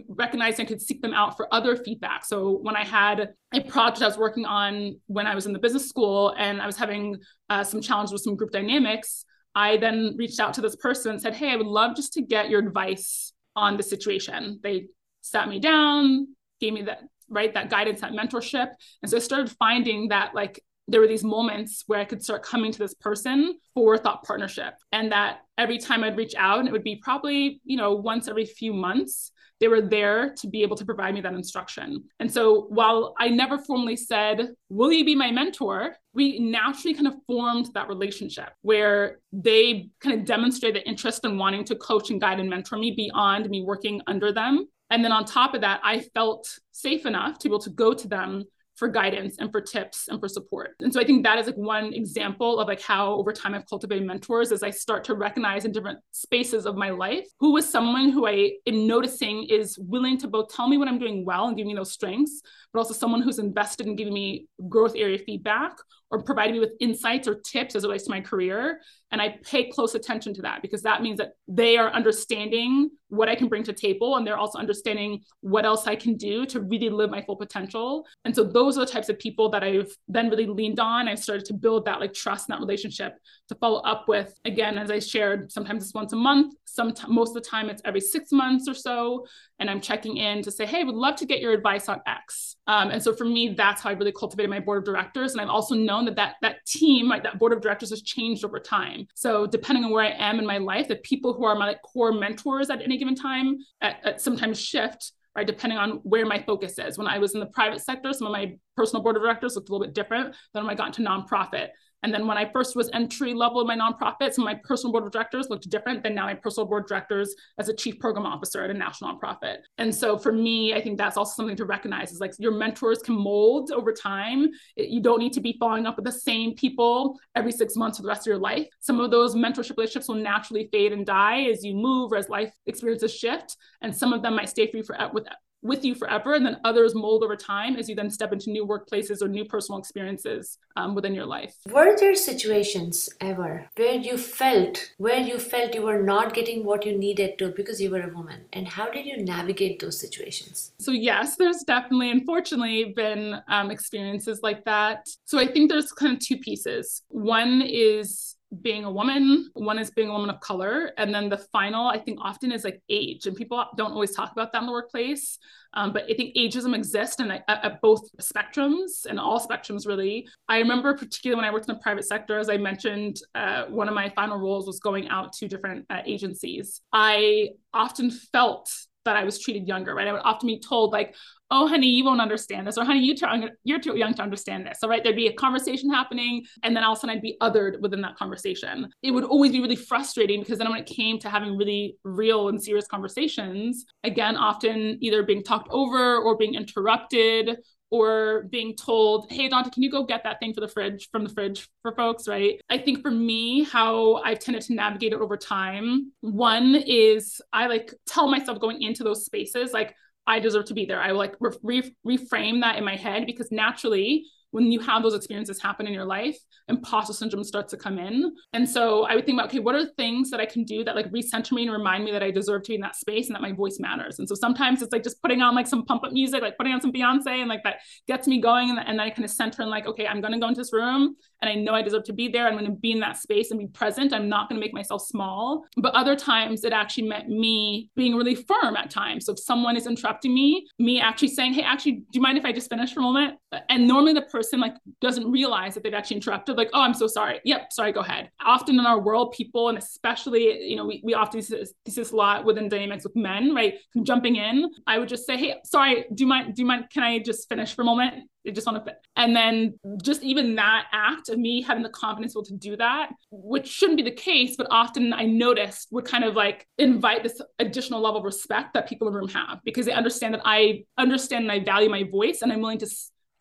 recognizing 0.09 0.65
I 0.65 0.67
could 0.67 0.81
seek 0.81 1.01
them 1.01 1.13
out 1.13 1.37
for 1.37 1.53
other 1.53 1.75
feedback. 1.75 2.25
So 2.25 2.57
when 2.61 2.75
I 2.75 2.83
had 2.83 3.29
a 3.53 3.61
project 3.61 4.01
I 4.01 4.07
was 4.07 4.17
working 4.17 4.45
on 4.45 4.99
when 5.05 5.27
I 5.27 5.35
was 5.35 5.45
in 5.45 5.53
the 5.53 5.59
business 5.59 5.87
school 5.87 6.33
and 6.37 6.61
I 6.61 6.65
was 6.65 6.77
having 6.77 7.17
uh, 7.49 7.63
some 7.63 7.81
challenges 7.81 8.11
with 8.11 8.21
some 8.23 8.35
group 8.35 8.51
dynamics, 8.51 9.23
I 9.53 9.77
then 9.77 10.15
reached 10.17 10.39
out 10.39 10.53
to 10.55 10.61
this 10.61 10.75
person 10.75 11.11
and 11.11 11.21
said, 11.21 11.35
Hey, 11.35 11.51
I 11.51 11.55
would 11.55 11.67
love 11.67 11.95
just 11.95 12.13
to 12.13 12.21
get 12.21 12.49
your 12.49 12.59
advice 12.59 13.33
on 13.55 13.77
the 13.77 13.83
situation. 13.83 14.59
They 14.63 14.87
sat 15.21 15.47
me 15.47 15.59
down, 15.59 16.27
gave 16.59 16.73
me 16.73 16.83
that 16.83 17.01
right 17.29 17.53
that 17.53 17.69
guidance 17.69 18.01
that 18.01 18.11
mentorship 18.11 18.69
and 19.01 19.09
so 19.09 19.17
i 19.17 19.19
started 19.19 19.49
finding 19.59 20.07
that 20.09 20.33
like 20.33 20.61
there 20.87 21.01
were 21.01 21.07
these 21.07 21.23
moments 21.23 21.83
where 21.87 21.99
I 21.99 22.05
could 22.05 22.23
start 22.23 22.43
coming 22.43 22.71
to 22.71 22.79
this 22.79 22.93
person 22.93 23.59
for 23.73 23.97
thought 23.97 24.23
partnership. 24.23 24.73
And 24.93 25.11
that 25.11 25.39
every 25.57 25.79
time 25.79 26.01
I'd 26.01 26.15
reach 26.15 26.33
out, 26.37 26.59
and 26.59 26.67
it 26.67 26.71
would 26.71 26.83
be 26.83 26.95
probably, 26.95 27.59
you 27.65 27.75
know, 27.75 27.93
once 27.93 28.29
every 28.29 28.45
few 28.45 28.71
months, 28.71 29.33
they 29.59 29.67
were 29.67 29.81
there 29.81 30.33
to 30.35 30.47
be 30.47 30.61
able 30.61 30.77
to 30.77 30.85
provide 30.85 31.13
me 31.13 31.19
that 31.21 31.33
instruction. 31.33 32.05
And 32.19 32.31
so 32.31 32.67
while 32.69 33.15
I 33.19 33.27
never 33.27 33.57
formally 33.57 33.97
said, 33.97 34.53
Will 34.69 34.93
you 34.93 35.03
be 35.03 35.15
my 35.15 35.31
mentor? 35.31 35.95
we 36.17 36.39
naturally 36.39 36.95
kind 36.95 37.05
of 37.05 37.13
formed 37.27 37.69
that 37.75 37.87
relationship 37.87 38.49
where 38.63 39.19
they 39.31 39.87
kind 40.01 40.19
of 40.19 40.25
demonstrated 40.25 40.81
interest 40.87 41.23
in 41.23 41.37
wanting 41.37 41.63
to 41.63 41.75
coach 41.75 42.09
and 42.09 42.19
guide 42.19 42.39
and 42.39 42.49
mentor 42.49 42.75
me 42.75 42.89
beyond 42.89 43.47
me 43.51 43.61
working 43.61 44.01
under 44.07 44.33
them. 44.33 44.67
And 44.89 45.03
then 45.03 45.11
on 45.11 45.25
top 45.25 45.53
of 45.53 45.61
that, 45.61 45.81
I 45.83 45.99
felt 46.13 46.47
safe 46.71 47.05
enough 47.05 47.39
to 47.39 47.49
be 47.49 47.51
able 47.51 47.59
to 47.59 47.69
go 47.69 47.93
to 47.93 48.07
them 48.07 48.45
for 48.77 48.87
guidance 48.87 49.37
and 49.39 49.51
for 49.51 49.59
tips 49.59 50.07
and 50.07 50.19
for 50.19 50.27
support. 50.29 50.75
And 50.81 50.93
so 50.93 51.01
I 51.01 51.03
think 51.03 51.23
that 51.23 51.39
is 51.39 51.47
like 51.47 51.57
one 51.57 51.93
example 51.93 52.59
of 52.59 52.67
like 52.67 52.79
how 52.79 53.13
over 53.15 53.33
time 53.33 53.55
I've 53.55 53.67
cultivated 53.67 54.05
mentors 54.05 54.51
as 54.51 54.61
I 54.61 54.69
start 54.69 55.03
to 55.05 55.15
recognize 55.15 55.65
in 55.65 55.71
different 55.71 55.97
spaces 56.11 56.67
of 56.67 56.75
my 56.75 56.91
life 56.91 57.25
who 57.39 57.57
is 57.57 57.67
someone 57.67 58.09
who 58.09 58.27
I 58.27 58.51
am 58.67 58.85
noticing 58.85 59.45
is 59.45 59.79
willing 59.79 60.17
to 60.19 60.27
both 60.27 60.53
tell 60.53 60.67
me 60.67 60.77
what 60.77 60.87
I'm 60.87 60.99
doing 60.99 61.25
well 61.25 61.47
and 61.47 61.57
give 61.57 61.65
me 61.65 61.73
those 61.73 61.91
strengths, 61.91 62.41
but 62.71 62.79
also 62.79 62.93
someone 62.93 63.23
who's 63.23 63.39
invested 63.39 63.87
in 63.87 63.95
giving 63.95 64.13
me 64.13 64.47
growth 64.69 64.93
area 64.95 65.17
feedback 65.17 65.75
or 66.09 66.21
providing 66.23 66.53
me 66.53 66.59
with 66.59 66.71
insights 66.79 67.27
or 67.27 67.35
tips 67.35 67.75
as 67.75 67.83
it 67.83 67.87
relates 67.87 68.05
to 68.05 68.09
my 68.09 68.21
career. 68.21 68.79
And 69.11 69.21
I 69.21 69.37
pay 69.43 69.69
close 69.69 69.95
attention 69.95 70.33
to 70.35 70.41
that 70.43 70.61
because 70.61 70.81
that 70.83 71.01
means 71.01 71.17
that 71.17 71.33
they 71.47 71.77
are 71.77 71.89
understanding 71.91 72.89
what 73.09 73.29
I 73.29 73.35
can 73.35 73.47
bring 73.47 73.63
to 73.63 73.73
table 73.73 74.17
and 74.17 74.27
they're 74.27 74.37
also 74.37 74.59
understanding 74.59 75.21
what 75.39 75.65
else 75.65 75.87
I 75.87 75.95
can 75.95 76.15
do 76.15 76.45
to 76.47 76.59
really 76.59 76.89
live 76.89 77.09
my 77.09 77.21
full 77.21 77.37
potential. 77.37 78.05
And 78.25 78.35
so 78.35 78.43
those 78.43 78.77
are 78.77 78.85
the 78.85 78.91
types 78.91 79.07
of 79.07 79.17
people 79.17 79.49
that 79.49 79.63
I've 79.63 79.91
then 80.09 80.29
really 80.29 80.45
leaned 80.45 80.79
on. 80.79 81.07
I've 81.07 81.19
started 81.19 81.45
to 81.45 81.53
build 81.53 81.85
that 81.85 82.01
like 82.01 82.13
trust 82.13 82.49
in 82.49 82.53
that 82.53 82.59
relationship 82.59 83.17
to 83.47 83.55
follow 83.55 83.79
up 83.79 84.09
with. 84.09 84.37
Again, 84.43 84.77
as 84.77 84.91
I 84.91 84.99
shared, 84.99 85.51
sometimes 85.51 85.83
it's 85.83 85.93
once 85.93 86.11
a 86.11 86.17
month, 86.17 86.55
some 86.65 86.93
most 87.07 87.29
of 87.29 87.35
the 87.35 87.49
time 87.49 87.69
it's 87.69 87.81
every 87.85 88.01
six 88.01 88.31
months 88.31 88.67
or 88.67 88.73
so. 88.73 89.25
And 89.59 89.69
I'm 89.69 89.81
checking 89.81 90.17
in 90.17 90.41
to 90.43 90.51
say, 90.51 90.65
hey, 90.65 90.83
would 90.83 90.95
love 90.95 91.15
to 91.17 91.25
get 91.25 91.39
your 91.39 91.53
advice 91.53 91.89
on 91.89 92.01
X. 92.05 92.57
Um, 92.67 92.91
and 92.91 93.01
so 93.01 93.15
for 93.15 93.25
me, 93.25 93.53
that's 93.57 93.81
how 93.81 93.89
I 93.89 93.93
really 93.93 94.11
cultivated 94.11 94.49
my 94.49 94.59
board 94.59 94.79
of 94.79 94.85
directors. 94.85 95.31
And 95.31 95.41
I've 95.41 95.49
also 95.49 95.73
known 95.75 95.96
that 96.05 96.15
that, 96.15 96.35
that 96.41 96.65
team, 96.65 97.07
like 97.07 97.23
that 97.23 97.39
board 97.39 97.53
of 97.53 97.61
directors 97.61 97.89
has 97.89 98.01
changed 98.01 98.43
over 98.45 98.59
time. 98.59 99.07
So 99.15 99.45
depending 99.45 99.83
on 99.83 99.91
where 99.91 100.05
I 100.05 100.11
am 100.11 100.39
in 100.39 100.45
my 100.45 100.57
life, 100.57 100.87
the 100.87 100.97
people 100.97 101.33
who 101.33 101.45
are 101.45 101.55
my 101.55 101.67
like, 101.67 101.81
core 101.81 102.11
mentors 102.11 102.69
at 102.69 102.81
any 102.81 102.97
given 102.97 103.15
time 103.15 103.57
at, 103.81 103.97
at 104.05 104.21
sometimes 104.21 104.59
shift 104.59 105.13
right? 105.35 105.45
Depending 105.45 105.77
on 105.77 105.99
where 106.01 106.25
my 106.25 106.41
focus 106.41 106.79
is. 106.79 106.97
When 106.97 107.05
I 107.05 107.19
was 107.19 107.35
in 107.35 107.39
the 107.39 107.45
private 107.45 107.79
sector, 107.79 108.11
some 108.11 108.25
of 108.25 108.33
my 108.33 108.57
personal 108.75 109.03
board 109.03 109.17
of 109.17 109.21
directors 109.21 109.55
looked 109.55 109.69
a 109.69 109.71
little 109.71 109.85
bit 109.85 109.93
different 109.93 110.35
than 110.51 110.63
when 110.63 110.73
I 110.73 110.75
got 110.75 110.87
into 110.87 111.07
nonprofit. 111.07 111.67
And 112.03 112.13
then 112.13 112.27
when 112.27 112.37
I 112.37 112.49
first 112.51 112.75
was 112.75 112.89
entry 112.93 113.33
level 113.33 113.61
in 113.61 113.67
my 113.67 113.75
nonprofits, 113.75 114.37
my 114.37 114.55
personal 114.63 114.91
board 114.91 115.05
of 115.05 115.11
directors 115.11 115.49
looked 115.49 115.69
different 115.69 116.03
than 116.03 116.15
now 116.15 116.25
my 116.25 116.35
personal 116.35 116.67
board 116.67 116.83
of 116.83 116.89
directors 116.89 117.35
as 117.57 117.69
a 117.69 117.73
chief 117.73 117.99
program 117.99 118.25
officer 118.25 118.63
at 118.63 118.69
a 118.69 118.73
national 118.73 119.17
nonprofit. 119.17 119.57
And 119.77 119.93
so 119.93 120.17
for 120.17 120.31
me, 120.31 120.73
I 120.73 120.81
think 120.81 120.97
that's 120.97 121.17
also 121.17 121.33
something 121.35 121.55
to 121.57 121.65
recognize 121.65 122.11
is 122.11 122.19
like 122.19 122.33
your 122.37 122.51
mentors 122.51 122.99
can 122.99 123.15
mold 123.15 123.71
over 123.71 123.91
time. 123.91 124.49
You 124.75 125.01
don't 125.01 125.19
need 125.19 125.33
to 125.33 125.41
be 125.41 125.57
following 125.59 125.85
up 125.85 125.95
with 125.95 126.05
the 126.05 126.11
same 126.11 126.53
people 126.55 127.19
every 127.35 127.51
six 127.51 127.75
months 127.75 127.97
for 127.97 128.03
the 128.03 128.09
rest 128.09 128.21
of 128.21 128.27
your 128.27 128.37
life. 128.37 128.67
Some 128.79 128.99
of 128.99 129.11
those 129.11 129.35
mentorship 129.35 129.77
relationships 129.77 130.07
will 130.07 130.15
naturally 130.15 130.69
fade 130.71 130.93
and 130.93 131.05
die 131.05 131.43
as 131.43 131.63
you 131.63 131.73
move 131.73 132.11
or 132.11 132.17
as 132.17 132.29
life 132.29 132.53
experiences 132.67 133.13
shift. 133.13 133.57
And 133.81 133.95
some 133.95 134.13
of 134.13 134.21
them 134.21 134.35
might 134.35 134.49
stay 134.49 134.69
for 134.69 134.77
you 134.77 134.83
for 134.83 134.97
with 135.13 135.25
with 135.67 135.83
you 135.83 135.95
forever 135.95 136.33
and 136.33 136.45
then 136.45 136.57
others 136.63 136.95
mold 136.95 137.23
over 137.23 137.35
time 137.35 137.75
as 137.75 137.89
you 137.89 137.95
then 137.95 138.09
step 138.09 138.31
into 138.33 138.49
new 138.49 138.65
workplaces 138.65 139.21
or 139.21 139.27
new 139.27 139.45
personal 139.45 139.79
experiences 139.79 140.57
um, 140.75 140.95
within 140.95 141.13
your 141.13 141.25
life. 141.25 141.55
Were 141.71 141.95
there 141.97 142.15
situations 142.15 143.09
ever 143.21 143.69
where 143.75 143.95
you 143.95 144.17
felt 144.17 144.91
where 144.97 145.19
you 145.19 145.37
felt 145.39 145.75
you 145.75 145.83
were 145.83 146.01
not 146.01 146.33
getting 146.33 146.63
what 146.63 146.85
you 146.85 146.97
needed 146.97 147.37
to 147.39 147.49
because 147.49 147.81
you 147.81 147.91
were 147.91 148.01
a 148.01 148.13
woman? 148.13 148.45
And 148.53 148.67
how 148.67 148.89
did 148.89 149.05
you 149.05 149.17
navigate 149.23 149.79
those 149.79 149.99
situations? 149.99 150.71
So 150.79 150.91
yes 150.91 151.35
there's 151.35 151.63
definitely 151.63 152.11
unfortunately 152.11 152.93
been 152.95 153.41
um, 153.47 153.71
experiences 153.71 154.39
like 154.41 154.63
that. 154.65 155.07
So 155.25 155.39
i 155.39 155.45
think 155.45 155.69
there's 155.69 155.91
kind 155.91 156.13
of 156.13 156.19
two 156.19 156.37
pieces. 156.37 157.01
One 157.09 157.61
is 157.61 158.36
being 158.61 158.85
a 158.85 158.91
woman, 158.91 159.49
one 159.53 159.77
is 159.77 159.91
being 159.91 160.09
a 160.09 160.11
woman 160.11 160.29
of 160.29 160.39
color, 160.39 160.91
and 160.97 161.13
then 161.13 161.27
the 161.27 161.37
final, 161.37 161.87
I 161.87 161.97
think, 161.97 162.19
often 162.21 162.51
is 162.51 162.63
like 162.63 162.81
age, 162.89 163.25
and 163.25 163.35
people 163.35 163.65
don't 163.75 163.91
always 163.91 164.15
talk 164.15 164.31
about 164.31 164.53
that 164.53 164.61
in 164.61 164.67
the 164.67 164.71
workplace. 164.71 165.37
Um, 165.73 165.91
but 165.91 166.05
I 166.09 166.13
think 166.13 166.35
ageism 166.35 166.73
exists 166.73 167.19
and 167.19 167.31
at, 167.31 167.81
both 167.81 168.09
spectrums 168.19 169.05
and 169.05 169.19
all 169.19 169.45
spectrums 169.45 169.85
really. 169.85 170.27
I 170.47 170.59
remember 170.59 170.95
particularly 170.95 171.35
when 171.35 171.45
I 171.45 171.53
worked 171.53 171.69
in 171.69 171.75
the 171.75 171.81
private 171.81 172.05
sector, 172.05 172.39
as 172.39 172.49
I 172.49 172.57
mentioned, 172.57 173.17
uh, 173.35 173.65
one 173.65 173.87
of 173.87 173.93
my 173.93 174.09
final 174.09 174.37
roles 174.37 174.65
was 174.65 174.79
going 174.79 175.09
out 175.09 175.33
to 175.33 175.47
different 175.47 175.85
uh, 175.89 176.01
agencies. 176.05 176.81
I 176.93 177.49
often 177.73 178.09
felt 178.09 178.71
that 179.07 179.17
I 179.17 179.23
was 179.23 179.39
treated 179.39 179.67
younger, 179.67 179.95
right? 179.95 180.07
I 180.07 180.13
would 180.13 180.21
often 180.23 180.47
be 180.47 180.59
told 180.59 180.93
like, 180.93 181.15
oh 181.49 181.67
honey 181.67 181.87
you 181.87 182.03
won't 182.03 182.21
understand 182.21 182.67
this 182.67 182.77
or 182.77 182.83
honey 182.83 182.99
you 182.99 183.15
too, 183.15 183.25
you're 183.63 183.79
too 183.79 183.97
young 183.97 184.13
to 184.13 184.21
understand 184.21 184.65
this 184.65 184.79
so 184.79 184.87
right 184.87 185.03
there'd 185.03 185.15
be 185.15 185.27
a 185.27 185.33
conversation 185.33 185.89
happening 185.89 186.45
and 186.63 186.75
then 186.75 186.83
all 186.83 186.93
of 186.93 186.97
a 186.97 187.01
sudden 187.01 187.15
i'd 187.15 187.21
be 187.21 187.37
othered 187.41 187.79
within 187.81 188.01
that 188.01 188.17
conversation 188.17 188.89
it 189.01 189.11
would 189.11 189.23
always 189.23 189.51
be 189.51 189.61
really 189.61 189.75
frustrating 189.75 190.41
because 190.41 190.57
then 190.57 190.69
when 190.69 190.79
it 190.79 190.85
came 190.85 191.17
to 191.19 191.29
having 191.29 191.55
really 191.55 191.97
real 192.03 192.49
and 192.49 192.61
serious 192.61 192.87
conversations 192.87 193.85
again 194.03 194.35
often 194.35 194.97
either 195.01 195.23
being 195.23 195.43
talked 195.43 195.69
over 195.71 196.17
or 196.17 196.37
being 196.37 196.55
interrupted 196.55 197.57
or 197.89 198.43
being 198.49 198.75
told, 198.75 199.31
hey, 199.31 199.47
Dante, 199.47 199.69
can 199.69 199.83
you 199.83 199.91
go 199.91 200.03
get 200.03 200.23
that 200.23 200.39
thing 200.39 200.53
for 200.53 200.61
the 200.61 200.67
fridge 200.67 201.09
from 201.11 201.23
the 201.23 201.29
fridge 201.29 201.69
for 201.81 201.93
folks, 201.95 202.27
right? 202.27 202.59
I 202.69 202.77
think 202.77 203.01
for 203.01 203.11
me, 203.11 203.63
how 203.63 204.15
I've 204.15 204.39
tended 204.39 204.63
to 204.63 204.73
navigate 204.73 205.13
it 205.13 205.19
over 205.19 205.37
time, 205.37 206.11
one 206.21 206.75
is 206.75 207.41
I 207.53 207.67
like 207.67 207.93
tell 208.05 208.27
myself 208.27 208.59
going 208.59 208.81
into 208.81 209.03
those 209.03 209.25
spaces, 209.25 209.71
like, 209.73 209.95
I 210.29 210.39
deserve 210.39 210.65
to 210.65 210.73
be 210.73 210.85
there. 210.85 211.01
I 211.01 211.11
like 211.11 211.35
re- 211.39 211.95
reframe 212.05 212.61
that 212.61 212.77
in 212.77 212.83
my 212.83 212.97
head 212.97 213.25
because 213.25 213.49
naturally, 213.49 214.25
when 214.51 214.71
you 214.71 214.79
have 214.79 215.03
those 215.03 215.13
experiences 215.13 215.61
happen 215.61 215.87
in 215.87 215.93
your 215.93 216.05
life, 216.05 216.37
imposter 216.67 217.13
syndrome 217.13 217.43
starts 217.43 217.71
to 217.71 217.77
come 217.77 217.99
in. 217.99 218.33
And 218.53 218.67
so 218.67 219.05
I 219.05 219.15
would 219.15 219.25
think 219.25 219.37
about, 219.37 219.49
okay, 219.49 219.59
what 219.59 219.75
are 219.75 219.85
things 219.97 220.29
that 220.31 220.39
I 220.39 220.45
can 220.45 220.63
do 220.63 220.83
that 220.83 220.95
like 220.95 221.11
recenter 221.11 221.51
me 221.53 221.63
and 221.63 221.71
remind 221.71 222.03
me 222.03 222.11
that 222.11 222.23
I 222.23 222.31
deserve 222.31 222.63
to 222.63 222.69
be 222.69 222.75
in 222.75 222.81
that 222.81 222.95
space 222.95 223.27
and 223.27 223.35
that 223.35 223.41
my 223.41 223.51
voice 223.51 223.77
matters. 223.79 224.19
And 224.19 224.27
so 224.27 224.35
sometimes 224.35 224.81
it's 224.81 224.91
like 224.91 225.03
just 225.03 225.21
putting 225.21 225.41
on 225.41 225.55
like 225.55 225.67
some 225.67 225.85
pump 225.85 226.03
up 226.03 226.11
music, 226.11 226.41
like 226.41 226.57
putting 226.57 226.73
on 226.73 226.81
some 226.81 226.91
Beyonce 226.91 227.27
and 227.27 227.49
like 227.49 227.63
that 227.63 227.77
gets 228.07 228.27
me 228.27 228.39
going. 228.39 228.69
And, 228.69 228.79
and 228.79 228.99
then 228.99 229.07
I 229.07 229.09
kind 229.09 229.25
of 229.25 229.31
center 229.31 229.63
in 229.63 229.69
like, 229.69 229.85
okay, 229.85 230.07
I'm 230.07 230.21
going 230.21 230.33
to 230.33 230.39
go 230.39 230.47
into 230.47 230.61
this 230.61 230.73
room 230.73 231.15
and 231.41 231.49
I 231.49 231.55
know 231.55 231.73
I 231.73 231.81
deserve 231.81 232.03
to 232.05 232.13
be 232.13 232.27
there. 232.27 232.47
I'm 232.47 232.53
going 232.53 232.65
to 232.65 232.71
be 232.71 232.91
in 232.91 232.99
that 233.01 233.17
space 233.17 233.51
and 233.51 233.59
be 233.59 233.67
present. 233.67 234.13
I'm 234.13 234.27
not 234.27 234.49
going 234.49 234.59
to 234.59 234.65
make 234.65 234.73
myself 234.73 235.03
small. 235.05 235.65
But 235.77 235.93
other 235.93 236.15
times 236.15 236.63
it 236.63 236.73
actually 236.73 237.07
meant 237.07 237.29
me 237.29 237.89
being 237.95 238.15
really 238.15 238.35
firm 238.35 238.75
at 238.75 238.89
times. 238.89 239.25
So 239.25 239.33
if 239.33 239.39
someone 239.39 239.77
is 239.77 239.87
interrupting 239.87 240.33
me, 240.33 240.67
me 240.79 240.99
actually 240.99 241.29
saying, 241.29 241.53
hey, 241.53 241.61
actually, 241.61 241.93
do 241.93 242.05
you 242.13 242.21
mind 242.21 242.37
if 242.37 242.45
I 242.45 242.51
just 242.51 242.69
finish 242.69 242.93
for 242.93 243.01
a 243.01 243.03
moment? 243.03 243.35
And 243.69 243.87
normally 243.87 244.13
the 244.13 244.23
person 244.23 244.59
like 244.59 244.75
doesn't 244.99 245.29
realize 245.29 245.75
that 245.75 245.83
they've 245.83 245.93
actually 245.93 246.17
interrupted, 246.17 246.57
like, 246.57 246.69
oh, 246.73 246.81
I'm 246.81 246.93
so 246.93 247.07
sorry. 247.07 247.39
Yep, 247.43 247.71
sorry, 247.71 247.91
go 247.91 248.01
ahead. 248.01 248.31
Often 248.43 248.79
in 248.79 248.85
our 248.85 248.99
world, 248.99 249.31
people, 249.31 249.69
and 249.69 249.77
especially, 249.77 250.63
you 250.63 250.75
know, 250.75 250.85
we, 250.85 251.01
we 251.03 251.13
often 251.13 251.41
see 251.41 251.57
this, 251.57 251.73
see 251.87 252.01
this 252.01 252.11
a 252.11 252.15
lot 252.15 252.45
within 252.45 252.67
dynamics 252.67 253.03
with 253.03 253.15
men, 253.15 253.53
right? 253.53 253.75
Jumping 254.03 254.37
in, 254.37 254.69
I 254.87 254.97
would 254.97 255.09
just 255.09 255.25
say, 255.25 255.37
hey, 255.37 255.55
sorry, 255.63 256.05
do 256.13 256.23
you 256.23 256.27
mind, 256.27 256.55
do 256.55 256.61
you 256.61 256.65
mind, 256.65 256.89
can 256.91 257.03
I 257.03 257.19
just 257.19 257.47
finish 257.47 257.73
for 257.73 257.83
a 257.83 257.85
moment? 257.85 258.23
Just 258.51 258.67
want 258.67 258.85
to, 258.85 258.95
and 259.15 259.35
then 259.35 259.79
just 260.01 260.23
even 260.23 260.55
that 260.55 260.85
act 260.91 261.29
of 261.29 261.37
me 261.37 261.61
having 261.61 261.83
the 261.83 261.89
confidence 261.89 262.33
to 262.33 262.53
do 262.55 262.77
that, 262.77 263.09
which 263.31 263.67
shouldn't 263.67 263.97
be 263.97 264.03
the 264.03 264.11
case, 264.11 264.55
but 264.57 264.67
often 264.69 265.13
I 265.13 265.25
noticed 265.25 265.87
would 265.91 266.05
kind 266.05 266.23
of 266.23 266.35
like 266.35 266.67
invite 266.77 267.23
this 267.23 267.41
additional 267.59 268.01
level 268.01 268.19
of 268.19 268.25
respect 268.25 268.73
that 268.73 268.87
people 268.87 269.07
in 269.07 269.13
the 269.13 269.19
room 269.19 269.29
have 269.29 269.59
because 269.63 269.85
they 269.85 269.91
understand 269.91 270.33
that 270.35 270.41
I 270.45 270.85
understand 270.97 271.43
and 271.43 271.51
I 271.51 271.59
value 271.63 271.89
my 271.89 272.03
voice 272.03 272.41
and 272.41 272.51
I'm 272.51 272.61
willing 272.61 272.79
to 272.79 272.89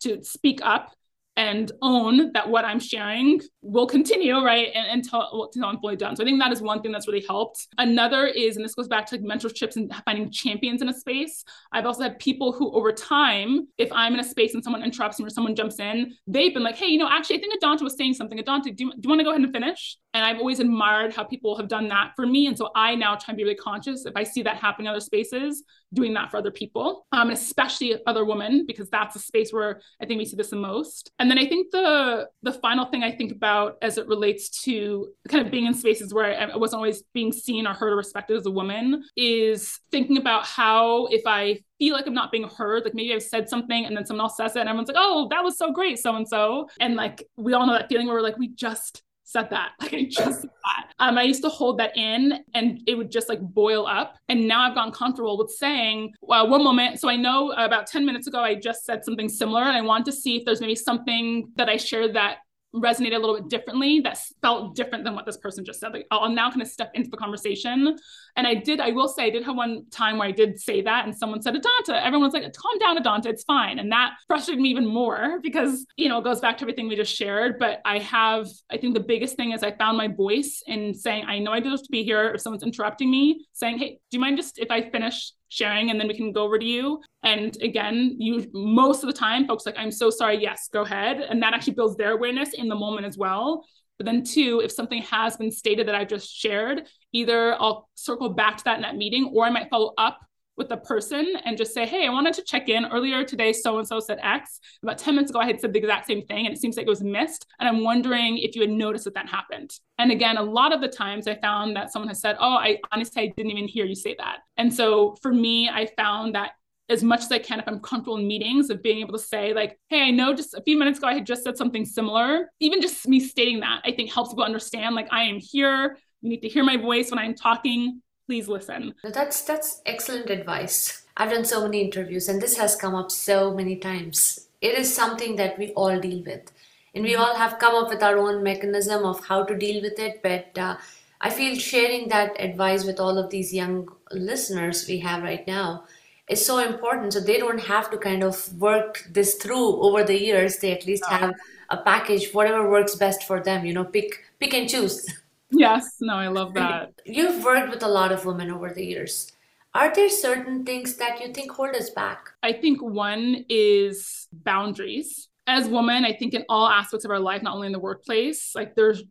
to 0.01 0.23
speak 0.23 0.59
up 0.63 0.93
and 1.35 1.71
own 1.81 2.33
that 2.33 2.49
what 2.49 2.65
I'm 2.65 2.79
sharing 2.79 3.39
will 3.67 3.85
continue, 3.85 4.37
right? 4.43 4.69
And, 4.73 4.87
until, 4.87 5.49
until 5.53 5.65
I'm 5.65 5.79
fully 5.79 5.97
done. 5.97 6.15
So 6.15 6.23
I 6.23 6.25
think 6.25 6.39
that 6.39 6.51
is 6.51 6.61
one 6.61 6.81
thing 6.81 6.91
that's 6.91 7.07
really 7.07 7.25
helped. 7.27 7.67
Another 7.77 8.25
is, 8.25 8.55
and 8.55 8.63
this 8.63 8.73
goes 8.73 8.87
back 8.87 9.05
to 9.07 9.15
like 9.15 9.25
mentorships 9.25 9.75
and 9.75 9.93
finding 10.05 10.31
champions 10.31 10.81
in 10.81 10.89
a 10.89 10.93
space. 10.93 11.43
I've 11.71 11.85
also 11.85 12.03
had 12.03 12.17
people 12.19 12.51
who 12.53 12.71
over 12.71 12.91
time, 12.91 13.67
if 13.77 13.91
I'm 13.91 14.13
in 14.13 14.19
a 14.19 14.23
space 14.23 14.53
and 14.53 14.63
someone 14.63 14.83
interrupts 14.83 15.19
me 15.19 15.25
or 15.25 15.29
someone 15.29 15.55
jumps 15.55 15.79
in, 15.79 16.13
they've 16.27 16.53
been 16.53 16.63
like, 16.63 16.77
hey, 16.77 16.87
you 16.87 16.97
know, 16.97 17.09
actually, 17.09 17.37
I 17.37 17.39
think 17.41 17.61
Adanta 17.61 17.81
was 17.81 17.97
saying 17.97 18.13
something. 18.13 18.39
Adanta, 18.39 18.75
do 18.75 18.85
you, 18.85 18.91
do 18.91 18.99
you 19.03 19.09
want 19.09 19.19
to 19.19 19.23
go 19.23 19.31
ahead 19.31 19.41
and 19.41 19.51
finish? 19.51 19.97
And 20.13 20.25
I've 20.25 20.39
always 20.39 20.59
admired 20.59 21.13
how 21.13 21.23
people 21.23 21.57
have 21.57 21.67
done 21.67 21.87
that 21.89 22.13
for 22.15 22.25
me. 22.25 22.47
And 22.47 22.57
so 22.57 22.69
I 22.75 22.95
now 22.95 23.15
try 23.15 23.33
and 23.33 23.37
be 23.37 23.43
really 23.43 23.55
conscious 23.55 24.05
if 24.05 24.13
I 24.15 24.23
see 24.23 24.41
that 24.43 24.57
happening 24.57 24.87
in 24.87 24.91
other 24.91 24.99
spaces, 24.99 25.63
doing 25.93 26.13
that 26.15 26.31
for 26.31 26.37
other 26.37 26.51
people, 26.51 27.05
um, 27.11 27.29
especially 27.29 27.99
other 28.07 28.25
women, 28.25 28.65
because 28.65 28.89
that's 28.89 29.15
a 29.15 29.19
space 29.19 29.51
where 29.51 29.81
I 30.01 30.05
think 30.05 30.17
we 30.17 30.25
see 30.25 30.35
this 30.35 30.49
the 30.49 30.55
most. 30.55 31.11
And 31.19 31.29
then 31.29 31.37
I 31.37 31.45
think 31.47 31.71
the 31.71 32.27
the 32.41 32.53
final 32.53 32.85
thing 32.85 33.03
I 33.03 33.11
think 33.11 33.31
about 33.31 33.56
about 33.57 33.77
as 33.81 33.97
it 33.97 34.07
relates 34.07 34.49
to 34.63 35.09
kind 35.27 35.45
of 35.45 35.51
being 35.51 35.65
in 35.65 35.73
spaces 35.73 36.13
where 36.13 36.39
I 36.39 36.55
wasn't 36.55 36.77
always 36.77 37.03
being 37.13 37.31
seen 37.31 37.67
or 37.67 37.73
heard 37.73 37.93
or 37.93 37.95
respected 37.95 38.37
as 38.37 38.45
a 38.45 38.51
woman 38.51 39.03
is 39.15 39.79
thinking 39.91 40.17
about 40.17 40.45
how 40.45 41.07
if 41.07 41.23
I 41.25 41.59
feel 41.79 41.93
like 41.93 42.07
I'm 42.07 42.13
not 42.13 42.31
being 42.31 42.47
heard, 42.47 42.83
like 42.83 42.93
maybe 42.93 43.13
I've 43.13 43.23
said 43.23 43.49
something 43.49 43.85
and 43.85 43.95
then 43.95 44.05
someone 44.05 44.25
else 44.25 44.37
says 44.37 44.55
it 44.55 44.61
and 44.61 44.69
everyone's 44.69 44.87
like, 44.87 44.97
oh, 44.99 45.27
that 45.31 45.43
was 45.43 45.57
so 45.57 45.71
great, 45.71 45.99
so 45.99 46.15
and 46.15 46.27
so. 46.27 46.69
And 46.79 46.95
like 46.95 47.27
we 47.35 47.53
all 47.53 47.65
know 47.65 47.73
that 47.73 47.89
feeling 47.89 48.07
where 48.07 48.15
we're 48.15 48.21
like, 48.21 48.37
we 48.37 48.49
just 48.49 49.03
said 49.23 49.49
that. 49.49 49.71
Like 49.81 49.93
I 49.93 50.03
just 50.03 50.41
said 50.41 50.49
that. 50.49 50.91
Um, 50.99 51.17
I 51.17 51.23
used 51.23 51.43
to 51.43 51.49
hold 51.49 51.79
that 51.79 51.95
in 51.95 52.43
and 52.53 52.81
it 52.87 52.95
would 52.95 53.11
just 53.11 53.29
like 53.29 53.39
boil 53.41 53.85
up. 53.85 54.17
And 54.29 54.47
now 54.47 54.61
I've 54.67 54.75
gotten 54.75 54.91
comfortable 54.91 55.37
with 55.37 55.51
saying, 55.51 56.13
well, 56.21 56.47
one 56.49 56.63
moment. 56.63 56.99
So 56.99 57.09
I 57.09 57.15
know 57.15 57.51
about 57.51 57.87
10 57.87 58.05
minutes 58.05 58.27
ago, 58.27 58.39
I 58.39 58.55
just 58.55 58.85
said 58.85 59.05
something 59.05 59.29
similar 59.29 59.63
and 59.63 59.77
I 59.77 59.81
want 59.81 60.05
to 60.05 60.11
see 60.11 60.37
if 60.37 60.45
there's 60.45 60.61
maybe 60.61 60.75
something 60.75 61.51
that 61.55 61.69
I 61.69 61.77
shared 61.77 62.13
that 62.15 62.37
resonated 62.75 63.15
a 63.15 63.19
little 63.19 63.35
bit 63.35 63.49
differently 63.49 63.99
that 64.01 64.19
felt 64.41 64.75
different 64.75 65.03
than 65.03 65.15
what 65.15 65.25
this 65.25 65.37
person 65.37 65.63
just 65.65 65.79
said. 65.79 65.93
Like 65.93 66.07
i'll 66.11 66.29
now 66.29 66.49
kind 66.49 66.61
of 66.61 66.67
step 66.67 66.91
into 66.93 67.09
the 67.09 67.17
conversation. 67.17 67.95
And 68.35 68.47
i 68.47 68.53
did 68.53 68.79
i 68.79 68.91
will 68.91 69.07
say 69.07 69.23
i 69.23 69.29
did 69.29 69.43
have 69.43 69.55
one 69.55 69.85
time 69.89 70.17
where 70.17 70.27
i 70.27 70.31
did 70.31 70.59
say 70.59 70.81
that 70.81 71.05
and 71.05 71.15
someone 71.15 71.41
said 71.41 71.55
adanta 71.55 72.01
everyone's 72.03 72.33
like 72.33 72.43
calm 72.53 72.79
down 72.79 72.97
adanta 72.97 73.27
it's 73.27 73.43
fine. 73.43 73.79
And 73.79 73.91
that 73.91 74.15
frustrated 74.27 74.61
me 74.61 74.69
even 74.69 74.85
more 74.85 75.39
because 75.43 75.85
you 75.95 76.09
know 76.09 76.19
it 76.19 76.23
goes 76.23 76.39
back 76.39 76.57
to 76.57 76.63
everything 76.63 76.87
we 76.87 76.95
just 76.95 77.15
shared 77.15 77.57
but 77.59 77.81
i 77.85 77.99
have 77.99 78.47
i 78.69 78.77
think 78.77 78.93
the 78.93 78.99
biggest 78.99 79.35
thing 79.35 79.51
is 79.51 79.63
i 79.63 79.71
found 79.71 79.97
my 79.97 80.07
voice 80.07 80.61
in 80.67 80.93
saying 80.93 81.25
i 81.27 81.39
know 81.39 81.51
i 81.51 81.59
deserve 81.59 81.83
to 81.83 81.91
be 81.91 82.03
here 82.03 82.31
if 82.31 82.41
someone's 82.41 82.63
interrupting 82.63 83.09
me 83.09 83.45
saying 83.53 83.77
hey 83.77 83.99
do 84.11 84.17
you 84.17 84.19
mind 84.19 84.37
just 84.37 84.59
if 84.59 84.69
i 84.71 84.89
finish 84.89 85.31
sharing 85.49 85.89
and 85.89 85.99
then 85.99 86.07
we 86.07 86.15
can 86.15 86.31
go 86.31 86.43
over 86.43 86.59
to 86.59 86.65
you. 86.65 87.01
And 87.23 87.55
again 87.61 88.15
you 88.19 88.49
most 88.53 89.03
of 89.03 89.07
the 89.07 89.17
time 89.17 89.47
folks 89.47 89.65
like 89.65 89.75
i'm 89.77 89.91
so 89.91 90.09
sorry. 90.09 90.41
Yes 90.41 90.69
go 90.71 90.81
ahead. 90.81 91.21
And 91.21 91.41
that 91.43 91.53
actually 91.53 91.73
builds 91.73 91.95
their 91.97 92.11
awareness 92.11 92.53
in 92.53 92.67
the 92.67 92.75
moment 92.75 93.05
as 93.05 93.17
well. 93.17 93.65
But 93.97 94.05
then 94.05 94.23
two 94.23 94.61
if 94.63 94.71
something 94.71 95.01
has 95.03 95.37
been 95.37 95.51
stated 95.51 95.87
that 95.87 95.95
i've 95.95 96.07
just 96.07 96.31
shared 96.31 96.87
either 97.13 97.59
i'll 97.59 97.89
circle 97.95 98.29
back 98.29 98.57
to 98.57 98.63
that 98.65 98.75
in 98.75 98.83
that 98.83 98.95
meeting 98.95 99.31
or 99.33 99.43
i 99.43 99.49
might 99.49 99.69
follow 99.71 99.93
up 99.97 100.19
with 100.57 100.69
the 100.69 100.77
person 100.77 101.33
and 101.45 101.57
just 101.57 101.73
say, 101.73 101.85
Hey, 101.85 102.05
I 102.05 102.09
wanted 102.09 102.33
to 102.33 102.43
check 102.43 102.67
in 102.67 102.85
earlier 102.87 103.23
today. 103.23 103.53
So 103.53 103.77
and 103.77 103.87
so 103.87 103.99
said 103.99 104.19
X. 104.21 104.59
About 104.83 104.97
10 104.97 105.15
minutes 105.15 105.31
ago, 105.31 105.39
I 105.39 105.45
had 105.45 105.61
said 105.61 105.73
the 105.73 105.79
exact 105.79 106.07
same 106.07 106.25
thing, 106.25 106.45
and 106.45 106.55
it 106.55 106.59
seems 106.59 106.75
like 106.77 106.87
it 106.87 106.89
was 106.89 107.03
missed. 107.03 107.45
And 107.59 107.69
I'm 107.69 107.83
wondering 107.83 108.37
if 108.37 108.55
you 108.55 108.61
had 108.61 108.71
noticed 108.71 109.05
that 109.05 109.13
that 109.13 109.29
happened. 109.29 109.71
And 109.99 110.11
again, 110.11 110.37
a 110.37 110.43
lot 110.43 110.73
of 110.73 110.81
the 110.81 110.87
times 110.87 111.27
I 111.27 111.35
found 111.35 111.75
that 111.75 111.91
someone 111.91 112.09
has 112.09 112.19
said, 112.19 112.35
Oh, 112.39 112.55
I 112.55 112.79
honestly, 112.91 113.23
I 113.23 113.33
didn't 113.37 113.51
even 113.51 113.67
hear 113.67 113.85
you 113.85 113.95
say 113.95 114.15
that. 114.17 114.39
And 114.57 114.73
so 114.73 115.15
for 115.21 115.31
me, 115.31 115.69
I 115.69 115.85
found 115.97 116.35
that 116.35 116.51
as 116.89 117.03
much 117.03 117.21
as 117.21 117.31
I 117.31 117.39
can 117.39 117.59
if 117.59 117.67
I'm 117.67 117.79
comfortable 117.79 118.17
in 118.17 118.27
meetings 118.27 118.69
of 118.69 118.81
being 118.81 118.99
able 118.99 119.11
to 119.13 119.19
say 119.19 119.53
like, 119.53 119.77
hey, 119.89 120.03
I 120.03 120.11
know 120.11 120.33
just 120.33 120.53
a 120.53 120.61
few 120.61 120.77
minutes 120.79 120.99
ago 120.99 121.07
I 121.07 121.15
had 121.15 121.25
just 121.25 121.43
said 121.43 121.57
something 121.57 121.85
similar. 121.85 122.49
Even 122.59 122.81
just 122.81 123.07
me 123.07 123.19
stating 123.19 123.59
that 123.59 123.81
I 123.83 123.91
think 123.91 124.11
helps 124.11 124.31
people 124.31 124.45
understand 124.45 124.95
like 124.95 125.09
I 125.11 125.23
am 125.23 125.37
here. 125.37 125.97
You 126.21 126.29
need 126.29 126.41
to 126.41 126.49
hear 126.49 126.63
my 126.63 126.77
voice 126.77 127.11
when 127.11 127.19
I'm 127.19 127.35
talking 127.35 128.01
please 128.27 128.47
listen. 128.47 128.93
That's 129.03 129.41
that's 129.41 129.81
excellent 129.85 130.29
advice. 130.29 131.03
I've 131.15 131.31
done 131.31 131.45
so 131.45 131.63
many 131.63 131.81
interviews 131.81 132.29
and 132.29 132.41
this 132.41 132.57
has 132.57 132.75
come 132.75 132.93
up 132.93 133.09
so 133.09 133.53
many 133.53 133.77
times. 133.77 134.47
It 134.61 134.77
is 134.77 134.93
something 134.93 135.35
that 135.37 135.57
we 135.57 135.71
all 135.73 135.99
deal 135.99 136.23
with. 136.23 136.51
And 136.93 137.03
we 137.03 137.15
all 137.15 137.35
have 137.35 137.59
come 137.59 137.75
up 137.75 137.89
with 137.89 138.03
our 138.03 138.17
own 138.17 138.43
mechanism 138.43 139.03
of 139.05 139.25
how 139.25 139.43
to 139.43 139.57
deal 139.57 139.81
with 139.81 139.99
it. 139.99 140.21
But 140.21 140.57
uh, 140.57 140.77
I 141.21 141.29
feel 141.29 141.57
sharing 141.57 142.09
that 142.09 142.39
advice 142.39 142.85
with 142.85 142.99
all 142.99 143.17
of 143.17 143.29
these 143.29 143.53
young 143.53 143.87
listeners 144.11 144.87
we 144.87 144.99
have 144.99 145.23
right 145.23 145.45
now 145.47 145.85
is 146.27 146.45
so 146.45 146.59
important. 146.59 147.13
So 147.13 147.19
they 147.19 147.37
don't 147.37 147.61
have 147.61 147.89
to 147.91 147.97
kind 147.97 148.23
of 148.23 148.53
work 148.59 149.05
this 149.11 149.35
through 149.35 149.81
over 149.81 150.03
the 150.03 150.19
years. 150.19 150.57
They 150.57 150.71
at 150.73 150.85
least 150.85 151.05
have 151.05 151.33
a 151.69 151.77
package, 151.77 152.31
whatever 152.33 152.69
works 152.69 152.95
best 152.95 153.23
for 153.23 153.41
them, 153.41 153.65
you 153.65 153.73
know, 153.73 153.85
pick 153.85 154.23
pick 154.39 154.53
and 154.53 154.69
choose. 154.69 155.05
Yes, 155.51 155.97
no, 156.01 156.15
I 156.15 156.27
love 156.27 156.53
that. 156.55 156.91
You've 157.05 157.43
worked 157.43 157.69
with 157.69 157.83
a 157.83 157.87
lot 157.87 158.11
of 158.11 158.25
women 158.25 158.51
over 158.51 158.69
the 158.69 158.85
years. 158.85 159.31
Are 159.73 159.93
there 159.93 160.09
certain 160.09 160.65
things 160.65 160.95
that 160.95 161.21
you 161.21 161.31
think 161.31 161.51
hold 161.51 161.75
us 161.75 161.89
back? 161.89 162.31
I 162.41 162.53
think 162.53 162.81
one 162.81 163.45
is 163.47 164.27
boundaries. 164.31 165.29
As 165.45 165.67
women, 165.69 166.03
I 166.03 166.13
think 166.13 166.33
in 166.33 166.43
all 166.49 166.67
aspects 166.67 167.05
of 167.05 167.11
our 167.11 167.19
life, 167.19 167.41
not 167.41 167.55
only 167.55 167.67
in 167.67 167.73
the 167.73 167.79
workplace, 167.79 168.51
like 168.55 168.75
there's 168.75 169.03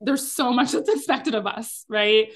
there's 0.00 0.32
so 0.32 0.52
much 0.52 0.72
that's 0.72 0.88
expected 0.88 1.34
of 1.34 1.46
us, 1.46 1.84
right? 1.88 2.28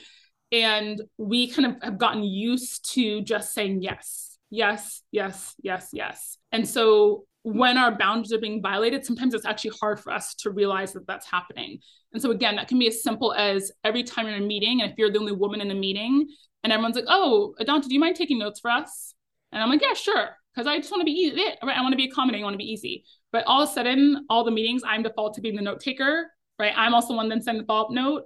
And 0.52 1.00
we 1.16 1.48
kind 1.48 1.66
of 1.66 1.82
have 1.82 1.98
gotten 1.98 2.22
used 2.22 2.92
to 2.94 3.22
just 3.22 3.54
saying 3.54 3.82
yes, 3.82 4.36
yes, 4.50 5.02
yes, 5.10 5.54
yes, 5.62 5.88
yes. 5.92 6.38
And 6.52 6.68
so 6.68 7.24
when 7.46 7.78
our 7.78 7.96
boundaries 7.96 8.32
are 8.32 8.40
being 8.40 8.60
violated, 8.60 9.06
sometimes 9.06 9.32
it's 9.32 9.46
actually 9.46 9.70
hard 9.80 10.00
for 10.00 10.12
us 10.12 10.34
to 10.34 10.50
realize 10.50 10.92
that 10.92 11.06
that's 11.06 11.30
happening. 11.30 11.78
And 12.12 12.20
so, 12.20 12.32
again, 12.32 12.56
that 12.56 12.66
can 12.66 12.76
be 12.76 12.88
as 12.88 13.04
simple 13.04 13.32
as 13.34 13.70
every 13.84 14.02
time 14.02 14.26
you're 14.26 14.34
in 14.34 14.42
a 14.42 14.46
meeting, 14.46 14.82
and 14.82 14.90
if 14.90 14.98
you're 14.98 15.12
the 15.12 15.20
only 15.20 15.30
woman 15.30 15.60
in 15.60 15.70
a 15.70 15.74
meeting, 15.74 16.26
and 16.64 16.72
everyone's 16.72 16.96
like, 16.96 17.04
"Oh, 17.06 17.54
Adanta, 17.60 17.86
do 17.86 17.94
you 17.94 18.00
mind 18.00 18.16
taking 18.16 18.40
notes 18.40 18.58
for 18.58 18.68
us?" 18.68 19.14
And 19.52 19.62
I'm 19.62 19.70
like, 19.70 19.80
"Yeah, 19.80 19.94
sure," 19.94 20.36
because 20.52 20.66
I 20.66 20.76
just 20.78 20.90
want 20.90 21.02
to 21.02 21.04
be 21.04 21.12
easy. 21.12 21.40
Right? 21.62 21.78
I 21.78 21.82
want 21.82 21.92
to 21.92 21.96
be 21.96 22.06
accommodating. 22.06 22.42
I 22.42 22.46
want 22.46 22.54
to 22.54 22.58
be 22.58 22.72
easy. 22.72 23.04
But 23.30 23.44
all 23.46 23.62
of 23.62 23.68
a 23.68 23.72
sudden, 23.72 24.26
all 24.28 24.42
the 24.42 24.50
meetings, 24.50 24.82
I'm 24.84 25.04
default 25.04 25.34
to 25.34 25.40
being 25.40 25.54
the 25.54 25.62
note 25.62 25.78
taker. 25.78 26.32
Right? 26.58 26.72
I'm 26.74 26.94
also 26.94 27.14
one 27.14 27.28
then 27.28 27.42
send 27.42 27.60
the 27.60 27.64
follow 27.64 27.84
up 27.84 27.90
note, 27.92 28.24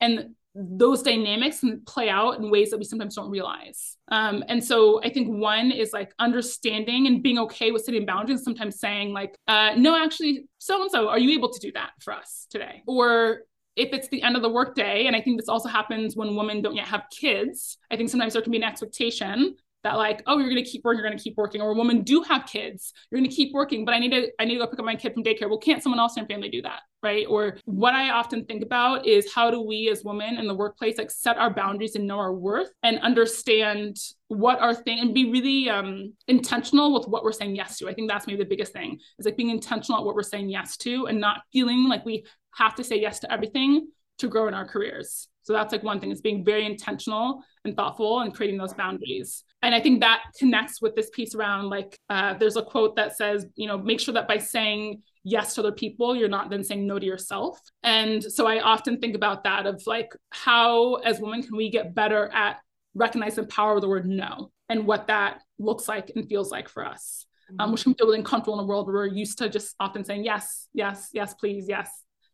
and 0.00 0.34
those 0.54 1.02
dynamics 1.02 1.60
can 1.60 1.80
play 1.86 2.10
out 2.10 2.38
in 2.38 2.50
ways 2.50 2.70
that 2.70 2.78
we 2.78 2.84
sometimes 2.84 3.14
don't 3.14 3.30
realize. 3.30 3.96
Um, 4.08 4.44
and 4.48 4.62
so 4.62 5.02
I 5.02 5.10
think 5.10 5.28
one 5.28 5.70
is 5.70 5.92
like 5.92 6.12
understanding 6.18 7.06
and 7.06 7.22
being 7.22 7.38
okay 7.38 7.70
with 7.70 7.84
setting 7.84 8.04
boundaries, 8.04 8.44
sometimes 8.44 8.78
saying, 8.78 9.12
like, 9.12 9.34
uh, 9.48 9.72
no, 9.76 9.96
actually, 9.96 10.44
so 10.58 10.82
and 10.82 10.90
so, 10.90 11.08
are 11.08 11.18
you 11.18 11.30
able 11.30 11.50
to 11.50 11.58
do 11.58 11.72
that 11.72 11.90
for 12.00 12.12
us 12.12 12.46
today? 12.50 12.82
Or 12.86 13.42
if 13.76 13.94
it's 13.94 14.08
the 14.08 14.22
end 14.22 14.36
of 14.36 14.42
the 14.42 14.50
workday, 14.50 15.06
and 15.06 15.16
I 15.16 15.22
think 15.22 15.40
this 15.40 15.48
also 15.48 15.68
happens 15.68 16.16
when 16.16 16.36
women 16.36 16.60
don't 16.60 16.76
yet 16.76 16.86
have 16.88 17.04
kids, 17.10 17.78
I 17.90 17.96
think 17.96 18.10
sometimes 18.10 18.34
there 18.34 18.42
can 18.42 18.52
be 18.52 18.58
an 18.58 18.64
expectation 18.64 19.56
that 19.84 19.94
like 19.94 20.22
oh 20.26 20.38
you're 20.38 20.50
going 20.50 20.62
to 20.62 20.68
keep 20.68 20.82
working 20.84 20.98
you're 20.98 21.08
going 21.08 21.16
to 21.16 21.22
keep 21.22 21.36
working 21.36 21.60
or 21.60 21.74
women 21.74 22.02
do 22.02 22.22
have 22.22 22.46
kids 22.46 22.92
you're 23.10 23.18
going 23.18 23.28
to 23.28 23.34
keep 23.34 23.52
working 23.52 23.84
but 23.84 23.94
i 23.94 23.98
need 23.98 24.10
to 24.10 24.28
i 24.38 24.44
need 24.44 24.54
to 24.54 24.60
go 24.60 24.66
pick 24.66 24.78
up 24.78 24.84
my 24.84 24.96
kid 24.96 25.12
from 25.12 25.22
daycare. 25.22 25.48
Well 25.48 25.58
can't 25.58 25.82
someone 25.82 25.98
else 25.98 26.16
in 26.16 26.22
your 26.22 26.28
family 26.28 26.48
do 26.48 26.62
that 26.62 26.80
right? 27.02 27.26
Or 27.28 27.58
what 27.64 27.94
i 27.94 28.10
often 28.10 28.44
think 28.44 28.62
about 28.62 29.06
is 29.06 29.32
how 29.34 29.50
do 29.50 29.60
we 29.60 29.88
as 29.90 30.04
women 30.04 30.38
in 30.38 30.46
the 30.46 30.54
workplace 30.54 30.98
like 30.98 31.10
set 31.10 31.36
our 31.36 31.52
boundaries 31.52 31.96
and 31.96 32.06
know 32.06 32.18
our 32.18 32.32
worth 32.32 32.70
and 32.82 32.98
understand 33.00 33.96
what 34.28 34.60
our 34.60 34.74
thing 34.74 35.00
and 35.00 35.12
be 35.12 35.30
really 35.30 35.68
um, 35.68 36.14
intentional 36.28 36.94
with 36.94 37.06
what 37.06 37.22
we're 37.22 37.32
saying 37.32 37.54
yes 37.54 37.76
to. 37.78 37.88
I 37.88 37.94
think 37.94 38.08
that's 38.08 38.26
maybe 38.26 38.42
the 38.42 38.48
biggest 38.48 38.72
thing 38.72 38.98
is 39.18 39.26
like 39.26 39.36
being 39.36 39.50
intentional 39.50 39.98
at 39.98 40.06
what 40.06 40.14
we're 40.14 40.22
saying 40.22 40.48
yes 40.48 40.76
to 40.78 41.06
and 41.06 41.20
not 41.20 41.42
feeling 41.52 41.88
like 41.88 42.04
we 42.06 42.24
have 42.54 42.74
to 42.76 42.84
say 42.84 43.00
yes 43.00 43.18
to 43.20 43.32
everything 43.32 43.88
to 44.18 44.28
grow 44.28 44.48
in 44.48 44.54
our 44.54 44.66
careers. 44.66 45.28
So 45.42 45.52
that's 45.52 45.72
like 45.72 45.82
one 45.82 46.00
thing 46.00 46.12
is 46.12 46.20
being 46.20 46.44
very 46.44 46.64
intentional 46.64 47.42
and 47.64 47.76
thoughtful 47.76 48.20
and 48.20 48.34
creating 48.34 48.58
those 48.58 48.74
boundaries. 48.74 49.44
And 49.62 49.74
I 49.74 49.80
think 49.80 50.00
that 50.00 50.24
connects 50.38 50.82
with 50.82 50.96
this 50.96 51.08
piece 51.10 51.34
around 51.34 51.70
like 51.70 51.98
uh, 52.10 52.34
there's 52.34 52.56
a 52.56 52.62
quote 52.62 52.96
that 52.96 53.16
says, 53.16 53.46
you 53.54 53.68
know, 53.68 53.78
make 53.78 54.00
sure 54.00 54.14
that 54.14 54.26
by 54.26 54.38
saying 54.38 55.02
yes 55.24 55.54
to 55.54 55.60
other 55.60 55.72
people, 55.72 56.16
you're 56.16 56.28
not 56.28 56.50
then 56.50 56.64
saying 56.64 56.86
no 56.86 56.98
to 56.98 57.06
yourself. 57.06 57.60
And 57.82 58.22
so 58.22 58.46
I 58.46 58.60
often 58.60 58.98
think 58.98 59.14
about 59.14 59.44
that 59.44 59.66
of 59.66 59.82
like 59.86 60.12
how 60.30 60.96
as 60.96 61.20
women 61.20 61.42
can 61.42 61.56
we 61.56 61.70
get 61.70 61.94
better 61.94 62.28
at 62.34 62.58
recognizing 62.94 63.44
the 63.44 63.48
power 63.48 63.76
of 63.76 63.80
the 63.80 63.88
word 63.88 64.06
no 64.06 64.50
and 64.68 64.86
what 64.86 65.06
that 65.06 65.40
looks 65.58 65.88
like 65.88 66.10
and 66.14 66.28
feels 66.28 66.50
like 66.50 66.68
for 66.68 66.84
us. 66.84 67.26
Um, 67.48 67.54
mm-hmm. 67.54 67.60
Um, 67.60 67.72
which 67.72 67.84
can 67.84 67.94
feel 67.94 68.06
really 68.08 68.18
uncomfortable 68.18 68.58
in 68.58 68.64
a 68.64 68.66
world 68.66 68.86
where 68.86 68.96
we're 68.96 69.06
used 69.06 69.38
to 69.38 69.48
just 69.48 69.76
often 69.78 70.04
saying 70.04 70.24
yes, 70.24 70.68
yes, 70.74 71.08
yes, 71.12 71.34
please, 71.34 71.66
yes, 71.68 71.88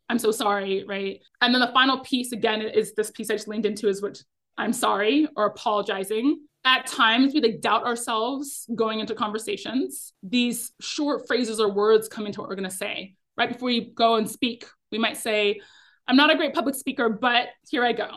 I'm 0.09 0.19
so 0.19 0.31
sorry, 0.31 0.83
right? 0.87 1.19
And 1.41 1.53
then 1.53 1.61
the 1.61 1.71
final 1.73 1.99
piece 1.99 2.31
again 2.31 2.61
is 2.61 2.93
this 2.95 3.11
piece 3.11 3.29
I 3.29 3.35
just 3.35 3.47
leaned 3.47 3.65
into 3.65 3.87
is 3.87 4.01
which 4.01 4.19
I'm 4.57 4.73
sorry 4.73 5.27
or 5.35 5.45
apologizing. 5.45 6.41
At 6.65 6.87
times 6.87 7.33
we 7.33 7.41
like 7.41 7.61
doubt 7.61 7.85
ourselves 7.85 8.67
going 8.75 8.99
into 8.99 9.15
conversations. 9.15 10.13
These 10.23 10.71
short 10.81 11.27
phrases 11.27 11.59
or 11.59 11.71
words 11.71 12.07
come 12.07 12.25
into 12.25 12.41
what 12.41 12.49
we're 12.49 12.55
gonna 12.55 12.69
say. 12.69 13.15
Right 13.37 13.49
before 13.49 13.69
you 13.69 13.91
go 13.93 14.15
and 14.15 14.29
speak, 14.29 14.65
we 14.91 14.97
might 14.97 15.17
say, 15.17 15.61
I'm 16.07 16.15
not 16.15 16.31
a 16.31 16.35
great 16.35 16.53
public 16.53 16.75
speaker, 16.75 17.09
but 17.09 17.47
here 17.69 17.83
I 17.85 17.93
go. 17.93 18.09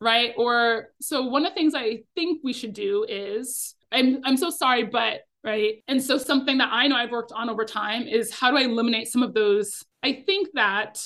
Right. 0.00 0.32
Or 0.38 0.88
so 1.00 1.22
one 1.22 1.44
of 1.44 1.50
the 1.50 1.54
things 1.54 1.74
I 1.74 2.04
think 2.14 2.40
we 2.42 2.54
should 2.54 2.72
do 2.72 3.04
is 3.08 3.74
I'm 3.92 4.20
I'm 4.24 4.36
so 4.36 4.48
sorry, 4.48 4.84
but 4.84 5.20
right. 5.44 5.82
And 5.88 6.02
so 6.02 6.16
something 6.16 6.58
that 6.58 6.70
I 6.72 6.86
know 6.88 6.96
I've 6.96 7.10
worked 7.10 7.32
on 7.32 7.50
over 7.50 7.64
time 7.64 8.04
is 8.04 8.32
how 8.32 8.50
do 8.50 8.56
I 8.56 8.62
eliminate 8.62 9.08
some 9.08 9.22
of 9.22 9.34
those? 9.34 9.84
I 10.02 10.22
think 10.26 10.48
that 10.54 11.04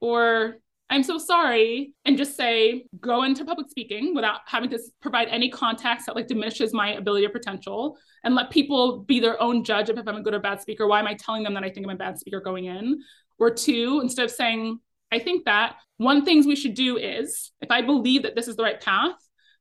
or 0.00 0.56
I'm 0.90 1.02
so 1.02 1.18
sorry, 1.18 1.92
and 2.04 2.16
just 2.16 2.36
say, 2.36 2.84
go 3.00 3.24
into 3.24 3.44
public 3.44 3.68
speaking 3.70 4.14
without 4.14 4.40
having 4.46 4.70
to 4.70 4.78
provide 5.00 5.28
any 5.28 5.48
context 5.48 6.06
that 6.06 6.14
like 6.14 6.28
diminishes 6.28 6.74
my 6.74 6.94
ability 6.94 7.26
or 7.26 7.30
potential, 7.30 7.96
and 8.22 8.34
let 8.34 8.50
people 8.50 9.00
be 9.00 9.18
their 9.18 9.40
own 9.42 9.64
judge 9.64 9.88
of 9.88 9.98
if 9.98 10.06
I'm 10.06 10.16
a 10.16 10.22
good 10.22 10.34
or 10.34 10.40
bad 10.40 10.60
speaker. 10.60 10.86
Why 10.86 11.00
am 11.00 11.06
I 11.06 11.14
telling 11.14 11.42
them 11.42 11.54
that 11.54 11.64
I 11.64 11.70
think 11.70 11.86
I'm 11.86 11.94
a 11.94 11.96
bad 11.96 12.18
speaker 12.18 12.40
going 12.40 12.66
in? 12.66 13.00
Or 13.38 13.50
two, 13.50 14.00
instead 14.02 14.26
of 14.26 14.30
saying, 14.30 14.78
I 15.10 15.18
think 15.18 15.46
that 15.46 15.76
one 15.96 16.24
things 16.24 16.46
we 16.46 16.54
should 16.54 16.74
do 16.74 16.96
is 16.98 17.50
if 17.60 17.70
I 17.70 17.82
believe 17.82 18.22
that 18.22 18.36
this 18.36 18.46
is 18.46 18.56
the 18.56 18.62
right 18.62 18.80
path, 18.80 19.16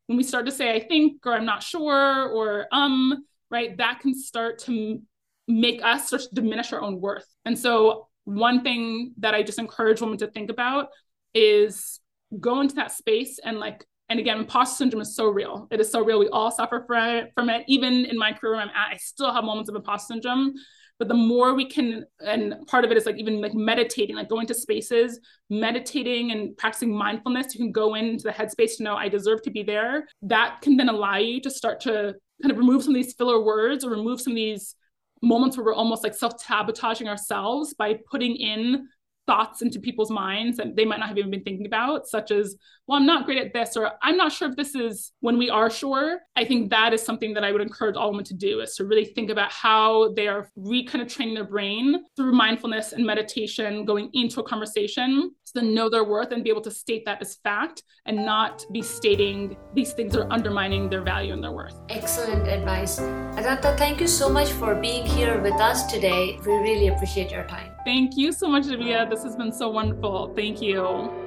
when 0.07 0.17
we 0.17 0.23
start 0.23 0.45
to 0.45 0.51
say, 0.51 0.75
I 0.75 0.85
think, 0.85 1.25
or 1.25 1.33
I'm 1.33 1.45
not 1.45 1.63
sure, 1.63 2.29
or 2.29 2.67
um, 2.71 3.25
right, 3.49 3.75
that 3.77 4.01
can 4.01 4.13
start 4.13 4.59
to 4.59 5.01
make 5.47 5.83
us 5.83 6.07
start 6.07 6.23
to 6.23 6.35
diminish 6.35 6.73
our 6.73 6.81
own 6.81 6.99
worth. 6.99 7.25
And 7.45 7.57
so 7.57 8.09
one 8.25 8.63
thing 8.63 9.13
that 9.19 9.33
I 9.33 9.43
just 9.43 9.59
encourage 9.59 10.01
women 10.01 10.17
to 10.19 10.27
think 10.27 10.49
about 10.49 10.89
is 11.33 11.99
go 12.39 12.61
into 12.61 12.75
that 12.75 12.91
space 12.91 13.39
and 13.43 13.59
like 13.59 13.85
and 14.09 14.19
again, 14.19 14.37
imposter 14.37 14.75
syndrome 14.75 15.01
is 15.01 15.15
so 15.15 15.27
real. 15.27 15.67
It 15.71 15.79
is 15.79 15.89
so 15.89 16.03
real. 16.03 16.19
We 16.19 16.27
all 16.29 16.51
suffer 16.51 16.83
from 16.85 17.09
it. 17.09 17.31
From 17.35 17.49
it. 17.49 17.63
Even 17.67 18.05
in 18.05 18.17
my 18.17 18.33
career, 18.33 18.55
I'm 18.55 18.69
at, 18.69 18.93
I 18.93 18.97
still 18.97 19.33
have 19.33 19.43
moments 19.43 19.69
of 19.69 19.75
imposter 19.75 20.13
syndrome. 20.13 20.53
But 20.99 21.07
the 21.07 21.15
more 21.15 21.55
we 21.55 21.65
can, 21.65 22.05
and 22.19 22.55
part 22.67 22.85
of 22.85 22.91
it 22.91 22.97
is 22.97 23.05
like 23.05 23.17
even 23.17 23.41
like 23.41 23.53
meditating, 23.55 24.15
like 24.15 24.29
going 24.29 24.45
to 24.47 24.53
spaces, 24.53 25.19
meditating 25.49 26.31
and 26.31 26.55
practicing 26.57 26.95
mindfulness. 26.95 27.55
You 27.55 27.59
can 27.59 27.71
go 27.71 27.95
into 27.95 28.23
the 28.23 28.31
headspace 28.31 28.77
to 28.77 28.83
know 28.83 28.95
I 28.95 29.09
deserve 29.09 29.41
to 29.43 29.51
be 29.51 29.63
there. 29.63 30.05
That 30.21 30.61
can 30.61 30.77
then 30.77 30.89
allow 30.89 31.17
you 31.17 31.41
to 31.41 31.49
start 31.49 31.79
to 31.81 32.13
kind 32.41 32.51
of 32.51 32.57
remove 32.57 32.83
some 32.83 32.95
of 32.95 33.01
these 33.01 33.13
filler 33.13 33.41
words 33.41 33.83
or 33.83 33.89
remove 33.89 34.21
some 34.21 34.33
of 34.33 34.37
these 34.37 34.75
moments 35.23 35.57
where 35.57 35.65
we're 35.65 35.73
almost 35.73 36.03
like 36.03 36.13
self 36.13 36.39
sabotaging 36.39 37.07
ourselves 37.07 37.73
by 37.73 37.97
putting 38.11 38.35
in 38.35 38.87
thoughts 39.25 39.61
into 39.61 39.79
people's 39.79 40.11
minds 40.11 40.57
that 40.57 40.75
they 40.75 40.85
might 40.85 40.99
not 40.99 41.07
have 41.07 41.17
even 41.17 41.31
been 41.31 41.43
thinking 41.43 41.65
about, 41.65 42.07
such 42.07 42.31
as, 42.31 42.55
well, 42.87 42.99
I'm 42.99 43.05
not 43.05 43.25
great 43.25 43.37
at 43.37 43.53
this, 43.53 43.77
or 43.77 43.91
I'm 44.01 44.17
not 44.17 44.31
sure 44.31 44.49
if 44.49 44.55
this 44.55 44.75
is 44.75 45.13
when 45.21 45.37
we 45.37 45.49
are 45.49 45.69
sure. 45.69 46.19
I 46.35 46.45
think 46.45 46.69
that 46.71 46.93
is 46.93 47.01
something 47.01 47.33
that 47.35 47.43
I 47.43 47.51
would 47.51 47.61
encourage 47.61 47.95
all 47.95 48.11
women 48.11 48.25
to 48.25 48.33
do 48.33 48.59
is 48.59 48.75
to 48.75 48.85
really 48.85 49.05
think 49.05 49.29
about 49.29 49.51
how 49.51 50.13
they 50.13 50.27
are 50.27 50.49
re 50.55 50.83
kind 50.83 51.01
of 51.01 51.07
training 51.07 51.35
their 51.35 51.43
brain 51.45 52.03
through 52.15 52.33
mindfulness 52.33 52.93
and 52.93 53.05
meditation 53.05 53.85
going 53.85 54.09
into 54.13 54.39
a 54.39 54.43
conversation 54.43 55.31
to 55.55 55.61
know 55.61 55.89
their 55.89 56.03
worth 56.03 56.31
and 56.31 56.43
be 56.43 56.49
able 56.49 56.61
to 56.61 56.71
state 56.71 57.05
that 57.05 57.21
as 57.21 57.35
fact 57.35 57.83
and 58.05 58.25
not 58.25 58.65
be 58.71 58.81
stating 58.81 59.55
these 59.75 59.93
things 59.93 60.15
are 60.15 60.31
undermining 60.31 60.89
their 60.89 61.01
value 61.01 61.33
and 61.33 61.43
their 61.43 61.51
worth. 61.51 61.79
Excellent 61.89 62.47
advice. 62.47 62.99
Adanta, 62.99 63.77
thank 63.77 64.01
you 64.01 64.07
so 64.07 64.29
much 64.29 64.51
for 64.51 64.75
being 64.75 65.05
here 65.05 65.39
with 65.41 65.53
us 65.53 65.85
today. 65.91 66.39
We 66.45 66.53
really 66.53 66.87
appreciate 66.87 67.31
your 67.31 67.45
time. 67.45 67.72
Thank 67.85 68.15
you 68.17 68.31
so 68.31 68.47
much, 68.47 68.63
Divya. 68.65 69.09
This 69.09 69.23
has 69.23 69.35
been 69.35 69.51
so 69.51 69.69
wonderful. 69.69 70.31
Thank 70.35 70.61
you. 70.61 71.22